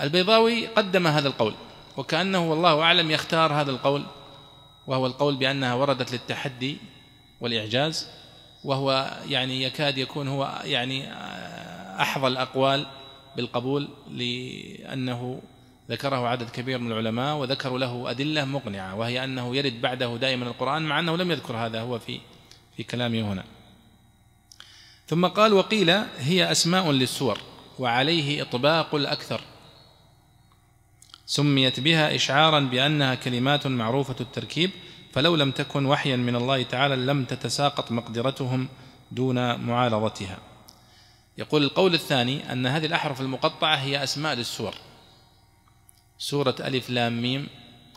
البيضاوي 0.00 0.66
قدم 0.66 1.06
هذا 1.06 1.28
القول 1.28 1.54
وكأنه 1.96 2.50
والله 2.50 2.82
أعلم 2.82 3.10
يختار 3.10 3.52
هذا 3.52 3.70
القول. 3.70 4.06
وهو 4.86 5.06
القول 5.06 5.36
بأنها 5.36 5.74
وردت 5.74 6.12
للتحدي 6.12 6.76
والإعجاز 7.40 8.08
وهو 8.64 9.18
يعني 9.28 9.62
يكاد 9.62 9.98
يكون 9.98 10.28
هو 10.28 10.62
يعني 10.64 11.12
أحظى 12.00 12.26
الأقوال 12.26 12.86
بالقبول 13.36 13.88
لأنه 14.10 15.42
ذكره 15.90 16.28
عدد 16.28 16.50
كبير 16.50 16.78
من 16.78 16.92
العلماء 16.92 17.36
وذكروا 17.36 17.78
له 17.78 18.10
أدلة 18.10 18.44
مقنعة 18.44 18.94
وهي 18.94 19.24
أنه 19.24 19.56
يرد 19.56 19.80
بعده 19.80 20.16
دائما 20.16 20.46
القرآن 20.46 20.82
مع 20.82 21.00
أنه 21.00 21.16
لم 21.16 21.30
يذكر 21.30 21.56
هذا 21.56 21.80
هو 21.80 21.98
في 21.98 22.20
في 22.76 22.82
كلامه 22.82 23.32
هنا. 23.32 23.44
ثم 25.06 25.26
قال 25.26 25.52
وقيل 25.52 25.90
هي 26.18 26.52
أسماء 26.52 26.90
للسور 26.90 27.38
وعليه 27.78 28.42
إطباق 28.42 28.94
الأكثر. 28.94 29.40
سميت 31.26 31.80
بها 31.80 32.14
إشعارا 32.14 32.60
بأنها 32.60 33.14
كلمات 33.14 33.66
معروفة 33.66 34.16
التركيب 34.20 34.70
فلو 35.12 35.36
لم 35.36 35.50
تكن 35.50 35.86
وحيا 35.86 36.16
من 36.16 36.36
الله 36.36 36.62
تعالى 36.62 36.96
لم 36.96 37.24
تتساقط 37.24 37.92
مقدرتهم 37.92 38.68
دون 39.12 39.60
معارضتها. 39.60 40.38
يقول 41.38 41.62
القول 41.62 41.94
الثاني 41.94 42.52
أن 42.52 42.66
هذه 42.66 42.86
الأحرف 42.86 43.20
المقطعة 43.20 43.76
هي 43.76 44.04
أسماء 44.04 44.34
للسور. 44.34 44.74
سورة 46.18 46.54
ألف 46.60 46.90
لام 46.90 47.22
ميم 47.22 47.48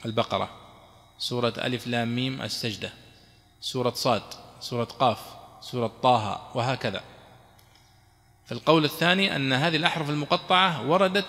البقرة 0.05 0.49
سورة 1.19 1.53
ألف 1.57 1.87
لام 1.87 2.15
ميم 2.15 2.41
السجدة 2.41 2.93
سورة 3.61 3.93
صاد 3.95 4.21
سورة 4.59 4.83
قاف 4.83 5.19
سورة 5.61 5.91
طه 6.03 6.51
وهكذا. 6.55 7.03
فالقول 8.45 8.85
الثاني 8.85 9.35
أن 9.35 9.53
هذه 9.53 9.75
الأحرف 9.75 10.09
المقطعة 10.09 10.89
وردت 10.89 11.25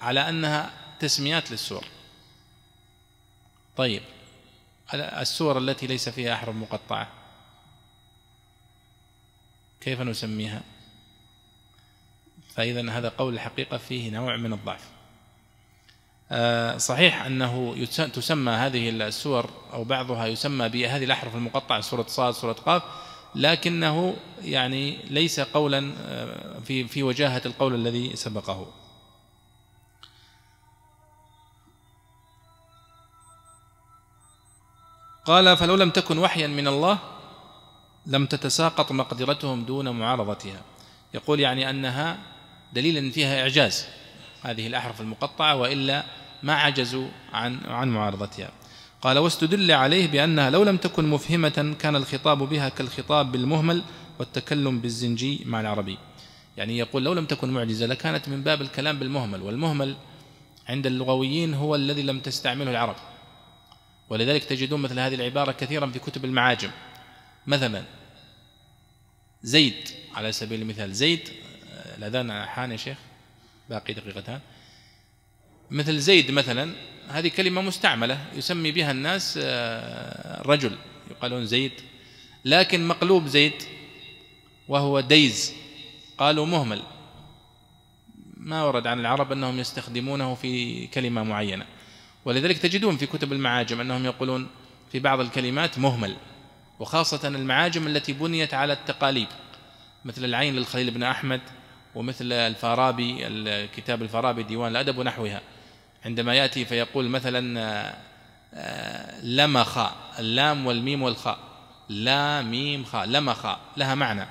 على 0.00 0.28
أنها 0.28 0.79
تسميات 1.00 1.50
للسور. 1.50 1.84
طيب 3.76 4.02
السور 4.94 5.58
التي 5.58 5.86
ليس 5.86 6.08
فيها 6.08 6.34
أحرف 6.34 6.54
مقطعة 6.54 7.08
كيف 9.80 10.00
نسميها؟ 10.00 10.62
فإذا 12.54 12.90
هذا 12.90 13.08
قول 13.08 13.34
الحقيقة 13.34 13.78
فيه 13.78 14.10
نوع 14.10 14.36
من 14.36 14.52
الضعف. 14.52 14.88
آه، 16.32 16.76
صحيح 16.76 17.24
أنه 17.24 17.86
تسمى 18.14 18.52
هذه 18.52 18.90
السور 18.90 19.50
أو 19.72 19.84
بعضها 19.84 20.26
يسمى 20.26 20.68
بهذه 20.68 21.04
الأحرف 21.04 21.34
المقطعة 21.34 21.80
سورة 21.80 22.06
صاد 22.08 22.34
سورة 22.34 22.52
قاف 22.52 22.82
لكنه 23.34 24.16
يعني 24.42 24.98
ليس 25.10 25.40
قولا 25.40 25.92
آه، 26.06 26.58
في 26.60 26.88
في 26.88 27.02
وجاهة 27.02 27.42
القول 27.46 27.74
الذي 27.74 28.16
سبقه. 28.16 28.79
قال 35.24 35.56
فلو 35.56 35.74
لم 35.74 35.90
تكن 35.90 36.18
وحيا 36.18 36.46
من 36.46 36.68
الله 36.68 36.98
لم 38.06 38.26
تتساقط 38.26 38.92
مقدرتهم 38.92 39.64
دون 39.64 39.88
معارضتها. 39.88 40.62
يقول 41.14 41.40
يعني 41.40 41.70
أنها 41.70 42.18
دليل 42.72 42.96
أن 42.96 43.10
فيها 43.10 43.42
إعجاز. 43.42 43.86
هذه 44.42 44.66
الأحرف 44.66 45.00
المقطعة 45.00 45.56
وإلا 45.56 46.04
ما 46.42 46.54
عجزوا 46.54 47.08
عن 47.32 47.60
عن 47.68 47.88
معارضتها. 47.88 48.50
قال 49.02 49.18
واستدل 49.18 49.72
عليه 49.72 50.08
بأنها 50.08 50.50
لو 50.50 50.62
لم 50.62 50.76
تكن 50.76 51.08
مفهمة 51.10 51.74
كان 51.78 51.96
الخطاب 51.96 52.38
بها 52.38 52.68
كالخطاب 52.68 53.32
بالمهمل 53.32 53.82
والتكلم 54.18 54.80
بالزنجي 54.80 55.42
مع 55.46 55.60
العربي. 55.60 55.98
يعني 56.56 56.78
يقول 56.78 57.04
لو 57.04 57.12
لم 57.12 57.26
تكن 57.26 57.50
معجزة 57.50 57.86
لكانت 57.86 58.28
من 58.28 58.42
باب 58.42 58.62
الكلام 58.62 58.98
بالمهمل 58.98 59.42
والمهمل 59.42 59.96
عند 60.68 60.86
اللغويين 60.86 61.54
هو 61.54 61.74
الذي 61.74 62.02
لم 62.02 62.20
تستعمله 62.20 62.70
العرب. 62.70 62.96
ولذلك 64.10 64.44
تجدون 64.44 64.80
مثل 64.80 64.98
هذه 64.98 65.14
العبارة 65.14 65.52
كثيرا 65.52 65.86
في 65.86 65.98
كتب 65.98 66.24
المعاجم. 66.24 66.70
مثلا 67.46 67.84
زيد 69.42 69.88
على 70.14 70.32
سبيل 70.32 70.62
المثال. 70.62 70.94
زيد 70.94 71.28
الأذان 71.98 72.46
حان 72.46 72.72
يا 72.72 72.76
شيخ؟ 72.76 72.98
باقي 73.70 73.94
دقيقتان. 73.94 74.40
مثل 75.70 75.98
زيد 75.98 76.30
مثلا 76.30 76.72
هذه 77.08 77.28
كلمة 77.28 77.60
مستعملة 77.60 78.26
يسمي 78.34 78.72
بها 78.72 78.90
الناس 78.90 79.38
آه، 79.42 80.42
رجل. 80.42 80.78
يقالون 81.10 81.46
زيد. 81.46 81.72
لكن 82.44 82.88
مقلوب 82.88 83.26
زيد 83.26 83.62
وهو 84.68 85.00
ديز. 85.00 85.54
قالوا 86.18 86.46
مهمل. 86.46 86.82
ما 88.36 88.64
ورد 88.64 88.86
عن 88.86 89.00
العرب 89.00 89.32
أنهم 89.32 89.58
يستخدمونه 89.58 90.34
في 90.34 90.86
كلمة 90.86 91.22
معينة. 91.22 91.66
ولذلك 92.24 92.58
تجدون 92.58 92.96
في 92.96 93.06
كتب 93.06 93.32
المعاجم 93.32 93.80
أنهم 93.80 94.04
يقولون 94.04 94.48
في 94.92 94.98
بعض 94.98 95.20
الكلمات 95.20 95.78
مهمل 95.78 96.16
وخاصة 96.80 97.28
المعاجم 97.28 97.86
التي 97.86 98.12
بنيت 98.12 98.54
على 98.54 98.72
التقاليب 98.72 99.28
مثل 100.04 100.24
العين 100.24 100.56
للخليل 100.56 100.90
بن 100.90 101.02
أحمد 101.02 101.40
ومثل 101.94 102.32
الفارابي 102.32 103.26
الكتاب 103.26 104.02
الفارابي 104.02 104.42
ديوان 104.42 104.70
الأدب 104.70 104.98
ونحوها. 104.98 105.40
عندما 106.04 106.34
يأتي 106.34 106.64
فيقول 106.64 107.08
مثلا 107.08 107.60
آه، 108.54 109.20
لمخ 109.24 109.78
اللام 110.18 110.66
والميم 110.66 111.02
والخاء 111.02 111.38
لا 111.88 112.42
ميم 112.42 112.84
خاء 112.84 113.06
لمخ 113.06 113.46
لها 113.76 113.94
معنى. 113.94 114.26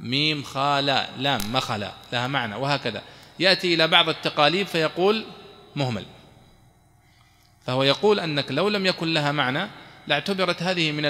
ميم 0.00 0.42
خاء 0.42 0.82
لا 0.82 1.08
لام 1.18 1.40
مخلا 1.52 1.92
لها 2.12 2.26
معنى 2.26 2.54
وهكذا. 2.54 3.02
يأتي 3.38 3.74
إلى 3.74 3.88
بعض 3.88 4.08
التقاليب 4.08 4.66
فيقول 4.66 5.24
مهمل. 5.76 6.04
فهو 7.68 7.82
يقول 7.82 8.20
أنك 8.20 8.52
لو 8.52 8.68
لم 8.68 8.86
يكن 8.86 9.14
لها 9.14 9.32
معنى 9.32 9.68
لاعتبرت 10.06 10.62
هذه 10.62 10.92
من 10.92 11.02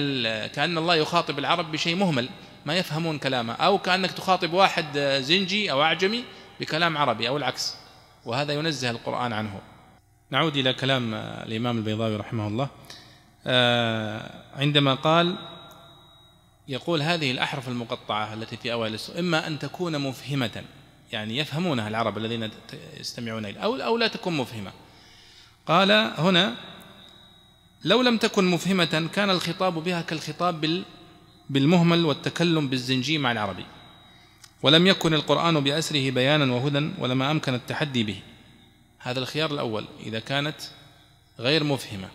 كأن 0.46 0.78
الله 0.78 0.94
يخاطب 0.94 1.38
العرب 1.38 1.72
بشيء 1.72 1.96
مهمل 1.96 2.28
ما 2.66 2.76
يفهمون 2.76 3.18
كلامه. 3.18 3.52
أو 3.52 3.78
كأنك 3.78 4.10
تخاطب 4.10 4.52
واحد 4.52 4.98
زنجي 4.98 5.70
أو 5.70 5.82
أعجمي 5.82 6.24
بكلام 6.60 6.98
عربي 6.98 7.28
أو 7.28 7.36
العكس. 7.36 7.74
وهذا 8.24 8.52
ينزه 8.52 8.90
القرآن 8.90 9.32
عنه. 9.32 9.60
نعود 10.30 10.56
إلى 10.56 10.72
كلام 10.72 11.14
الإمام 11.14 11.78
البيضاوي 11.78 12.16
رحمه 12.16 12.48
الله. 12.48 12.68
آه، 13.46 14.30
عندما 14.56 14.94
قال 14.94 15.36
يقول 16.68 17.02
هذه 17.02 17.30
الأحرف 17.30 17.68
المقطعة 17.68 18.34
التي 18.34 18.56
في 18.56 18.72
أوائل 18.72 18.94
السورة 18.94 19.18
إما 19.18 19.46
أن 19.46 19.58
تكون 19.58 19.98
مفهمة 19.98 20.64
يعني 21.12 21.38
يفهمونها 21.38 21.88
العرب 21.88 22.18
الذين 22.18 22.50
يستمعون 23.00 23.46
إليه 23.46 23.60
أو 23.60 23.76
أو 23.76 23.96
لا 23.98 24.08
تكون 24.08 24.36
مفهمة. 24.36 24.72
قال 25.68 25.90
هنا 26.18 26.54
لو 27.84 28.02
لم 28.02 28.16
تكن 28.18 28.44
مفهمة 28.44 29.08
كان 29.14 29.30
الخطاب 29.30 29.74
بها 29.74 30.00
كالخطاب 30.02 30.84
بالمهمل 31.50 32.04
والتكلم 32.04 32.68
بالزنجي 32.68 33.18
مع 33.18 33.32
العربي. 33.32 33.64
ولم 34.62 34.86
يكن 34.86 35.14
القرآن 35.14 35.60
بأسره 35.60 36.10
بيانا 36.10 36.52
وهدى 36.52 36.90
ولما 36.98 37.30
أمكن 37.30 37.54
التحدي 37.54 38.04
به. 38.04 38.20
هذا 38.98 39.18
الخيار 39.18 39.50
الأول 39.50 39.84
إذا 40.06 40.18
كانت 40.18 40.56
غير 41.38 41.64
مفهمة. 41.64 42.08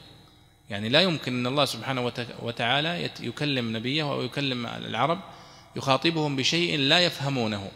يعني 0.70 0.90
لا 0.90 1.02
يمكن 1.02 1.40
أن 1.40 1.48
الله 1.48 1.66
سبحانه 1.66 2.12
وتعالى 2.42 3.10
يكلم 3.20 3.78
نبيه 3.78 4.04
أو 4.04 4.22
يكلم 4.22 4.66
العرب 4.66 5.20
يخاطبهم 5.76 6.36
بشيء 6.36 6.80
لا 6.80 7.00
يفهمونه. 7.00 7.72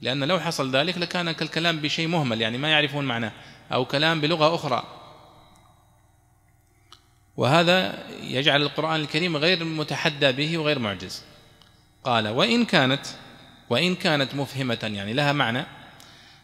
لأن 0.00 0.24
لو 0.24 0.40
حصل 0.40 0.76
ذلك 0.76 0.98
لكان 0.98 1.32
كالكلام 1.32 1.76
بشيء 1.80 2.08
مهمل 2.08 2.40
يعني 2.40 2.58
ما 2.58 2.68
يعرفون 2.68 3.04
معناه 3.04 3.32
أو 3.72 3.84
كلام 3.84 4.20
بلغة 4.20 4.54
أخرى. 4.54 4.84
وهذا 7.36 8.04
يجعل 8.22 8.62
القرآن 8.62 9.00
الكريم 9.00 9.36
غير 9.36 9.64
متحدى 9.64 10.32
به 10.32 10.58
وغير 10.58 10.78
معجز. 10.78 11.22
قال 12.04 12.28
وإن 12.28 12.64
كانت 12.64 13.06
وإن 13.70 13.94
كانت 13.94 14.34
مفهمة 14.34 14.78
يعني 14.82 15.12
لها 15.12 15.32
معنى 15.32 15.66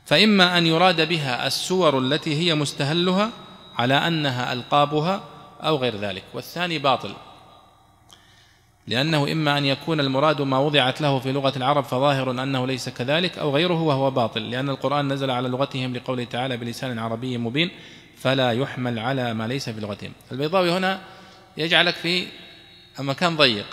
فإما 0.05 0.59
أن 0.59 0.67
يراد 0.67 1.09
بها 1.09 1.47
السور 1.47 1.99
التي 1.99 2.35
هي 2.35 2.55
مستهلها 2.55 3.31
على 3.77 3.95
أنها 3.95 4.53
ألقابها 4.53 5.25
أو 5.61 5.77
غير 5.77 5.97
ذلك. 5.97 6.25
والثاني 6.35 6.79
باطل 6.79 7.15
لأنه 8.87 9.33
إما 9.33 9.59
أن 9.59 9.65
يكون 9.65 10.01
المراد 10.01 10.43
ما 10.43 10.59
وضعت 10.59 11.01
له 11.01 11.19
في 11.19 11.33
لغة 11.33 11.53
العرب 11.57 11.85
فظاهر 11.85 12.31
أنه 12.31 12.67
ليس 12.67 12.89
كذلك 12.89 13.39
أو 13.39 13.51
غيره 13.55 13.83
وهو 13.83 14.11
باطل 14.11 14.51
لأن 14.51 14.71
القرآن 14.71 15.13
نزل 15.13 15.31
على 15.31 15.49
لغتهم 15.49 15.97
لقوله 15.97 16.25
تعالى 16.25 16.57
بلسان 16.57 16.99
عربي 16.99 17.39
مبين 17.39 17.71
فلا 18.21 18.53
يحمل 18.53 18.99
على 18.99 19.35
ما 19.35 19.47
ليس 19.47 19.71
في 19.71 19.81
لغتهم 19.81 20.13
البيضاوي 20.33 20.71
هنا 20.71 21.01
يجعلك 21.57 21.95
في 21.95 22.27
مكان 22.99 23.37
ضيق. 23.37 23.67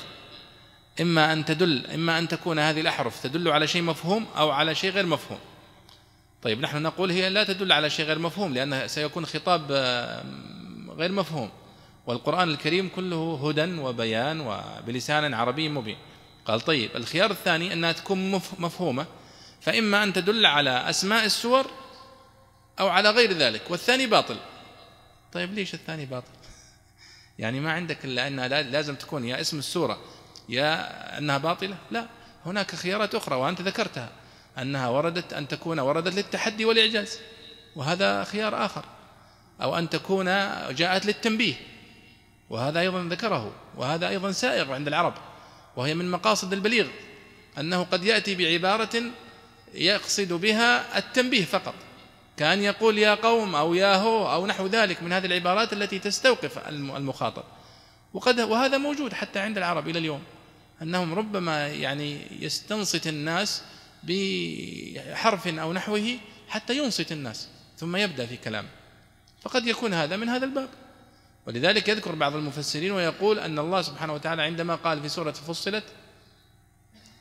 إما 1.01 1.33
أن 1.33 1.45
تدل 1.45 1.85
إما 1.93 2.19
أن 2.19 2.27
تكون 2.27 2.59
هذه 2.59 2.81
الأحرف 2.81 3.23
تدل 3.23 3.47
على 3.47 3.67
شيء 3.67 3.81
مفهوم 3.81 4.25
أو 4.37 4.51
على 4.51 4.75
شيء 4.75 4.91
غير 4.91 5.05
مفهوم. 5.05 5.39
طيب 6.41 6.61
نحن 6.61 6.81
نقول 6.81 7.11
هي 7.11 7.29
لا 7.29 7.43
تدل 7.43 7.71
على 7.71 7.89
شيء 7.89 8.05
غير 8.05 8.19
مفهوم 8.19 8.53
لأنه 8.53 8.87
سيكون 8.87 9.25
خطاب 9.25 9.71
غير 10.97 11.11
مفهوم. 11.11 11.49
والقرآن 12.05 12.49
الكريم 12.49 12.89
كله 12.95 13.49
هدى 13.49 13.79
وبيان 13.79 14.39
وبلسان 14.41 15.33
عربي 15.33 15.69
مبين. 15.69 15.97
قال 16.45 16.61
طيب 16.61 16.89
الخيار 16.95 17.31
الثاني 17.31 17.73
أنها 17.73 17.91
تكون 17.91 18.31
مفهومة 18.59 19.05
فإما 19.61 20.03
أن 20.03 20.13
تدل 20.13 20.45
على 20.45 20.69
أسماء 20.69 21.25
السور 21.25 21.65
أو 22.79 22.87
على 22.87 23.09
غير 23.09 23.33
ذلك 23.33 23.61
والثاني 23.69 24.07
باطل. 24.07 24.37
طيب 25.33 25.53
ليش 25.53 25.73
الثاني 25.73 26.05
باطل؟ 26.05 26.31
يعني 27.39 27.59
ما 27.59 27.71
عندك 27.71 28.05
إلا 28.05 28.27
أنها 28.27 28.47
لازم 28.47 28.95
تكون 28.95 29.25
يا 29.25 29.41
اسم 29.41 29.59
السورة 29.59 30.01
يا 30.49 31.17
أنها 31.17 31.37
باطلة؟ 31.37 31.77
لا 31.91 32.07
هناك 32.45 32.75
خيارات 32.75 33.15
أخرى 33.15 33.35
وأنت 33.35 33.61
ذكرتها 33.61 34.09
أنها 34.57 34.87
وردت 34.87 35.33
أن 35.33 35.47
تكون 35.47 35.79
وردت 35.79 36.15
للتحدي 36.15 36.65
والإعجاز 36.65 37.19
وهذا 37.75 38.23
خيار 38.23 38.65
آخر 38.65 38.85
أو 39.61 39.77
أن 39.77 39.89
تكون 39.89 40.25
جاءت 40.75 41.05
للتنبيه 41.05 41.53
وهذا 42.49 42.79
أيضا 42.79 43.03
ذكره 43.03 43.51
وهذا 43.75 44.09
أيضا 44.09 44.31
سائر 44.31 44.73
عند 44.73 44.87
العرب 44.87 45.13
وهي 45.75 45.93
من 45.95 46.11
مقاصد 46.11 46.53
البليغ 46.53 46.87
أنه 47.57 47.83
قد 47.83 48.03
يأتي 48.03 48.35
بعبارة 48.35 49.03
يقصد 49.73 50.33
بها 50.33 50.97
التنبيه 50.97 51.45
فقط. 51.45 51.73
كأن 52.37 52.63
يقول 52.63 52.97
يا 52.97 53.15
قوم 53.15 53.55
أو 53.55 53.73
يا 53.73 53.95
هو 53.95 54.33
أو 54.33 54.47
نحو 54.47 54.67
ذلك 54.67 55.03
من 55.03 55.13
هذه 55.13 55.25
العبارات 55.25 55.73
التي 55.73 55.99
تستوقف 55.99 56.67
المخاطب. 56.67 57.43
وقد 58.13 58.39
وهذا 58.39 58.77
موجود 58.77 59.13
حتى 59.13 59.39
عند 59.39 59.57
العرب 59.57 59.89
إلى 59.89 59.99
اليوم 59.99 60.23
أنهم 60.81 61.13
ربما 61.13 61.67
يعني 61.67 62.21
يستنصت 62.39 63.07
الناس 63.07 63.63
بحرف 64.03 65.47
أو 65.47 65.73
نحوه 65.73 66.17
حتى 66.47 66.77
ينصت 66.77 67.11
الناس 67.11 67.47
ثم 67.77 67.95
يبدأ 67.95 68.25
في 68.25 68.37
كلام. 68.37 68.65
فقد 69.41 69.67
يكون 69.67 69.93
هذا 69.93 70.15
من 70.17 70.29
هذا 70.29 70.45
الباب. 70.45 70.69
ولذلك 71.47 71.87
يذكر 71.87 72.15
بعض 72.15 72.35
المفسرين 72.35 72.91
ويقول 72.91 73.39
أن 73.39 73.59
الله 73.59 73.81
سبحانه 73.81 74.13
وتعالى 74.13 74.41
عندما 74.41 74.75
قال 74.75 75.01
في 75.01 75.09
سورة 75.09 75.31
فصلت 75.31 75.83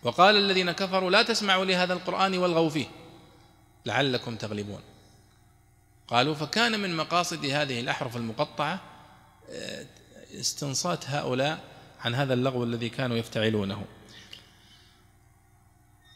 وقال 0.03 0.37
الذين 0.37 0.73
كفروا 0.73 1.11
لا 1.11 1.23
تسمعوا 1.23 1.65
لهذا 1.65 1.93
القرآن 1.93 2.39
والغوا 2.39 2.71
فيه 2.71 2.87
لعلكم 3.87 4.37
تغلبون. 4.37 4.81
قالوا 6.09 6.35
فكان 6.35 6.81
من 6.81 6.97
مقاصد 6.97 7.47
هذه 7.47 7.81
الأحرف 7.81 8.17
المقطعة 8.17 8.81
آه، 9.51 9.87
استنصات 10.41 11.11
هؤلاء 11.11 11.59
عن 12.01 12.15
هذا 12.15 12.35
اللغو 12.35 12.65
الذي 12.65 12.89
كانوا 12.89 13.17
يفتعلونه. 13.17 13.85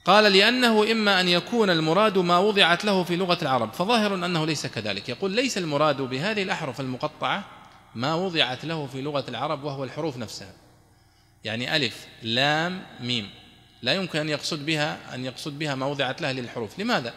قال 0.05 0.33
لأنه 0.33 0.93
إما 0.93 1.21
أن 1.21 1.29
يكون 1.29 1.71
المراد 1.71 2.19
ما 2.19 2.39
وضعت 2.39 2.85
له 2.85 3.05
في 3.05 3.17
لغة 3.17 3.39
العرب 3.43 3.73
فظاهر 3.73 4.15
أنه 4.15 4.47
ليس 4.47 4.67
كذلك. 4.67 5.09
يقول 5.09 5.31
ليس 5.31 5.59
المراد 5.59 6.03
بهذه 6.03 6.43
الأحرف 6.43 6.81
المقطعة 6.81 7.45
ما 7.95 8.15
وضعت 8.15 8.65
له 8.65 8.87
في 8.87 9.01
لغة 9.01 9.25
العرب 9.29 9.65
وهو 9.65 9.85
الحروف 9.85 10.17
نفسها. 10.17 10.53
يعني 11.45 11.77
ألف 11.77 12.07
لام 12.23 12.87
ميم. 13.01 13.31
لا 13.83 13.93
يمكن 13.93 14.19
أن 14.19 14.29
يقصد 14.29 14.67
بها 14.67 15.15
أن 15.15 15.25
يقصد 15.25 15.59
بها 15.59 15.75
ما 15.75 15.87
وضعت 15.87 16.23
له 16.23 16.33
للحروف. 16.33 16.79
لماذا؟ 16.79 17.15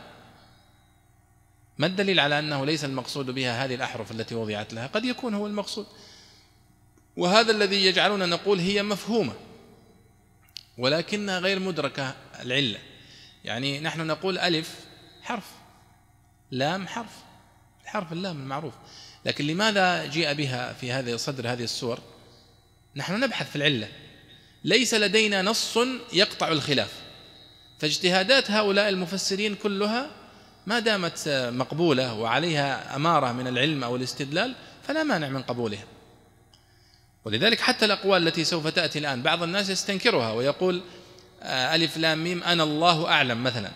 ما 1.78 1.88
الدليل 1.88 2.20
على 2.20 2.40
أنه 2.40 2.66
ليس 2.66 2.86
المقصود 2.86 3.26
بها 3.26 3.66
هذه 3.66 3.76
الأحرف 3.76 4.12
التي 4.12 4.36
وضعت 4.36 4.74
لها؟ 4.74 4.88
قد 4.88 5.06
يكون 5.06 5.34
هو 5.34 5.48
المقصود. 5.48 5.88
وهذا 7.18 7.52
الذي 7.52 7.86
يجعلنا 7.86 8.26
نقول 8.26 8.60
هي 8.60 8.84
مفهومة 8.84 9.34
ولكنها 10.78 11.40
غير 11.40 11.60
مدركة 11.60 12.16
العلة. 12.40 12.80
يعني 13.44 13.80
نحن 13.80 14.08
نقول 14.08 14.38
ألف 14.38 14.80
حرف 15.22 15.46
لام 16.52 16.88
حرف 16.88 17.12
حرف 17.86 18.14
اللام 18.14 18.42
المعروف. 18.42 18.74
لكن 19.26 19.48
لماذا 19.48 20.06
جيء 20.06 20.34
بها 20.34 20.74
في 20.74 20.92
هذا 20.92 21.18
صدر 21.18 21.52
هذه 21.54 21.64
السور؟ 21.64 22.00
نحن 22.96 23.20
نبحث 23.20 23.50
في 23.50 23.56
العلة. 23.56 23.90
ليس 24.64 24.94
لدينا 24.94 25.42
نص 25.42 25.78
يقطع 26.14 26.48
الخلاف. 26.48 27.02
فاجتهادات 27.80 28.52
هؤلاء 28.52 28.90
المفسرين 28.90 29.56
كلها 29.56 30.23
ما 30.68 30.80
دامت 30.80 31.24
مقبولة 31.54 32.14
وعليها 32.14 32.96
أمارة 32.96 33.32
من 33.32 33.48
العلم 33.48 33.84
أو 33.84 33.96
الاستدلال 33.96 34.56
فلا 34.88 35.04
مانع 35.04 35.30
من 35.30 35.42
قبولها. 35.42 35.84
ولذلك 37.26 37.60
حتى 37.60 37.86
الأقوال 37.86 38.28
التي 38.28 38.44
سوف 38.44 38.68
تأتي 38.68 39.00
الآن 39.00 39.22
بعض 39.22 39.44
الناس 39.44 39.70
يستنكرها 39.70 40.32
ويقول 40.32 40.82
آه، 41.44 41.76
ألف 41.76 41.98
لام 41.98 42.24
ميم 42.24 42.44
أنا 42.44 42.64
الله 42.64 43.08
أعلم 43.08 43.44
مثلا. 43.44 43.72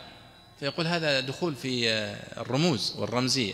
فيقول 0.60 0.88
هذا 0.88 1.20
دخول 1.20 1.56
في 1.56 1.90
آه، 1.90 2.42
الرموز 2.42 2.94
والرمزية. 2.98 3.54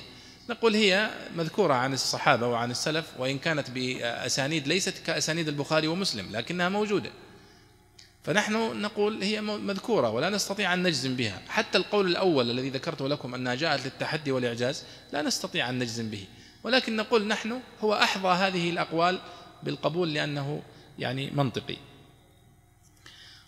نقول 0.50 0.76
هي 0.76 1.10
مذكورة 1.36 1.74
عن 1.74 1.94
الصحابة 1.94 2.48
وعن 2.48 2.72
السلف 2.72 3.06
وإن 3.18 3.40
كانت 3.40 3.70
بأسانيد 3.70 4.68
ليست 4.68 4.98
كأسانيد 5.06 5.48
البخاري 5.48 5.88
ومسلم 5.88 6.28
لكنها 6.32 6.70
موجودة. 6.70 7.10
فنحن 8.24 8.82
نقول 8.82 9.24
هي 9.24 9.42
مذكورة 9.42 10.10
ولا 10.10 10.30
نستطيع 10.30 10.74
أن 10.74 10.84
نجزم 10.84 11.16
بها. 11.16 11.42
حتى 11.48 11.78
القول 11.78 12.08
الأول 12.08 12.52
الذي 12.52 12.70
ذكرته 12.70 13.08
لكم 13.08 13.36
أنها 13.36 13.56
جاءت 13.56 13.86
للتحدي 13.86 14.32
والإعجاز 14.32 14.84
لا 15.14 15.22
نستطيع 15.22 15.70
أن 15.70 15.80
نجزم 15.80 16.10
به. 16.10 16.26
ولكن 16.64 16.96
نقول 16.96 17.28
نحن 17.28 17.60
هو 17.82 17.94
أحظى 17.94 18.28
هذه 18.28 18.70
الأقوال 18.70 19.20
بالقبول 19.64 20.14
لأنه 20.14 20.62
يعني 21.00 21.32
منطقي. 21.32 21.78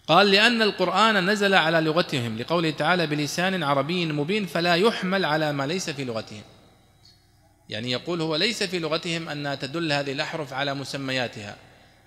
قال 0.07 0.31
لأن 0.31 0.61
القرآن 0.61 1.29
نزل 1.29 1.53
على 1.53 1.81
لغتهم 1.81 2.37
لقوله 2.37 2.69
تعالى 2.69 3.07
بلسان 3.07 3.63
عربي 3.63 4.05
مبين 4.05 4.45
فلا 4.45 4.75
يحمل 4.75 5.25
على 5.25 5.53
ما 5.53 5.67
ليس 5.67 5.89
في 5.89 6.03
لغتهم. 6.03 6.43
يعني 7.69 7.91
يقول 7.91 8.21
هو 8.21 8.35
ليس 8.35 8.63
في 8.63 8.79
لغتهم 8.79 9.29
أنها 9.29 9.55
تدل 9.55 9.91
هذه 9.91 10.11
الأحرف 10.11 10.53
على 10.53 10.73
مسمياتها. 10.73 11.57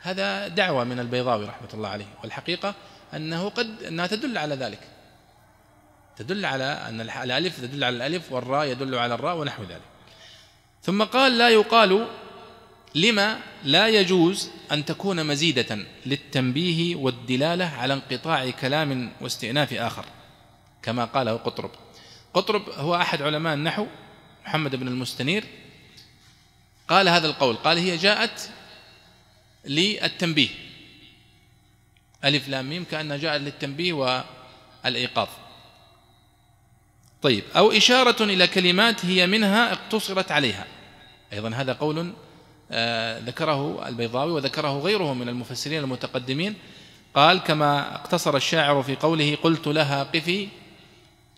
هذا 0.01 0.49
دعوة 0.49 0.85
من 0.85 0.99
البيضاوي 1.01 1.47
رحمة 1.47 1.69
الله 1.75 1.89
عليه 1.89 2.07
والحقيقة 2.23 2.75
أنه 3.15 3.49
قد 3.49 3.83
أنها 3.83 4.07
تدل 4.07 4.39
على 4.39 4.55
ذلك. 4.55 4.81
تدل 6.17 6.47
على 6.47 6.65
أن 6.65 7.01
الألف 7.01 7.61
تدل 7.61 7.85
على 7.85 7.97
الألف 7.97 8.33
والراء 8.33 8.67
يدل 8.67 8.95
على 8.95 9.15
الراء 9.15 9.37
ونحو 9.37 9.63
ذلك. 9.63 9.83
ثم 10.83 11.03
قال 11.03 11.39
لا 11.39 11.49
يقال 11.49 12.07
لما 12.95 13.39
لا 13.65 13.89
يجوز 13.89 14.51
أن 14.73 14.85
تكون 14.85 15.27
مزيدة 15.27 15.79
للتنبيه 16.07 16.97
والدلالة 16.97 17.65
على 17.65 17.95
انقطاع 17.95 18.51
كلام 18.51 19.13
واستئناف 19.21 19.73
آخر. 19.73 20.05
كما 20.83 21.05
قاله 21.05 21.33
قطرب. 21.37 21.71
قطرب 22.35 22.69
هو 22.69 22.97
أحد 22.97 23.23
علماء 23.23 23.55
النحو 23.55 23.87
محمد 24.47 24.77
بن 24.77 24.89
المستنير. 24.89 25.45
قال 26.89 27.09
هذا 27.09 27.27
القول 27.27 27.57
قال 27.57 27.79
هي 27.79 27.97
جاءت 27.97 28.51
للتنبيه. 29.69 30.49
ألف 32.25 32.49
لام 32.49 32.69
ميم 32.69 32.85
كأنها 32.85 33.17
جاءت 33.17 33.41
للتنبيه 33.41 33.93
والإيقاظ. 33.93 35.29
طيب 37.23 37.45
أو 37.57 37.73
إشارة 37.73 38.25
إلى 38.25 38.47
كلمات 38.47 39.05
هي 39.05 39.27
منها 39.27 39.73
اقتصرت 39.73 40.33
عليها. 40.33 40.67
أيضا 41.33 41.49
هذا 41.49 41.73
قول 41.73 42.13
آه، 42.71 43.19
ذكره 43.19 43.89
البيضاوي 43.89 44.33
وذكره 44.33 44.79
غيره 44.79 45.15
من 45.15 45.29
المفسرين 45.29 45.81
المتقدمين. 45.83 46.55
قال 47.15 47.39
كما 47.39 47.95
اقتصر 47.95 48.37
الشاعر 48.37 48.83
في 48.83 48.97
قوله 48.97 49.39
قلت 49.43 49.67
لها 49.67 50.03
قفي 50.03 50.49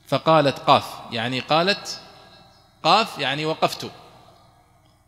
فقالت 0.06 0.58
قاف. 0.58 0.84
يعني 1.12 1.40
قالت 1.40 2.00
قاف 2.82 3.18
يعني 3.18 3.46
وقفت. 3.46 3.90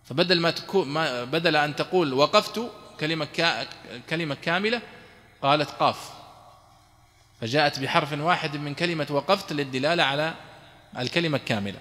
فبدل 0.04 0.40
ما 0.40 0.54
ما 0.74 1.24
بدل 1.24 1.56
أن 1.56 1.76
تقول 1.76 2.12
وقفت 2.12 2.70
كلمة 3.02 3.26
كلمة 4.10 4.36
كاملة 4.42 4.80
قالت 5.42 5.70
قاف. 5.70 6.10
فجاءت 7.40 7.80
بحرف 7.80 8.12
واحد 8.12 8.56
من 8.56 8.74
كلمة 8.74 9.06
وقفت 9.10 9.52
للدلالة 9.52 10.02
على 10.02 10.34
الكلمة 10.98 11.38
الكاملة. 11.38 11.78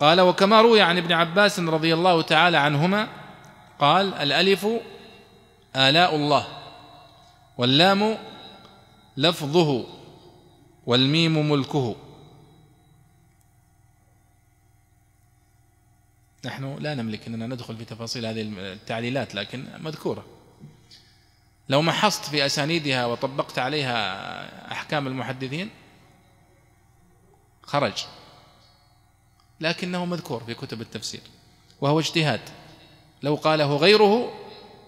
قال 0.00 0.20
وكما 0.20 0.60
روي 0.60 0.80
عن 0.82 0.98
ابن 0.98 1.12
عباس 1.12 1.60
رضي 1.60 1.94
الله 1.94 2.22
تعالى 2.22 2.56
عنهما 2.56 3.08
قال 3.78 4.14
الألف 4.14 4.66
آلاء 5.76 6.16
الله 6.16 6.46
واللام 7.58 8.18
لفظه 9.16 9.84
والميم 10.86 11.50
ملكه. 11.50 11.96
نحن 16.44 16.76
لا 16.78 16.94
نملك 16.94 17.26
أننا 17.26 17.46
ندخل 17.46 17.76
في 17.76 17.84
تفاصيل 17.84 18.26
هذه 18.26 18.42
التعليلات 18.42 19.34
لكن 19.34 19.66
مذكورة. 19.78 20.24
لو 21.68 21.82
محصت 21.82 22.24
في 22.24 22.46
أسانيدها 22.46 23.06
وطبقت 23.06 23.58
عليها 23.58 24.72
أحكام 24.72 25.06
المحدثين 25.06 25.70
خرج. 27.62 28.04
لكنه 29.60 30.04
مذكور 30.04 30.44
في 30.44 30.54
كتب 30.54 30.80
التفسير 30.80 31.20
وهو 31.80 31.98
اجتهاد. 31.98 32.40
لو 33.22 33.34
قاله 33.34 33.76
غيره 33.76 34.32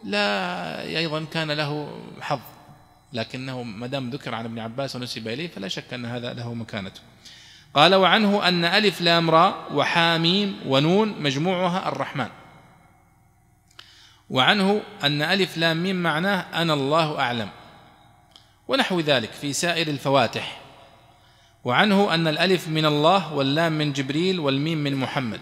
لا 0.05 0.81
أيضا 0.82 1.24
كان 1.24 1.51
له 1.51 2.01
حظ. 2.20 2.40
لكنه 3.12 3.62
ما 3.62 3.86
دام 3.86 4.10
ذكر 4.10 4.35
عن 4.35 4.44
ابن 4.44 4.59
عباس 4.59 4.97
ونسب 4.97 5.28
إليه 5.28 5.48
فلا 5.48 5.68
شك 5.68 5.94
أن 5.94 6.05
هذا 6.06 6.32
له 6.32 6.55
مكانته. 6.55 7.01
قال 7.74 7.94
وعنه 7.94 8.48
أن 8.48 8.64
ألف 8.64 9.01
لام 9.01 9.30
را 9.30 9.68
وحاميم 9.72 10.60
ونون 10.66 11.22
مجموعها 11.22 11.88
الرحمن. 11.88 12.28
وعنه 14.30 14.82
أن 15.05 15.22
ألف 15.22 15.56
لام 15.56 15.82
ميم 15.82 15.96
معناه 15.96 16.62
أنا 16.62 16.74
الله 16.74 17.20
أعلم. 17.20 17.48
ونحو 18.68 19.01
ذلك 19.01 19.32
في 19.32 19.52
سائر 19.52 19.88
الفواتح. 19.88 20.60
وعنه 21.64 22.14
أن 22.14 22.28
الألف 22.28 22.68
من 22.68 22.86
الله 22.86 23.34
واللام 23.34 23.72
من 23.72 23.92
جبريل 23.92 24.40
والميم 24.40 24.78
من 24.78 24.96
محمد. 24.96 25.40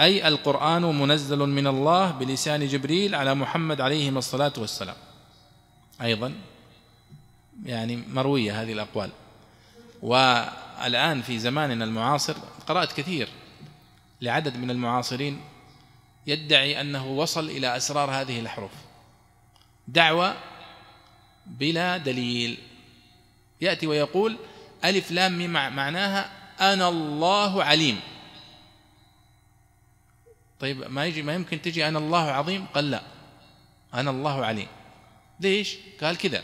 أي 0.00 0.28
القرآن 0.28 0.82
منزل 0.82 1.38
من 1.38 1.66
الله 1.66 2.10
بلسان 2.10 2.66
جبريل 2.66 3.14
على 3.14 3.34
محمد 3.34 3.80
عليه 3.80 4.10
الصلاة 4.10 4.52
والسلام. 4.58 4.96
أيضا 6.02 6.32
يعني 7.64 8.02
مروية 8.12 8.62
هذه 8.62 8.72
الأقوال. 8.72 9.10
والان 10.80 11.22
في 11.22 11.38
زماننا 11.38 11.84
المعاصر 11.84 12.34
قرأت 12.66 12.92
كثير 12.92 13.28
لعدد 14.20 14.56
من 14.56 14.70
المعاصرين 14.70 15.40
يدعي 16.26 16.80
أنه 16.80 17.06
وصل 17.06 17.50
إلى 17.50 17.76
أسرار 17.76 18.10
هذه 18.10 18.40
الحروف. 18.40 18.70
دعوة 19.88 20.36
بلا 21.46 21.96
دليل. 21.96 22.58
يأتي 23.60 23.86
ويقول 23.86 24.36
ألف 24.84 25.10
لام 25.10 25.38
ميم 25.38 25.52
معناها 25.52 26.30
أنا 26.60 26.88
الله 26.88 27.64
عليم. 27.64 28.00
طيب 30.60 30.90
ما 30.90 31.06
يجي 31.06 31.22
ما 31.22 31.34
يمكن 31.34 31.62
تجي 31.62 31.88
أنا 31.88 31.98
الله 31.98 32.30
عظيم؟ 32.30 32.66
قال 32.66 32.90
لا. 32.90 33.02
أنا 33.94 34.10
الله 34.10 34.44
عليم. 34.44 34.68
ليش؟ 35.40 35.76
قال 36.00 36.18
كذا. 36.18 36.42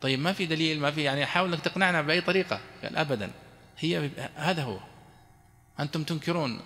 طيب 0.00 0.20
ما 0.20 0.32
في 0.32 0.46
دليل 0.46 0.80
ما 0.80 0.90
في 0.90 1.02
يعني 1.02 1.26
حاول 1.26 1.52
إنك 1.52 1.60
تقنعنا 1.60 2.02
بأي 2.02 2.20
طريقة. 2.20 2.60
قال 2.82 2.96
ابدا 2.96 3.30
هي 3.78 4.10
هذا 4.34 4.62
هو. 4.62 4.78
أنتم 5.80 6.02
تنكرون 6.02 6.60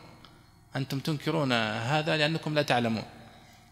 أنتم 0.76 0.98
تنكرون 0.98 1.52
هذا 1.52 2.16
لأنكم 2.16 2.54
لا 2.54 2.62
تعلمون. 2.62 3.04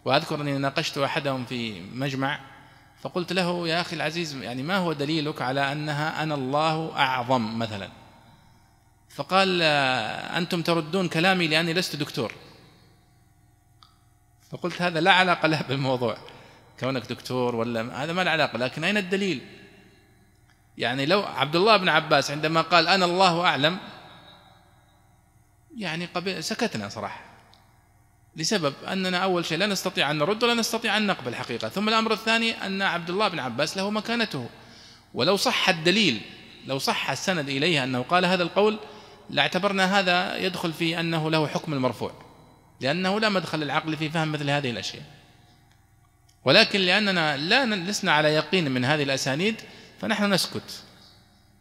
وأذكر 0.04 0.40
أني 0.40 0.58
ناقشت 0.58 0.98
أحدهم 0.98 1.44
في 1.44 1.80
مجمع 1.80 2.40
فقلت 3.02 3.32
له 3.32 3.68
يا 3.68 3.80
أخي 3.80 3.96
العزيز 3.96 4.34
يعني 4.34 4.62
ما 4.62 4.76
هو 4.76 4.92
دليلك 4.92 5.42
على 5.42 5.72
أنها 5.72 6.22
أنا 6.22 6.34
الله 6.34 6.96
أعظم 6.96 7.58
مثلا؟ 7.58 7.88
فقال 9.08 9.62
أنتم 10.36 10.62
تردون 10.62 11.08
كلامي 11.08 11.48
لأني 11.48 11.72
لست 11.72 11.96
دكتور. 11.96 12.32
فقلت 14.50 14.82
هذا 14.82 15.00
لا 15.00 15.12
علاقة 15.12 15.48
له 15.48 15.62
بالموضوع. 15.62 16.16
كونك 16.80 17.06
دكتور 17.06 17.56
ولا 17.56 18.04
هذا 18.04 18.12
ما 18.12 18.24
له 18.24 18.30
علاقة 18.30 18.58
لكن 18.58 18.84
أين 18.84 18.96
الدليل؟ 18.96 19.40
يعني 20.78 21.06
لو 21.06 21.22
عبد 21.22 21.56
الله 21.56 21.76
بن 21.76 21.88
عباس 21.88 22.30
عندما 22.30 22.60
قال 22.60 22.88
أنا 22.88 23.04
الله 23.04 23.40
أعلم 23.40 23.78
يعني 25.76 26.06
قبل 26.06 26.44
سكتنا 26.44 26.88
صراحة 26.88 27.20
لسبب 28.36 28.74
أننا 28.88 29.18
أول 29.18 29.44
شيء 29.44 29.58
لا 29.58 29.66
نستطيع 29.66 30.10
أن 30.10 30.18
نرد 30.18 30.44
ولا 30.44 30.54
نستطيع 30.54 30.96
أن 30.96 31.06
نقبل 31.06 31.34
حقيقة 31.34 31.68
ثم 31.68 31.88
الأمر 31.88 32.12
الثاني 32.12 32.66
أن 32.66 32.82
عبد 32.82 33.10
الله 33.10 33.28
بن 33.28 33.38
عباس 33.38 33.76
له 33.76 33.90
مكانته 33.90 34.48
ولو 35.14 35.36
صح 35.36 35.68
الدليل 35.68 36.20
لو 36.66 36.78
صح 36.78 37.10
السند 37.10 37.48
إليه 37.48 37.84
أنه 37.84 38.02
قال 38.02 38.24
هذا 38.24 38.42
القول 38.42 38.78
لاعتبرنا 39.30 39.98
هذا 39.98 40.36
يدخل 40.36 40.72
في 40.72 41.00
أنه 41.00 41.30
له 41.30 41.46
حكم 41.46 41.72
المرفوع 41.72 42.12
لأنه 42.80 43.20
لا 43.20 43.28
مدخل 43.28 43.58
للعقل 43.58 43.96
في 43.96 44.08
فهم 44.08 44.32
مثل 44.32 44.50
هذه 44.50 44.70
الأشياء. 44.70 45.19
ولكن 46.44 46.80
لأننا 46.80 47.36
لا 47.36 47.66
لسنا 47.66 48.12
على 48.12 48.28
يقين 48.28 48.70
من 48.70 48.84
هذه 48.84 49.02
الأسانيد 49.02 49.54
فنحن 50.00 50.32
نسكت 50.32 50.82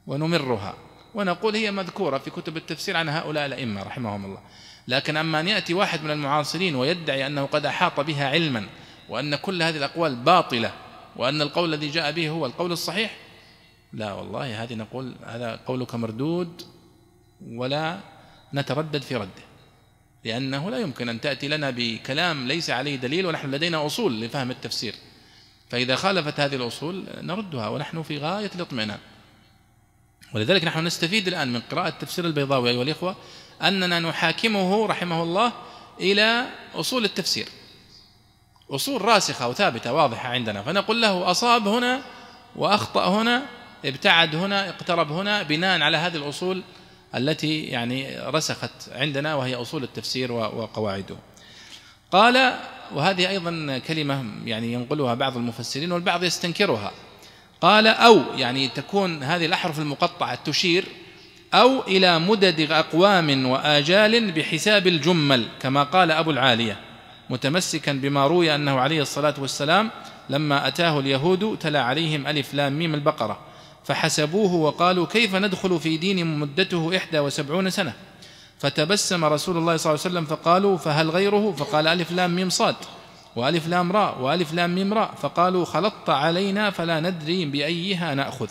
ونمرها 0.07 0.75
ونقول 1.13 1.55
هي 1.55 1.71
مذكورة 1.71 2.17
في 2.17 2.29
كتب 2.29 2.57
التفسير 2.57 2.97
عن 2.97 3.09
هؤلاء 3.09 3.45
الأئمة 3.45 3.83
رحمهم 3.83 4.25
الله. 4.25 4.41
لكن 4.87 5.17
أما 5.17 5.39
أن 5.39 5.47
يأتي 5.47 5.73
واحد 5.73 6.03
من 6.03 6.11
المعاصرين 6.11 6.75
ويدعي 6.75 7.27
أنه 7.27 7.45
قد 7.45 7.65
أحاط 7.65 7.99
بها 7.99 8.29
علما 8.29 8.69
وأن 9.09 9.35
كل 9.35 9.63
هذه 9.63 9.77
الأقوال 9.77 10.15
باطلة 10.15 10.71
وأن 11.15 11.41
القول 11.41 11.73
الذي 11.73 11.89
جاء 11.89 12.11
به 12.11 12.29
هو 12.29 12.45
القول 12.45 12.71
الصحيح 12.71 13.15
لا 13.93 14.13
والله 14.13 14.63
هذه 14.63 14.73
نقول 14.73 15.15
هذا 15.25 15.59
قولك 15.65 15.95
مردود 15.95 16.61
ولا 17.51 17.99
نتردد 18.53 19.01
في 19.01 19.15
رده. 19.15 19.48
لأنه 20.25 20.69
لا 20.69 20.77
يمكن 20.77 21.09
أن 21.09 21.21
تأتي 21.21 21.47
لنا 21.47 21.69
بكلام 21.69 22.47
ليس 22.47 22.69
عليه 22.69 22.95
دليل 22.95 23.25
ونحن 23.25 23.51
لدينا 23.51 23.85
أصول 23.85 24.21
لفهم 24.21 24.51
التفسير. 24.51 24.95
فإذا 25.69 25.95
خالفت 25.95 26.39
هذه 26.39 26.55
الأصول 26.55 27.05
نردها 27.21 27.67
ونحن 27.67 28.03
في 28.03 28.17
غاية 28.17 28.51
الاطمئنان. 28.55 28.99
ولذلك 30.33 30.63
نحن 30.63 30.85
نستفيد 30.85 31.27
الآن 31.27 31.53
من 31.53 31.59
قراءة 31.59 31.89
تفسير 31.89 32.25
البيضاوي 32.25 32.69
أيها 32.69 32.83
الإخوة 32.83 33.15
أننا 33.61 33.99
نحاكمه 33.99 34.85
رحمه 34.85 35.23
الله 35.23 35.51
إلى 35.99 36.45
أصول 36.75 37.05
التفسير. 37.05 37.47
أصول 38.69 39.01
راسخة 39.01 39.47
وثابتة 39.47 39.93
واضحة 39.93 40.29
عندنا. 40.29 40.61
فنقول 40.63 41.01
له 41.01 41.31
أصاب 41.31 41.67
هنا 41.67 42.01
وأخطأ 42.55 43.21
هنا 43.21 43.45
ابتعد 43.85 44.35
هنا 44.35 44.69
اقترب 44.69 45.11
هنا 45.11 45.43
بناء 45.43 45.81
على 45.81 45.97
هذه 45.97 46.15
الأصول 46.15 46.63
التي 47.15 47.63
يعني 47.63 48.19
رسخت 48.19 48.71
عندنا 48.91 49.35
وهي 49.35 49.55
أصول 49.55 49.83
التفسير 49.83 50.31
وقواعده. 50.31 51.15
قال 52.11 52.59
وهذه 52.95 53.29
أيضا 53.29 53.77
كلمة 53.87 54.25
يعني 54.45 54.73
ينقلها 54.73 55.13
بعض 55.13 55.37
المفسرين 55.37 55.91
والبعض 55.91 56.23
يستنكرها. 56.23 56.91
قال 57.61 57.87
أو 57.87 58.21
يعني 58.35 58.67
تكون 58.67 59.23
هذه 59.23 59.45
الأحرف 59.45 59.79
المقطعة 59.79 60.35
تشير 60.35 60.85
أو 61.53 61.81
إلى 61.81 62.19
مدد 62.19 62.71
أقوام 62.71 63.45
وآجال 63.45 64.31
بحساب 64.31 64.87
الجمل 64.87 65.47
كما 65.61 65.83
قال 65.83 66.11
أبو 66.11 66.31
العالية 66.31 66.77
متمسكا 67.29 67.91
بما 67.91 68.27
روي 68.27 68.55
أنه 68.55 68.79
عليه 68.79 69.01
الصلاة 69.01 69.33
والسلام 69.37 69.89
لما 70.29 70.67
أتاه 70.67 70.99
اليهود 70.99 71.57
تلا 71.57 71.81
عليهم 71.81 72.27
ألف 72.27 72.53
لام 72.53 72.73
ميم 72.73 72.93
البقرة. 72.93 73.39
فحسبوه 73.89 74.53
وقالوا 74.53 75.05
كيف 75.05 75.35
ندخل 75.35 75.79
في 75.79 75.97
دين 75.97 76.39
مدته 76.39 76.97
إحدى 76.97 77.19
وسبعون 77.19 77.69
سنة؟ 77.69 77.93
فتبسم 78.59 79.25
رسول 79.25 79.57
الله 79.57 79.77
صلى 79.77 79.91
الله 79.91 80.03
عليه 80.05 80.15
وسلم 80.15 80.25
فقالوا 80.25 80.77
فهل 80.77 81.09
غيره؟ 81.09 81.51
فقال 81.51 81.87
ألف 81.87 82.11
لام 82.11 82.35
ميم 82.35 82.49
صاد 82.49 82.75
وألف 83.35 83.67
لام 83.67 83.91
راء 83.91 84.21
وألف 84.21 84.53
لام 84.53 84.75
ميم 84.75 84.93
راء. 84.93 85.15
فقالوا 85.21 85.65
خلطت 85.65 86.09
علينا 86.09 86.69
فلا 86.69 86.99
ندري 86.99 87.45
بأيها 87.45 88.15
نأخذ. 88.15 88.49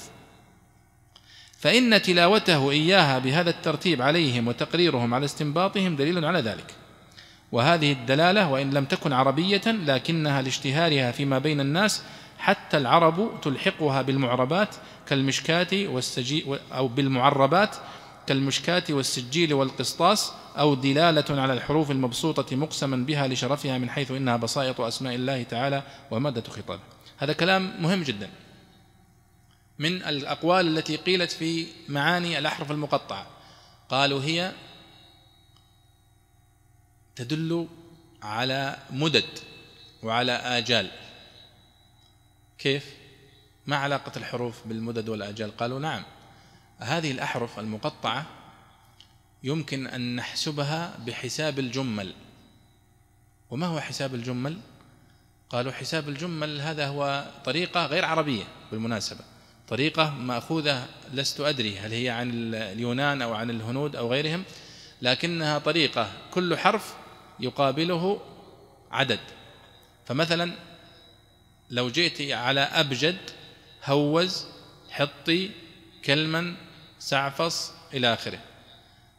فإن 1.59 2.03
تلاوته 2.03 2.71
إياها 2.71 3.19
بهذا 3.19 3.51
الترتيب 3.51 4.03
عليهم 4.03 4.49
وتقريرهم 4.49 5.15
على 5.15 5.25
استنباطهم 5.25 5.97
دليل 5.97 6.25
على 6.25 6.41
ذلك. 6.41 6.75
وهذه 7.53 7.93
الدلالة 7.93 8.49
وإن 8.49 8.71
لم 8.71 8.85
تكن 8.85 9.13
عربية 9.13 9.67
لكنها 9.67 10.43
لاشتهارها 10.43 11.11
فيما 11.13 11.39
بين 11.39 11.61
الناس 11.61 12.03
حتى 12.39 12.77
العرب 12.77 13.41
تلحقها 13.43 14.03
بالمعربات 14.03 14.75
كالمشكاة 15.07 15.89
والسجي 15.89 16.45
أو 16.73 16.89
بالمعربات 16.89 17.77
كالمشكاة 18.27 18.85
والسجيل 18.91 19.55
والقسطاس 19.55 20.33
أو 20.59 20.75
دلالة 20.75 21.43
على 21.43 21.53
الحروف 21.53 21.91
المبسوطة 21.91 22.57
مقسما 22.57 22.97
بها 22.97 23.29
لشرفها 23.29 23.79
من 23.79 23.91
حيث 23.91 24.11
إنها 24.11 24.37
بسائط 24.37 24.81
أسماء 24.81 25.15
الله 25.15 25.43
تعالى 25.43 25.83
ومادة 26.11 26.43
خطابه. 26.43 26.83
هذا 27.19 27.33
كلام 27.33 27.83
مهم 27.83 28.03
جدا. 28.03 28.31
من 29.79 30.03
الأقوال 30.03 30.79
التي 30.79 30.97
قيلت 30.97 31.31
في 31.31 31.67
معاني 31.89 32.39
الأحرف 32.39 32.71
المقطعة. 32.71 33.27
قالوا 33.89 34.23
هي 34.23 34.53
تدل 37.17 37.67
على 38.23 38.77
مدد 38.91 39.25
وعلى 40.03 40.33
آجال. 40.33 40.91
كيف؟ 42.59 42.95
ما 43.67 43.77
علاقة 43.77 44.13
الحروف 44.17 44.67
بالمدد 44.67 45.09
والآجال؟ 45.09 45.57
قالوا 45.57 45.79
نعم. 45.79 46.03
هذه 46.79 47.11
الأحرف 47.11 47.59
المقطعة 47.59 48.27
يمكن 49.43 49.87
أن 49.87 50.17
نحسبها 50.17 50.99
بحساب 51.07 51.59
الجمل. 51.59 52.15
وما 53.51 53.67
هو 53.67 53.81
حساب 53.81 54.15
الجمل؟ 54.15 54.59
قالوا 55.51 55.73
حساب 55.73 56.09
الجمل 56.09 56.61
هذا 56.61 56.87
هو 56.89 57.31
طريقة 57.45 57.87
غير 57.87 58.05
عربية 58.05 58.45
بالمناسبة. 58.73 59.21
طريقة 59.69 60.11
مأخوذة 60.11 60.87
لست 61.13 61.41
أدري 61.41 61.79
هل 61.79 61.93
هي 61.93 62.11
عن 62.11 62.31
اليونان 62.55 63.23
أو 63.23 63.35
عن 63.35 63.51
الهنود 63.51 63.97
أو 63.97 64.13
غيرهم 64.13 64.45
لكنها 65.03 65.59
طريقة. 65.59 66.13
كل 66.31 66.57
حرف 66.57 66.95
يقابله 67.41 68.21
عدد. 68.91 69.21
فمثلا 70.07 70.68
لو 71.71 71.91
جئت 71.91 72.33
على 72.33 72.61
أبجد 72.61 73.19
هوز 73.85 74.47
حطي 74.91 75.51
كلما 76.05 76.55
سعفص 76.99 77.73
إلى 77.95 78.13
آخره. 78.15 78.39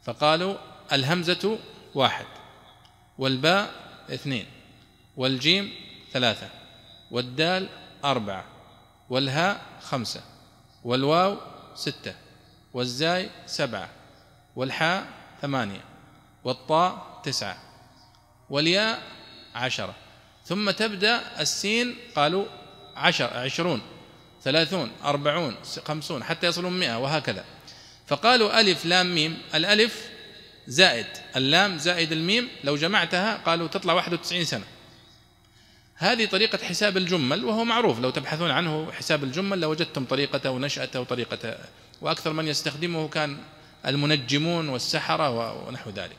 فقالوا 0.02 0.56
الهمزة 0.92 1.58
واحد 1.94 2.26
والباء 3.18 3.74
اثنين 4.14 4.46
والجيم 5.16 5.72
ثلاثة 6.12 6.48
والدال 7.10 7.68
أربعة 8.04 8.44
والهاء 9.10 9.60
خمسة 9.82 10.22
والواو 10.84 11.36
ستة 11.74 12.14
والزاي 12.72 13.30
سبعة 13.46 13.88
والحاء 14.56 15.06
ثمانية 15.42 15.84
والطاء 16.44 17.20
تسعة 17.24 17.56
والياء 18.50 19.02
عشرة. 19.54 19.94
ثم 20.50 20.70
تبدأ 20.70 21.40
السين 21.40 21.96
قالوا 22.16 22.44
عشر 22.96 23.30
عشرون 23.34 23.80
ثلاثون 24.42 24.90
أربعون 25.04 25.56
خمسون 25.86 26.24
حتى 26.24 26.46
يصلون 26.46 26.78
مئة 26.78 26.98
وهكذا. 26.98 27.44
فقالوا 28.06 28.60
ألف 28.60 28.84
لام 28.84 29.14
ميم. 29.14 29.38
الألف 29.54 30.08
زائد 30.66 31.06
اللام 31.36 31.78
زائد 31.78 32.12
الميم. 32.12 32.48
لو 32.64 32.76
جمعتها 32.76 33.36
قالوا 33.36 33.68
تطلع 33.68 33.94
91 33.94 34.44
سنة. 34.44 34.64
هذه 35.94 36.26
طريقة 36.26 36.58
حساب 36.58 36.96
الجمل 36.96 37.44
وهو 37.44 37.64
معروف. 37.64 38.00
لو 38.00 38.10
تبحثون 38.10 38.50
عنه 38.50 38.92
حساب 38.92 39.24
الجمل 39.24 39.60
لوجدتم 39.60 40.04
طريقته 40.04 40.50
ونشأته 40.50 41.00
وطريقته. 41.00 41.54
وأكثر 42.00 42.32
من 42.32 42.48
يستخدمه 42.48 43.08
كان 43.08 43.38
المنجمون 43.86 44.68
والسحرة 44.68 45.52
ونحو 45.66 45.90
ذلك. 45.90 46.16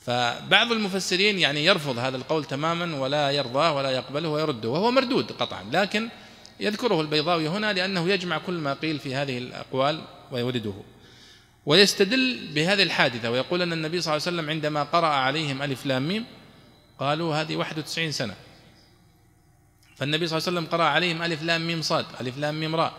فبعض 0.00 0.72
المفسرين 0.72 1.38
يعني 1.38 1.64
يرفض 1.64 1.98
هذا 1.98 2.16
القول 2.16 2.44
تماما 2.44 2.96
ولا 2.96 3.30
يرضاه 3.30 3.72
ولا 3.72 3.90
يقبله 3.90 4.28
ويرده 4.28 4.68
وهو 4.68 4.90
مردود 4.90 5.32
قطعا 5.32 5.64
لكن 5.72 6.08
يذكره 6.60 7.00
البيضاوي 7.00 7.48
هنا 7.48 7.72
لأنه 7.72 8.08
يجمع 8.08 8.38
كل 8.38 8.54
ما 8.54 8.74
قيل 8.74 8.98
في 8.98 9.14
هذه 9.14 9.38
الأقوال 9.38 10.00
ويورده. 10.32 10.74
ويستدل 11.66 12.48
بهذه 12.54 12.82
الحادثة 12.82 13.30
ويقول 13.30 13.62
أن 13.62 13.72
النبي 13.72 14.00
صلى 14.00 14.16
الله 14.16 14.26
عليه 14.26 14.36
وسلم 14.36 14.50
عندما 14.50 14.82
قرأ 14.82 15.06
عليهم 15.06 15.62
ألف 15.62 15.86
لام 15.86 16.08
ميم 16.08 16.24
قالوا 16.98 17.34
هذه 17.34 17.56
91 17.56 18.12
سنة. 18.12 18.34
فالنبي 19.96 20.26
صلى 20.26 20.38
الله 20.38 20.48
عليه 20.48 20.58
وسلم 20.58 20.72
قرأ 20.72 20.84
عليهم 20.84 21.22
ألف 21.22 21.42
لام 21.42 21.66
ميم 21.66 21.82
صاد 21.82 22.06
ألف 22.20 22.38
لام 22.38 22.60
ميم 22.60 22.76
راء 22.76 22.92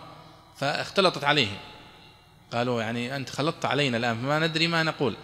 فاختلطت 0.58 1.24
عليهم. 1.24 1.58
قالوا 2.54 2.82
يعني 2.82 3.16
أنت 3.16 3.30
خلطت 3.30 3.66
علينا 3.66 3.98
الآن 3.98 4.22
فما 4.22 4.40
ندري 4.40 4.68
ما 4.68 4.84
نقول. 4.84 5.16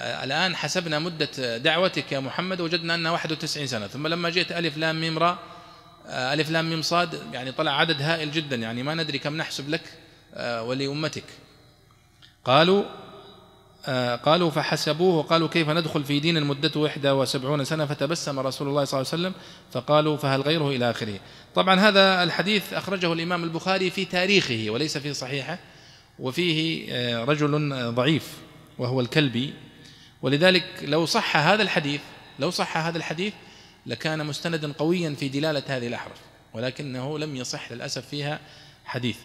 الآن 0.00 0.56
حسبنا 0.56 0.98
مدة 0.98 1.56
دعوتك 1.56 2.12
يا 2.12 2.20
محمد 2.20 2.60
وجدنا 2.60 2.94
أنها 2.94 3.12
91 3.12 3.66
سنة. 3.66 3.86
ثم 3.86 4.06
لما 4.06 4.30
جئت 4.30 4.52
ألف 4.52 4.76
لام 4.76 5.00
ميم 5.00 5.18
را 5.18 5.38
آه، 6.06 6.34
ألف 6.34 6.50
لام 6.50 6.70
ميم 6.70 6.82
صاد 6.82 7.20
يعني 7.32 7.52
طلع 7.52 7.80
عدد 7.80 8.02
هائل 8.02 8.32
جدا. 8.32 8.56
يعني 8.56 8.82
ما 8.82 8.94
ندري 8.94 9.18
كم 9.18 9.36
نحسب 9.36 9.68
لك 9.68 9.82
آه، 10.34 10.62
ولأمتك. 10.62 11.24
قالوا 12.44 12.84
قالوا 14.24 14.50
فحسبوه 14.50 15.14
وقالوا 15.16 15.48
كيف 15.48 15.68
ندخل 15.68 16.04
في 16.04 16.20
دين 16.20 16.44
مدته 16.44 16.80
71 16.80 17.64
سنة؟ 17.64 17.86
فتبسم 17.86 18.38
رسول 18.38 18.68
الله 18.68 18.84
صلى 18.84 19.00
الله 19.00 19.12
عليه 19.12 19.22
وسلم 19.22 19.34
فقالوا 19.72 20.16
فهل 20.16 20.40
غيره 20.40 20.68
إلى 20.68 20.90
آخره؟ 20.90 21.20
طبعا 21.54 21.80
هذا 21.80 22.22
الحديث 22.22 22.72
أخرجه 22.72 23.12
الإمام 23.12 23.44
البخاري 23.44 23.90
في 23.90 24.04
تاريخه 24.04 24.66
وليس 24.68 24.98
في 24.98 25.14
صحيحه 25.14 25.58
وفيه 26.18 27.24
رجل 27.24 27.72
ضعيف 27.94 28.36
وهو 28.78 29.00
الكلبي. 29.00 29.54
ولذلك 30.22 30.64
لو 30.82 31.06
صح 31.06 31.36
هذا 31.36 31.62
الحديث 31.62 32.00
لو 32.38 32.50
صح 32.50 32.76
هذا 32.76 32.98
الحديث 32.98 33.32
لكان 33.86 34.26
مستندا 34.26 34.72
قويا 34.72 35.14
في 35.14 35.28
دلالة 35.28 35.62
هذه 35.66 35.86
الأحرف 35.86 36.18
ولكنه 36.54 37.18
لم 37.18 37.36
يصح 37.36 37.72
للأسف 37.72 38.08
فيها 38.08 38.40
حديث. 38.84 39.16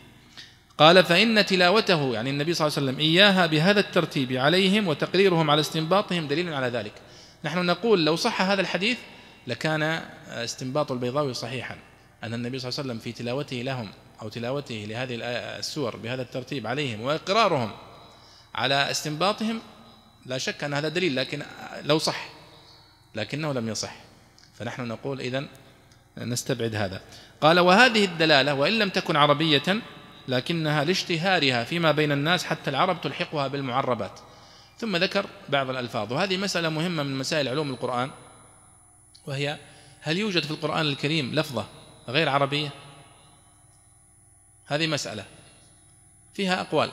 قال 0.78 1.04
فإن 1.04 1.46
تلاوته 1.46 2.14
يعني 2.14 2.30
النبي 2.30 2.54
صلى 2.54 2.68
الله 2.68 2.78
عليه 2.78 2.88
وسلم 2.88 3.00
إياها 3.00 3.46
بهذا 3.46 3.80
الترتيب 3.80 4.34
عليهم 4.34 4.88
وتقريرهم 4.88 5.52
على 5.52 5.62
استنباطهم 5.62 6.28
دليل 6.28 6.54
على 6.54 6.68
ذلك 6.68 6.94
نحن 7.44 7.66
نقول 7.66 8.06
لو 8.06 8.16
صح 8.16 8.42
هذا 8.42 8.62
الحديث 8.62 8.98
لكان 9.48 9.84
استنباط 10.28 10.92
البيضاوي 10.92 11.34
صحيحا 11.34 11.76
أن 12.24 12.34
النبي 12.34 12.60
صلى 12.60 12.70
الله 12.70 12.80
عليه 12.80 12.90
وسلم 12.90 13.00
في 13.00 13.12
تلاوته 13.12 13.56
لهم 13.56 13.90
أو 14.22 14.30
تلاوته 14.30 14.86
لهذه 14.90 15.18
السور 15.60 15.96
بهذا 15.96 16.22
الترتيب 16.22 16.68
عليهم 16.68 17.02
وإقرارهم 17.02 17.72
على 18.56 18.92
استنباطهم 18.92 19.62
لا 20.28 20.38
شك 20.38 20.64
أن 20.64 20.74
هذا 20.74 20.88
دليل 20.88 21.16
لكن 21.16 21.44
لو 21.82 21.98
صح 22.00 22.30
لكنه 23.16 23.54
لم 23.54 23.70
يصح. 23.70 23.96
فنحن 24.60 24.82
نقول 24.88 25.22
إذن 25.22 25.48
نستبعد 26.18 26.76
هذا. 26.76 27.02
قال 27.42 27.60
وهذه 27.60 28.06
الدلالة 28.06 28.54
وإن 28.54 28.80
لم 28.80 28.90
تكن 28.90 29.16
عربية 29.16 29.82
لكنها 30.28 30.84
لاشتهارها 30.84 31.64
فيما 31.64 31.92
بين 31.92 32.12
الناس 32.12 32.44
حتى 32.44 32.70
العرب 32.70 33.02
تلحقها 33.02 33.48
بالمعربات. 33.48 34.20
ثم 34.78 34.98
ذكر 34.98 35.26
بعض 35.50 35.70
الألفاظ. 35.70 36.14
وهذه 36.14 36.38
مسألة 36.38 36.70
مهمة 36.70 37.04
من 37.04 37.18
مسائل 37.18 37.48
علوم 37.48 37.70
القرآن 37.70 38.12
وهي 39.28 39.58
هل 40.02 40.18
يوجد 40.18 40.44
في 40.44 40.52
القرآن 40.52 40.82
الكريم 40.82 41.36
لفظة 41.36 41.66
غير 42.08 42.30
عربية؟ 42.30 42.70
هذه 44.66 44.88
مسألة 44.88 45.26
فيها 46.34 46.62
أقوال. 46.62 46.92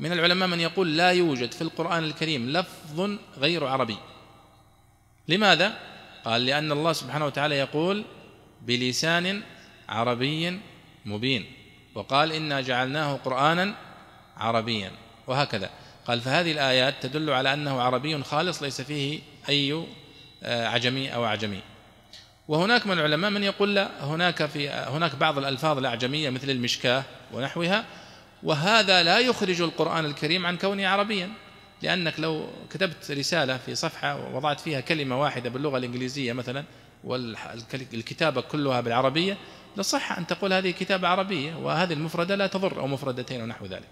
من 0.00 0.12
العلماء 0.12 0.48
من 0.48 0.60
يقول 0.60 0.96
لا 0.96 1.10
يوجد 1.10 1.52
في 1.52 1.62
القرآن 1.62 2.04
الكريم 2.04 2.50
لفظ 2.50 3.10
غير 3.38 3.66
عربي. 3.66 3.96
لماذا؟ 5.28 5.78
قال 6.24 6.46
لأن 6.46 6.72
الله 6.72 6.92
سبحانه 6.92 7.26
وتعالى 7.26 7.58
يقول 7.58 8.04
بلسان 8.62 9.42
عربي 9.88 10.60
مبين. 11.04 11.46
وقال 11.94 12.32
إنا 12.32 12.60
جعلناه 12.60 13.14
قرآنا 13.14 13.74
عربيا. 14.36 14.90
وهكذا. 15.26 15.70
قال 16.06 16.20
فهذه 16.20 16.52
الآيات 16.52 16.94
تدل 17.00 17.30
على 17.30 17.52
أنه 17.52 17.80
عربي 17.80 18.22
خالص 18.22 18.62
ليس 18.62 18.80
فيه 18.80 19.20
أي 19.48 19.84
آه، 20.42 20.68
عجمي 20.68 21.14
أو 21.14 21.24
أعجمي. 21.24 21.60
وهناك 22.48 22.86
من 22.86 22.92
العلماء 22.92 23.30
من 23.30 23.42
يقول 23.42 23.74
لا 23.74 24.04
هناك 24.04 24.46
في 24.46 24.68
هناك 24.68 25.14
بعض 25.16 25.38
الألفاظ 25.38 25.78
الأعجمية 25.78 26.30
مثل 26.30 26.50
المشكاة 26.50 27.04
ونحوها. 27.32 27.84
وهذا 28.42 29.02
لا 29.02 29.18
يخرج 29.18 29.60
القرآن 29.60 30.04
الكريم 30.04 30.46
عن 30.46 30.56
كونه 30.56 30.88
عربيا 30.88 31.30
لأنك 31.82 32.20
لو 32.20 32.46
كتبت 32.70 33.10
رسالة 33.10 33.56
في 33.56 33.74
صفحة 33.74 34.16
ووضعت 34.16 34.60
فيها 34.60 34.80
كلمة 34.80 35.20
واحدة 35.20 35.50
باللغة 35.50 35.78
الإنجليزية 35.78 36.32
مثلا 36.32 36.64
والكتابة 37.04 38.40
كلها 38.40 38.80
بالعربية 38.80 39.36
لصح 39.76 40.18
أن 40.18 40.26
تقول 40.26 40.52
هذه 40.52 40.70
كتابة 40.70 41.08
عربية 41.08 41.54
وهذه 41.54 41.92
المفردة 41.92 42.34
لا 42.34 42.46
تضر 42.46 42.80
أو 42.80 42.86
مفردتين 42.86 43.42
ونحو 43.42 43.66
ذلك. 43.66 43.88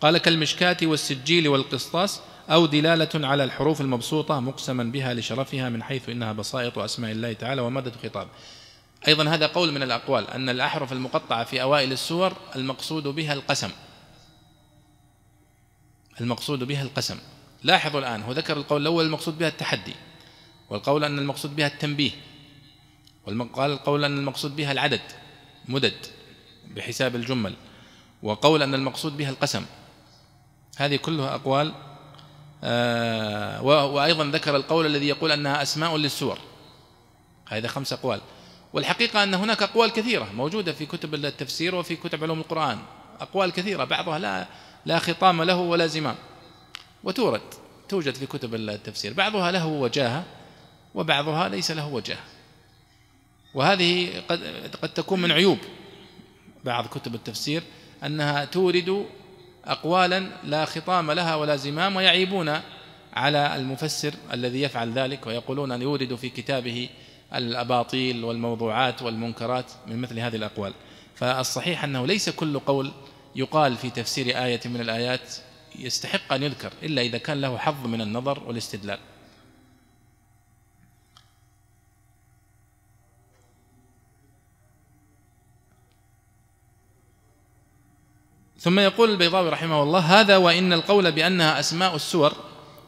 قال 0.00 0.18
كالمشكاة 0.18 0.76
والسجيل 0.82 1.48
والقسطاس 1.48 2.20
أو 2.50 2.66
دلالة 2.66 3.26
على 3.26 3.44
الحروف 3.44 3.80
المبسوطة 3.80 4.40
مقسما 4.40 4.84
بها 4.84 5.14
لشرفها 5.14 5.68
من 5.68 5.82
حيث 5.82 6.08
إنها 6.08 6.32
بسائط 6.32 6.78
أسماء 6.78 7.12
الله 7.12 7.32
تعالى 7.32 7.62
ومادة 7.62 7.92
خطاب. 8.02 8.28
أيضا 9.08 9.28
هذا 9.28 9.46
قول 9.46 9.72
من 9.72 9.82
الأقوال 9.82 10.30
أن 10.30 10.48
الأحرف 10.48 10.92
المقطعة 10.92 11.44
في 11.44 11.62
أوائل 11.62 11.92
السور 11.92 12.36
المقصود 12.56 13.02
بها 13.02 13.32
القسم. 13.32 13.70
المقصود 16.20 16.64
بها 16.64 16.82
القسم. 16.82 17.18
لاحظوا 17.62 18.00
الآن 18.00 18.22
هو 18.22 18.32
ذكر 18.32 18.56
القول 18.56 18.82
الأول 18.82 19.04
المقصود 19.04 19.38
بها 19.38 19.48
التحدي 19.48 19.94
والقول 20.70 21.04
أن 21.04 21.18
المقصود 21.18 21.56
بها 21.56 21.66
التنبيه 21.66 22.10
وقال 23.26 23.70
القول 23.70 24.04
أن 24.04 24.18
المقصود 24.18 24.56
بها 24.56 24.72
العدد 24.72 25.00
مدد 25.68 26.06
بحساب 26.76 27.16
الجمل 27.16 27.54
وقول 28.22 28.62
أن 28.62 28.74
المقصود 28.74 29.16
بها 29.16 29.30
القسم. 29.30 29.64
هذه 30.76 30.96
كلها 30.96 31.34
أقوال 31.34 31.74
آه 32.64 33.62
وأيضا 33.62 34.24
ذكر 34.24 34.56
القول 34.56 34.86
الذي 34.86 35.08
يقول 35.08 35.32
أنها 35.32 35.62
أسماء 35.62 35.96
للسور. 35.96 36.38
هذا 37.46 37.68
خمس 37.68 37.92
أقوال. 37.92 38.20
والحقيقة 38.74 39.22
أن 39.22 39.34
هناك 39.34 39.62
أقوال 39.62 39.90
كثيرة 39.92 40.28
موجودة 40.36 40.72
في 40.72 40.86
كتب 40.86 41.14
التفسير 41.14 41.74
وفي 41.74 41.96
كتب 41.96 42.22
علوم 42.22 42.40
القرآن. 42.40 42.78
أقوال 43.20 43.52
كثيرة 43.52 43.84
بعضها 43.84 44.18
لا 44.18 44.46
لا 44.86 44.98
خطام 44.98 45.42
له 45.42 45.56
ولا 45.56 45.86
زمام. 45.86 46.14
وتورد 47.04 47.40
توجد 47.88 48.14
في 48.14 48.26
كتب 48.26 48.54
التفسير. 48.54 49.12
بعضها 49.12 49.50
له 49.50 49.66
وجاهة 49.66 50.24
وبعضها 50.94 51.48
ليس 51.48 51.70
له 51.70 51.86
وجاهة. 51.86 52.24
وهذه 53.54 54.22
قد 54.28 54.40
قد 54.82 54.88
تكون 54.88 55.22
من 55.22 55.32
عيوب 55.32 55.58
بعض 56.64 56.86
كتب 56.86 57.14
التفسير 57.14 57.62
أنها 58.04 58.44
تورد 58.44 59.06
أقوالا 59.64 60.30
لا 60.44 60.64
خطام 60.64 61.10
لها 61.10 61.34
ولا 61.34 61.56
زمام 61.56 61.96
ويعيبون 61.96 62.60
على 63.12 63.56
المفسر 63.56 64.14
الذي 64.32 64.62
يفعل 64.62 64.92
ذلك 64.92 65.26
ويقولون 65.26 65.72
أن 65.72 65.82
يورد 65.82 66.14
في 66.14 66.28
كتابه 66.28 66.88
الأباطيل 67.34 68.24
والموضوعات 68.24 69.02
والمنكرات 69.02 69.72
من 69.86 70.00
مثل 70.00 70.18
هذه 70.18 70.36
الأقوال. 70.36 70.74
فالصحيح 71.14 71.84
أنه 71.84 72.06
ليس 72.06 72.30
كل 72.30 72.58
قول 72.58 72.92
يقال 73.36 73.76
في 73.76 73.90
تفسير 73.90 74.44
آية 74.44 74.60
من 74.64 74.80
الآيات 74.80 75.34
يستحق 75.78 76.32
أن 76.32 76.42
يذكر 76.42 76.72
إلا 76.82 77.02
إذا 77.02 77.18
كان 77.18 77.40
له 77.40 77.58
حظ 77.58 77.86
من 77.86 78.00
النظر 78.00 78.42
والاستدلال. 78.46 78.98
ثم 88.58 88.78
يقول 88.78 89.10
البيضاوي 89.10 89.48
رحمه 89.48 89.82
الله 89.82 90.20
هذا 90.20 90.36
وإن 90.36 90.72
القول 90.72 91.12
بأنها 91.12 91.60
أسماء 91.60 91.94
السور 91.94 92.32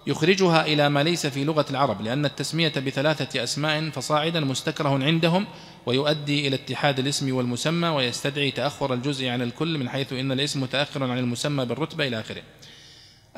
يخرجها 0.06 0.66
إلى 0.66 0.88
ما 0.88 1.02
ليس 1.02 1.26
في 1.26 1.44
لغة 1.44 1.66
العرب 1.70 2.02
لأن 2.02 2.24
التسمية 2.24 2.72
بثلاثة 2.76 3.42
أسماء 3.42 3.90
فصاعدا 3.90 4.40
مستكره 4.40 5.04
عندهم 5.04 5.46
ويؤدي 5.86 6.48
إلى 6.48 6.56
اتحاد 6.56 6.98
الاسم 6.98 7.36
والمسمى 7.36 7.88
ويستدعي 7.88 8.50
تأخر 8.50 8.94
الجزء 8.94 9.28
عن 9.28 9.42
الكل 9.42 9.78
من 9.78 9.88
حيث 9.88 10.12
إن 10.12 10.32
الاسم 10.32 10.62
متأخر 10.62 11.02
عن 11.04 11.18
المسمى 11.18 11.64
بالرتبة 11.64 12.06
إلى 12.06 12.20
آخره. 12.20 12.42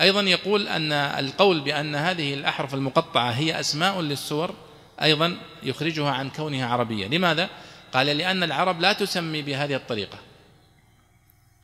أيضا 0.01 0.21
يقول 0.21 0.69
أن 0.69 0.93
القول 0.93 1.61
بأن 1.61 1.95
هذه 1.95 2.35
الأحرف 2.35 2.75
المقطعة 2.75 3.31
هي 3.31 3.61
أسماء 3.61 4.01
للسور 4.01 4.55
أيضا 5.03 5.37
يخرجها 5.63 6.11
عن 6.11 6.31
كونها 6.31 6.67
عربية. 6.67 7.07
لماذا؟ 7.07 7.49
قال 7.93 8.07
لأن 8.07 8.43
العرب 8.43 8.81
لا 8.81 8.93
تسمي 8.93 9.43
بهذه 9.43 9.75
الطريقة. 9.75 10.19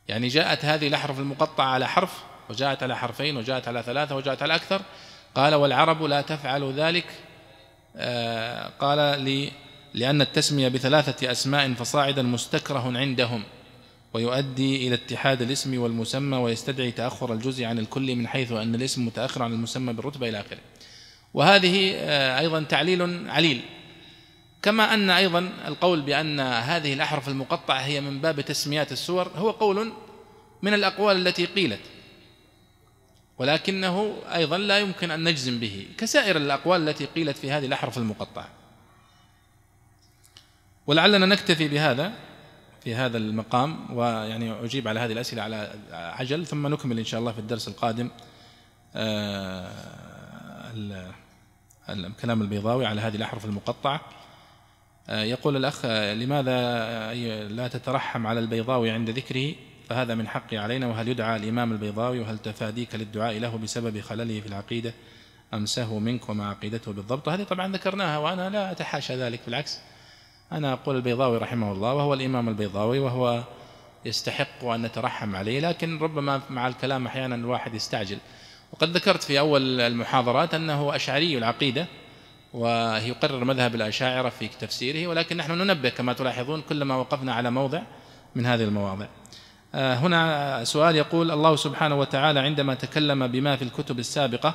يعني 0.07 0.27
جاءت 0.27 0.65
هذه 0.65 0.87
الأحرف 0.87 1.19
المقطعة 1.19 1.65
على 1.65 1.87
حرف 1.87 2.23
وجاءت 2.49 2.83
على 2.83 2.97
حرفين 2.97 3.37
وجاءت 3.37 3.67
على 3.67 3.83
ثلاثة 3.83 4.15
وجاءت 4.15 4.43
على 4.43 4.55
أكثر. 4.55 4.81
قال 5.35 5.55
والعرب 5.55 6.03
لا 6.03 6.21
تفعل 6.21 6.73
ذلك. 6.73 7.05
آه، 7.97 8.71
قال 8.79 9.21
لي 9.21 9.51
لأن 9.93 10.21
التسمية 10.21 10.67
بثلاثة 10.67 11.31
أسماء 11.31 11.73
فصاعدا 11.73 12.21
مستكره 12.21 12.97
عندهم 12.97 13.43
ويؤدي 14.13 14.87
إلى 14.87 14.95
اتحاد 14.95 15.41
الاسم 15.41 15.79
والمسمى 15.81 16.37
ويستدعي 16.37 16.91
تأخر 16.91 17.33
الجزء 17.33 17.65
عن 17.65 17.79
الكل 17.79 18.15
من 18.15 18.27
حيث 18.27 18.51
أن 18.51 18.75
الاسم 18.75 19.05
متأخر 19.05 19.43
عن 19.43 19.53
المسمى 19.53 19.93
بالرتبة 19.93 20.29
إلى 20.29 20.39
آخره. 20.39 20.59
وهذه 21.33 21.93
آه، 21.95 22.39
أيضا 22.39 22.63
تعليل 22.63 23.29
عليل. 23.29 23.61
كما 24.61 24.93
أن 24.93 25.09
أيضا 25.09 25.49
القول 25.67 26.01
بأن 26.01 26.39
هذه 26.39 26.93
الأحرف 26.93 27.27
المقطعة 27.27 27.79
هي 27.79 28.01
من 28.01 28.21
باب 28.21 28.41
تسميات 28.41 28.91
السور 28.91 29.31
هو 29.35 29.51
قول 29.51 29.91
من 30.61 30.73
الأقوال 30.73 31.27
التي 31.27 31.45
قيلت. 31.45 31.79
ولكنه 33.37 34.13
أيضا 34.35 34.57
لا 34.57 34.79
يمكن 34.79 35.11
أن 35.11 35.23
نجزم 35.23 35.59
به 35.59 35.87
كسائر 35.97 36.37
الأقوال 36.37 36.89
التي 36.89 37.05
قيلت 37.05 37.37
في 37.37 37.51
هذه 37.51 37.65
الأحرف 37.65 37.97
المقطعة. 37.97 38.47
ولعلنا 40.87 41.25
نكتفي 41.25 41.67
بهذا 41.67 42.11
في 42.83 42.95
هذا 42.95 43.17
المقام 43.17 43.97
ويعني 43.97 44.65
أجيب 44.65 44.87
على 44.87 44.99
هذه 44.99 45.11
الأسئلة 45.11 45.41
على 45.41 45.75
عجل 45.91 46.45
ثم 46.45 46.67
نكمل 46.67 46.99
إن 46.99 47.05
شاء 47.05 47.19
الله 47.19 47.31
في 47.31 47.39
الدرس 47.39 47.67
القادم 47.67 48.09
كلام 52.21 52.41
البيضاوي 52.41 52.85
على 52.85 53.01
هذه 53.01 53.15
الأحرف 53.15 53.45
المقطعة. 53.45 54.01
يقول 55.09 55.55
الأخ 55.57 55.85
لماذا 55.85 57.13
لا 57.47 57.67
تترحم 57.67 58.27
على 58.27 58.39
البيضاوي 58.39 58.91
عند 58.91 59.09
ذكره؟ 59.09 59.55
فهذا 59.89 60.15
من 60.15 60.27
حقي 60.27 60.57
علينا 60.57 60.87
وهل 60.87 61.07
يدعى 61.07 61.35
الإمام 61.35 61.71
البيضاوي 61.71 62.19
وهل 62.19 62.37
تفاديك 62.37 62.95
للدعاء 62.95 63.39
له 63.39 63.57
بسبب 63.57 64.01
خلله 64.01 64.41
في 64.41 64.47
العقيدة؟ 64.47 64.93
أم 65.53 65.65
سهو 65.65 65.99
منك 65.99 66.29
وما 66.29 66.49
عقيدته 66.49 66.93
بالضبط. 66.93 67.29
هذه 67.29 67.43
طبعا 67.43 67.73
ذكرناها 67.73 68.17
وأنا 68.17 68.49
لا 68.49 68.71
أتحاشى 68.71 69.15
ذلك 69.15 69.39
بالعكس. 69.45 69.79
أنا 70.51 70.73
أقول 70.73 70.95
البيضاوي 70.95 71.37
رحمه 71.37 71.71
الله 71.71 71.93
وهو 71.93 72.13
الإمام 72.13 72.49
البيضاوي 72.49 72.99
وهو 72.99 73.43
يستحق 74.05 74.65
أن 74.65 74.81
نترحم 74.81 75.35
عليه 75.35 75.59
لكن 75.59 75.99
ربما 75.99 76.41
مع 76.49 76.67
الكلام 76.67 77.07
أحيانا 77.07 77.35
الواحد 77.35 77.73
يستعجل. 77.73 78.17
وقد 78.73 78.89
ذكرت 78.89 79.23
في 79.23 79.39
أول 79.39 79.81
المحاضرات 79.81 80.53
أنه 80.53 80.95
أشعري 80.95 81.37
العقيدة 81.37 81.87
ويقرر 82.53 83.43
مذهب 83.43 83.75
الأشاعرة 83.75 84.29
في 84.29 84.47
تفسيره 84.47 85.07
ولكن 85.07 85.37
نحن 85.37 85.51
ننبه 85.51 85.89
كما 85.89 86.13
تلاحظون 86.13 86.61
كلما 86.61 86.95
وقفنا 86.95 87.33
على 87.33 87.51
موضع 87.51 87.81
من 88.35 88.45
هذه 88.45 88.63
المواضع. 88.63 89.05
هنا 89.75 90.63
سؤال 90.63 90.95
يقول 90.95 91.31
الله 91.31 91.55
سبحانه 91.55 91.95
وتعالى 91.95 92.39
عندما 92.39 92.73
تكلم 92.73 93.27
بما 93.27 93.55
في 93.55 93.61
الكتب 93.61 93.99
السابقة 93.99 94.53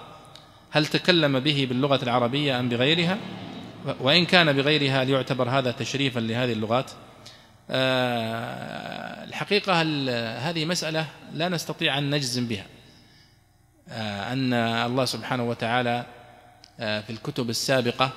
هل 0.71 0.87
تكلم 0.87 1.41
به 1.41 1.67
باللغة 1.69 2.03
العربية 2.03 2.61
أم 2.61 2.69
بغيرها؟ 2.69 3.19
وإن 4.01 4.27
كان 4.27 4.53
بغيرها 4.53 5.05
ليعتبر 5.05 5.49
هذا 5.49 5.71
تشريفا 5.71 6.21
لهذه 6.21 6.53
اللغات؟ 6.53 6.91
آه، 7.71 9.25
الحقيقة 9.25 9.83
هذه 10.51 10.65
مسألة 10.65 11.07
لا 11.33 11.49
نستطيع 11.49 11.99
أن 11.99 12.15
نجزم 12.15 12.47
بها. 12.47 12.67
آه، 13.89 14.33
أن 14.33 14.55
الله 14.55 15.05
سبحانه 15.05 15.45
وتعالى 15.45 16.07
في 16.79 17.11
الكتب 17.11 17.51
السابقة 17.51 18.11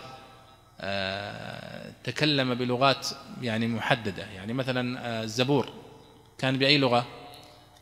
تكلم 2.04 2.54
بلغات 2.54 3.08
يعني 3.42 3.68
محددة. 3.68 4.24
يعني 4.36 4.54
مثلا 4.54 5.24
الزبور. 5.24 5.83
كان 6.44 6.58
بأي 6.58 6.78
لغة؟ 6.78 7.06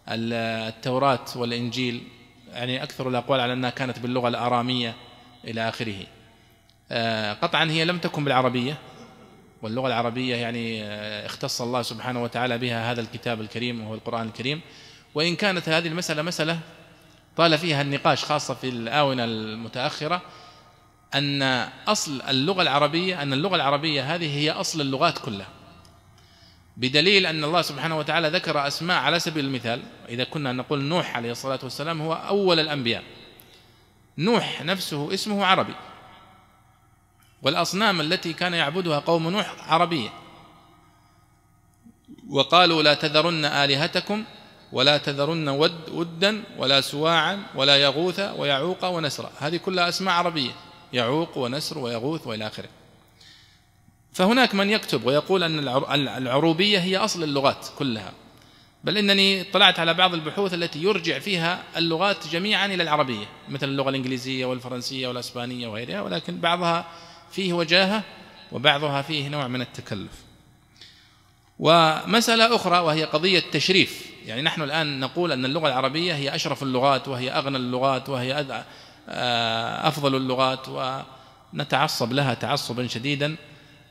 التوراة 0.07 1.25
والإنجيل 1.35 2.03
يعني 2.53 2.83
أكثر 2.83 3.09
الأقوال 3.09 3.39
على 3.39 3.53
أنها 3.53 3.69
كانت 3.69 3.99
باللغة 3.99 4.27
الآرامية 4.27 4.95
إلى 5.45 5.69
آخره. 5.69 5.95
آه، 6.91 7.33
قطعا 7.33 7.65
هي 7.65 7.85
لم 7.85 7.97
تكن 7.97 8.23
بالعربية 8.23 8.77
واللغة 9.61 9.88
العربية 9.88 10.35
يعني 10.35 10.83
آه، 10.83 11.25
اختص 11.25 11.61
الله 11.61 11.81
سبحانه 11.81 12.23
وتعالى 12.23 12.57
بها 12.57 12.91
هذا 12.91 13.01
الكتاب 13.01 13.41
الكريم 13.41 13.81
وهو 13.81 13.93
القرآن 13.93 14.27
الكريم. 14.27 14.61
وإن 15.15 15.35
كانت 15.35 15.69
هذه 15.69 15.88
المسألة 15.88 16.21
مسألة 16.21 16.59
طال 17.38 17.57
فيها 17.57 17.81
النقاش 17.81 18.25
خاصة 18.25 18.53
في 18.53 18.69
الآونة 18.69 19.23
المتأخرة 19.23 20.21
أن 21.13 21.43
أصل 21.88 22.21
اللغة 22.29 22.61
العربية 22.61 23.21
أن 23.21 23.33
اللغة 23.33 23.55
العربية 23.55 24.15
هذه 24.15 24.38
هي 24.38 24.51
أصل 24.51 24.81
اللغات 24.81 25.17
كلها. 25.17 25.60
بدليل 26.77 27.26
أن 27.26 27.43
الله 27.43 27.61
سبحانه 27.61 27.98
وتعالى 27.98 28.27
ذكر 28.30 28.68
أسماء 28.68 28.98
على 28.98 29.19
سبيل 29.19 29.45
المثال 29.45 29.81
إذا 30.10 30.23
كنا 30.23 30.53
نقول 30.53 30.84
نوح 30.84 31.15
عليه 31.15 31.31
الصلاة 31.31 31.60
والسلام 31.64 32.02
هو 32.02 32.14
أول 32.14 32.60
الأنبياء. 32.60 33.03
نوح 34.18 34.61
نفسه 34.61 35.14
اسمه 35.14 35.45
عربي. 35.45 35.73
والأصنام 37.41 38.02
التي 38.02 38.34
كان 38.34 38.53
يعبدها 38.53 38.99
قوم 38.99 39.30
نوح 39.30 39.72
عربية. 39.72 40.10
وقالوا 42.30 42.84
لا 42.84 42.93
تذرن 42.93 43.45
آلهتكم 43.45 44.23
ولا 44.72 44.98
تذرن 44.98 45.49
ود 45.49 45.89
ودا 45.89 46.43
ولا 46.57 46.81
سواعا 46.81 47.45
ولا 47.56 47.77
يغوث 47.77 48.19
ويعوق 48.19 48.85
ونسرا. 48.85 49.31
هذه 49.39 49.57
كلها 49.57 49.89
أسماء 49.89 50.14
عربية. 50.14 50.52
يعوق 50.93 51.38
ونسر 51.38 51.77
ويغوث 51.77 52.27
وإلى 52.27 52.48
آخره. 52.48 52.69
فهناك 54.13 54.55
من 54.55 54.69
يكتب 54.69 55.05
ويقول 55.05 55.43
أن 55.43 55.59
العروبية 56.17 56.79
هي 56.79 56.97
أصل 56.97 57.23
اللغات 57.23 57.67
كلها. 57.77 58.11
بل 58.83 58.97
إنني 58.97 59.41
اطلعت 59.41 59.79
على 59.79 59.93
بعض 59.93 60.13
البحوث 60.13 60.53
التي 60.53 60.83
يرجع 60.83 61.19
فيها 61.19 61.63
اللغات 61.77 62.27
جميعا 62.27 62.65
إلى 62.65 62.83
العربية 62.83 63.25
مثل 63.49 63.67
اللغة 63.69 63.89
الإنجليزية 63.89 64.45
والفرنسية 64.45 65.07
والأسبانية 65.07 65.67
وغيرها 65.67 66.01
ولكن 66.01 66.38
بعضها 66.38 66.85
فيه 67.31 67.53
وجاهة 67.53 68.03
وبعضها 68.51 69.01
فيه 69.01 69.27
نوع 69.27 69.47
من 69.47 69.61
التكلف. 69.61 70.11
ومسألة 71.59 72.55
أخرى 72.55 72.79
وهي 72.79 73.03
قضية 73.03 73.43
تشريف. 73.51 74.11
يعني 74.25 74.41
نحن 74.41 74.61
الآن 74.61 74.99
نقول 74.99 75.31
أن 75.31 75.45
اللغة 75.45 75.67
العربية 75.67 76.13
هي 76.13 76.35
أشرف 76.35 76.63
اللغات 76.63 77.07
وهي 77.07 77.31
أغنى 77.31 77.57
اللغات 77.57 78.09
وهي 78.09 78.45
آه، 79.09 79.88
أفضل 79.88 80.15
اللغات 80.15 80.69
ونتعصب 81.53 82.13
لها 82.13 82.33
تعصبا 82.33 82.88
شديدا. 82.88 83.35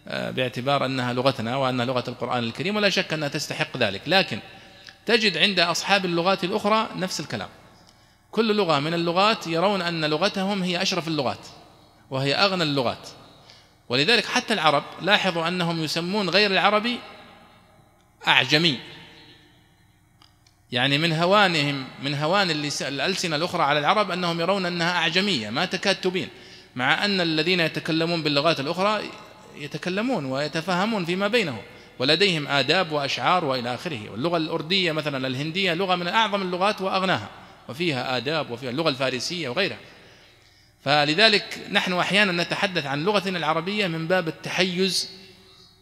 باعتبار 0.07 0.85
أنها 0.85 1.13
لغتنا 1.13 1.57
وأنها 1.57 1.85
لغة 1.85 2.05
القرآن 2.09 2.45
الكريم 2.45 2.77
ولا 2.77 2.89
شك 2.89 3.13
أنها 3.13 3.29
تستحق 3.29 3.77
ذلك. 3.77 4.03
لكن 4.07 4.39
تجد 5.07 5.37
عند 5.37 5.61
أصحاب 5.61 6.05
اللغات 6.05 6.45
الأخرى 6.45 6.89
نفس 6.97 7.21
الكلام. 7.21 7.49
كل 8.31 8.57
لغة 8.57 8.79
من 8.79 8.95
اللغات 8.95 9.47
يرون 9.47 9.83
أن 9.83 10.05
لغتهم 10.05 10.63
هي 10.63 10.83
أشرف 10.83 11.09
اللغات 11.09 11.47
وهي 12.11 12.35
أغنى 12.35 12.63
اللغات. 12.63 13.09
ولذلك 13.89 14.27
حتى 14.27 14.55
العرب 14.55 14.85
لاحظوا 15.03 15.49
أنهم 15.49 15.85
يسمون 15.85 16.31
غير 16.31 16.51
العربي 16.51 16.99
أعجمي. 18.29 18.79
يعني 20.73 20.99
من 20.99 21.13
هوانهم 21.13 21.85
من 22.03 22.15
هوان 22.15 22.51
الألسنة 22.81 23.37
الأخرى 23.37 23.63
على 23.63 23.79
العرب 23.79 24.11
أنهم 24.11 24.41
يرون 24.41 24.67
أنها 24.67 24.97
أعجمية 24.97 25.51
ما 25.51 25.65
تكاد 25.65 25.97
تبين 25.97 26.29
مع 26.77 27.05
أن 27.05 27.21
الذين 27.21 27.61
يتكلمون 27.61 28.23
باللغات 28.23 28.61
الأخرى 28.61 29.03
يتكلمون 29.57 30.25
ويتفاهمون 30.25 31.05
فيما 31.05 31.29
بينهم 31.29 31.63
ولديهم 31.99 32.49
آداب 32.49 32.93
وأشعار 32.93 33.45
وإلى 33.45 33.75
آخره 33.75 34.11
واللغة 34.11 34.37
الأردية 34.37 34.93
مثلا 34.93 35.27
الهندية 35.27 35.75
لغة 35.75 35.97
من 35.97 36.09
أعظم 36.09 36.43
اللغات 36.43 36.81
وأغناها 36.81 37.29
وفيها 37.69 38.17
آداب 38.17 38.51
وفيها 38.51 38.71
اللغة 38.71 38.89
الفارسية 38.89 39.49
وغيرها 39.49 39.79
فلذلك 40.85 41.59
نحن 41.71 41.93
أحيانا 41.93 42.43
نتحدث 42.43 42.87
عن 42.87 43.05
لغتنا 43.05 43.39
العربية 43.39 43.87
من 43.87 44.07
باب 44.07 44.29
التحيز 44.29 45.11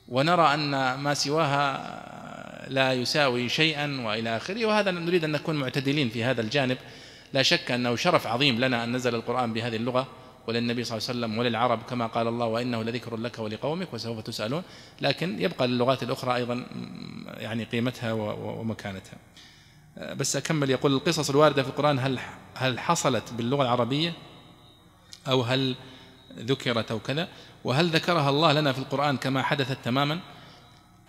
ونرى 0.08 0.54
أن 0.54 0.94
ما 0.94 1.14
سواها 1.14 2.08
لا 2.68 2.92
يساوي 2.92 3.48
شيئا 3.48 4.00
وإلى 4.04 4.36
آخره 4.36 4.66
وهذا 4.66 4.90
نريد 4.90 5.24
أن 5.24 5.32
نكون 5.32 5.56
معتدلين 5.56 6.08
في 6.08 6.24
هذا 6.24 6.40
الجانب 6.40 6.78
لا 7.32 7.42
شك 7.42 7.70
أنه 7.70 7.96
شرف 7.96 8.26
عظيم 8.26 8.60
لنا 8.60 8.84
أن 8.84 8.96
نزل 8.96 9.14
القرآن 9.14 9.52
بهذه 9.52 9.76
اللغة 9.76 10.08
وللنبي 10.48 10.84
صلى 10.84 10.98
الله 10.98 11.08
عليه 11.08 11.18
وسلم 11.18 11.38
وللعرب 11.38 11.82
كما 11.82 12.06
قال 12.06 12.28
الله 12.28 12.46
وإنه 12.46 12.82
لذكر 12.82 13.16
لك 13.16 13.38
ولقومك 13.38 13.94
وسوف 13.94 14.20
تسألون. 14.20 14.62
لكن 15.00 15.40
يبقى 15.42 15.68
للغات 15.68 16.02
الأخرى 16.02 16.34
أيضا 16.34 16.66
يعني 17.26 17.64
قيمتها 17.64 18.12
ومكانتها. 18.12 19.18
بس 19.96 20.36
أكمل. 20.36 20.70
يقول 20.70 20.94
القصص 20.94 21.30
الواردة 21.30 21.62
في 21.62 21.68
القرآن 21.68 21.98
هل 21.98 22.18
هل 22.54 22.78
حصلت 22.78 23.32
باللغة 23.32 23.62
العربية 23.62 24.12
أو 25.28 25.42
هل 25.42 25.76
ذكرت 26.38 26.90
أو 26.90 26.98
كذا؟ 26.98 27.28
وهل 27.64 27.88
ذكرها 27.88 28.30
الله 28.30 28.52
لنا 28.52 28.72
في 28.72 28.78
القرآن 28.78 29.16
كما 29.16 29.42
حدثت 29.42 29.78
تماما؟ 29.84 30.20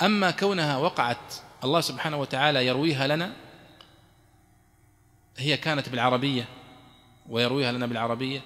أما 0.01 0.31
كونها 0.31 0.77
وقعت 0.77 1.33
الله 1.63 1.81
سبحانه 1.81 2.17
وتعالى 2.17 2.67
يرويها 2.67 3.07
لنا 3.07 3.31
هي 5.37 5.57
كانت 5.57 5.89
بالعربية 5.89 6.45
ويرويها 7.29 7.71
لنا 7.71 7.85
بالعربية 7.85 8.41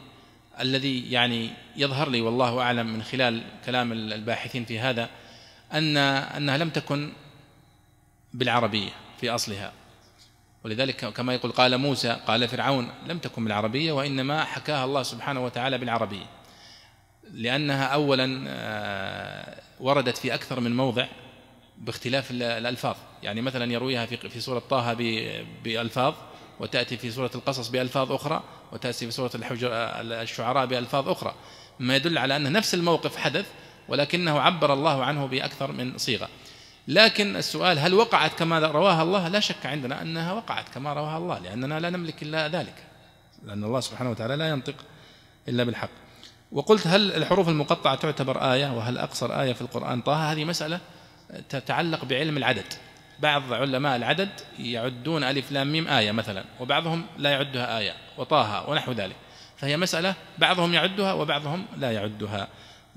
الذي 0.60 1.12
يعني 1.12 1.50
يظهر 1.76 2.10
لي 2.10 2.22
والله 2.22 2.62
أعلم 2.62 2.88
من 2.88 3.04
خلال 3.04 3.44
كلام 3.66 3.92
الباحثين 3.92 4.66
في 4.66 4.80
هذا 4.80 5.10
ان 5.74 5.98
أنها 5.98 6.58
لم 6.58 6.70
تكن 6.70 7.12
بالعربية 8.34 8.90
في 9.22 9.30
أصلها. 9.30 9.72
ولذلك 10.64 11.06
كما 11.06 11.34
يقول 11.34 11.52
قال 11.52 11.78
موسى 11.78 12.18
قال 12.28 12.48
فرعون 12.48 12.90
لم 13.08 13.18
تكن 13.18 13.44
بالعربية 13.44 13.92
وإنما 13.92 14.44
حكاها 14.44 14.86
الله 14.86 15.04
سبحانه 15.04 15.46
وتعالى 15.46 15.78
بالعربية. 15.78 16.26
لأنها 17.32 17.86
اولا 17.86 18.46
آه، 18.48 19.62
وردت 19.80 20.18
في 20.18 20.34
أكثر 20.34 20.60
من 20.60 20.78
موضع 20.78 21.06
باختلاف 21.78 22.32
الألفاظ. 22.32 22.96
يعني 23.24 23.42
مثلا 23.42 23.74
يرويها 23.74 24.06
في 24.06 24.40
سورة 24.40 24.60
طه 24.60 24.94
بألفاظ 25.64 26.14
وتأتي 26.60 26.98
في 26.98 27.12
سورة 27.12 27.32
القصص 27.36 27.68
بألفاظ 27.68 28.12
أخرى 28.12 28.44
وتأتي 28.72 29.06
في 29.06 29.12
سورة 29.12 29.32
الشعراء 29.34 30.66
بألفاظ 30.66 31.10
أخرى. 31.10 31.34
ما 31.80 31.96
يدل 31.96 32.18
على 32.18 32.36
أن 32.36 32.52
نفس 32.52 32.74
الموقف 32.74 33.18
حدث 33.18 33.46
ولكنه 33.90 34.40
عبر 34.40 34.74
الله 34.74 35.04
عنه 35.04 35.26
بأكثر 35.26 35.72
من 35.72 35.98
صيغة. 35.98 36.30
لكن 36.88 37.36
السؤال 37.36 37.80
هل 37.80 37.94
وقعت 37.94 38.34
كما 38.34 38.60
رواها 38.60 39.04
الله؟ 39.04 39.28
لا 39.28 39.40
شك 39.40 39.66
عندنا 39.66 40.02
أنها 40.02 40.34
وقعت 40.34 40.70
كما 40.70 40.94
رواها 40.94 41.18
الله 41.18 41.40
لأننا 41.40 41.80
لا 41.80 41.90
نملك 41.90 42.24
إلا 42.24 42.48
ذلك. 42.48 42.76
لأن 43.44 43.64
الله 43.64 43.80
سبحانه 43.80 44.12
وتعالى 44.12 44.36
لا 44.36 44.50
ينطق 44.50 44.76
إلا 45.48 45.64
بالحق. 45.64 45.90
وقلت 46.52 46.88
هل 46.88 47.12
الحروف 47.12 47.50
المقطعة 47.50 47.96
تعتبر 47.96 48.54
آية؟ 48.54 48.78
وهل 48.78 48.98
أقصر 48.98 49.42
آية 49.42 49.54
في 49.54 49.62
القرآن 49.62 50.02
طه؟ 50.02 50.32
هذه 50.32 50.46
مسألة 50.46 50.80
تتعلق 51.50 52.06
بعلم 52.06 52.38
العدد. 52.38 52.74
بعض 53.24 53.54
علماء 53.54 53.96
العدد 53.96 54.30
يعدون 54.60 55.24
ألف 55.24 55.52
لام 55.52 55.72
ميم 55.72 55.88
آية 55.88 56.12
مثلا 56.12 56.44
وبعضهم 56.60 57.06
لا 57.18 57.32
يعدها 57.32 57.78
آية 57.78 57.94
وطاها 58.18 58.70
ونحو 58.70 58.92
ذلك. 58.92 59.16
فهي 59.58 59.78
مسألة 59.78 60.16
بعضهم 60.38 60.74
يعدها 60.74 61.14
وبعضهم 61.14 61.66
لا 61.78 61.92
يعدها. 61.92 62.48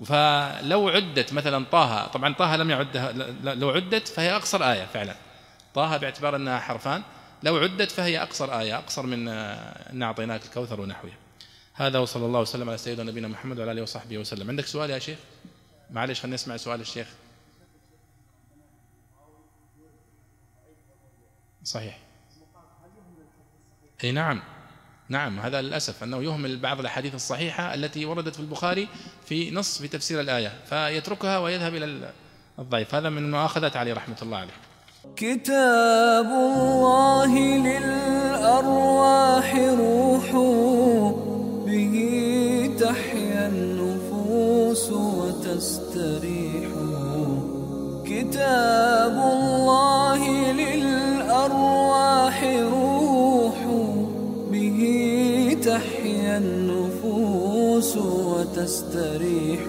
فلو 0.05 0.89
عدت 0.89 1.33
مثلا 1.33 1.65
طه 1.73 2.07
طبعا 2.07 2.35
طه 2.35 2.57
لم 2.57 2.71
يعدها 2.71 3.13
لو 3.43 3.71
عدت 3.71 4.09
فهي 4.09 4.37
أقصر 4.37 4.73
آية 4.73 4.85
فعلا. 4.85 5.17
طه 5.75 5.97
باعتبار 5.97 6.37
أنها 6.37 6.59
حرفان 6.59 7.03
لو 7.43 7.57
عدت 7.57 7.91
فهي 7.91 8.23
أقصر 8.23 8.61
آية 8.61 8.79
أقصر 8.79 9.07
من 9.07 9.29
أن 9.29 10.03
أعطيناك 10.03 10.45
الكوثر 10.45 10.81
ونحوه. 10.81 11.11
هذا 11.75 11.99
وصلى 11.99 12.27
الله 12.27 12.41
وسلم 12.41 12.69
على 12.69 12.79
سيدنا 12.79 13.11
نبينا 13.11 13.29
محمد 13.29 13.59
وعلى 13.59 13.73
آله 13.73 13.83
وصحبه 13.83 14.19
وسلم. 14.19 14.51
عندك 14.51 14.67
سؤال 14.67 14.91
يا 14.91 14.99
شيخ؟ 14.99 15.19
معلش 15.91 16.21
خلينا 16.21 16.35
نسمع 16.35 16.57
سؤال 16.57 16.81
الشيخ. 16.81 17.07
صحيح. 21.67 21.99
أي 24.05 24.13
نعم. 24.13 24.43
نعم 25.09 25.41
هذا 25.41 25.63
للأسف 25.63 26.03
أنه 26.03 26.23
يهمل 26.23 26.59
بعض 26.59 26.81
الأحاديث 26.81 27.15
الصحيحة 27.15 27.75
التي 27.75 28.05
وردت 28.05 28.35
في 28.35 28.41
البخاري 28.41 28.89
في 29.25 29.51
نص 29.51 29.79
في 29.79 29.89
تفسير 29.89 30.21
الآية 30.21 30.53
فيتركها 30.69 31.39
ويذهب 31.39 31.75
إلى 31.75 32.13
الضعيف. 32.59 32.95
هذا 32.95 33.09
من 33.09 33.31
مؤاخذات 33.31 33.77
علي 33.77 33.93
رحمة 33.93 34.17
الله 34.23 34.39
عليه. 34.39 34.53
كتاب 35.17 36.27
الله 36.27 37.39
للأرواح 37.69 39.55
روح 39.57 40.33
به 41.67 41.97
تحيا 42.81 43.47
النفوس 43.47 44.93
وتستريح. 44.93 46.69
كتاب 48.07 49.13
الله 49.13 50.36
للارواح 51.47 52.45
روح 52.45 53.55
به 54.51 55.57
تحيا 55.65 56.39
النفوس 56.39 57.97
وتستريح. 57.97 59.61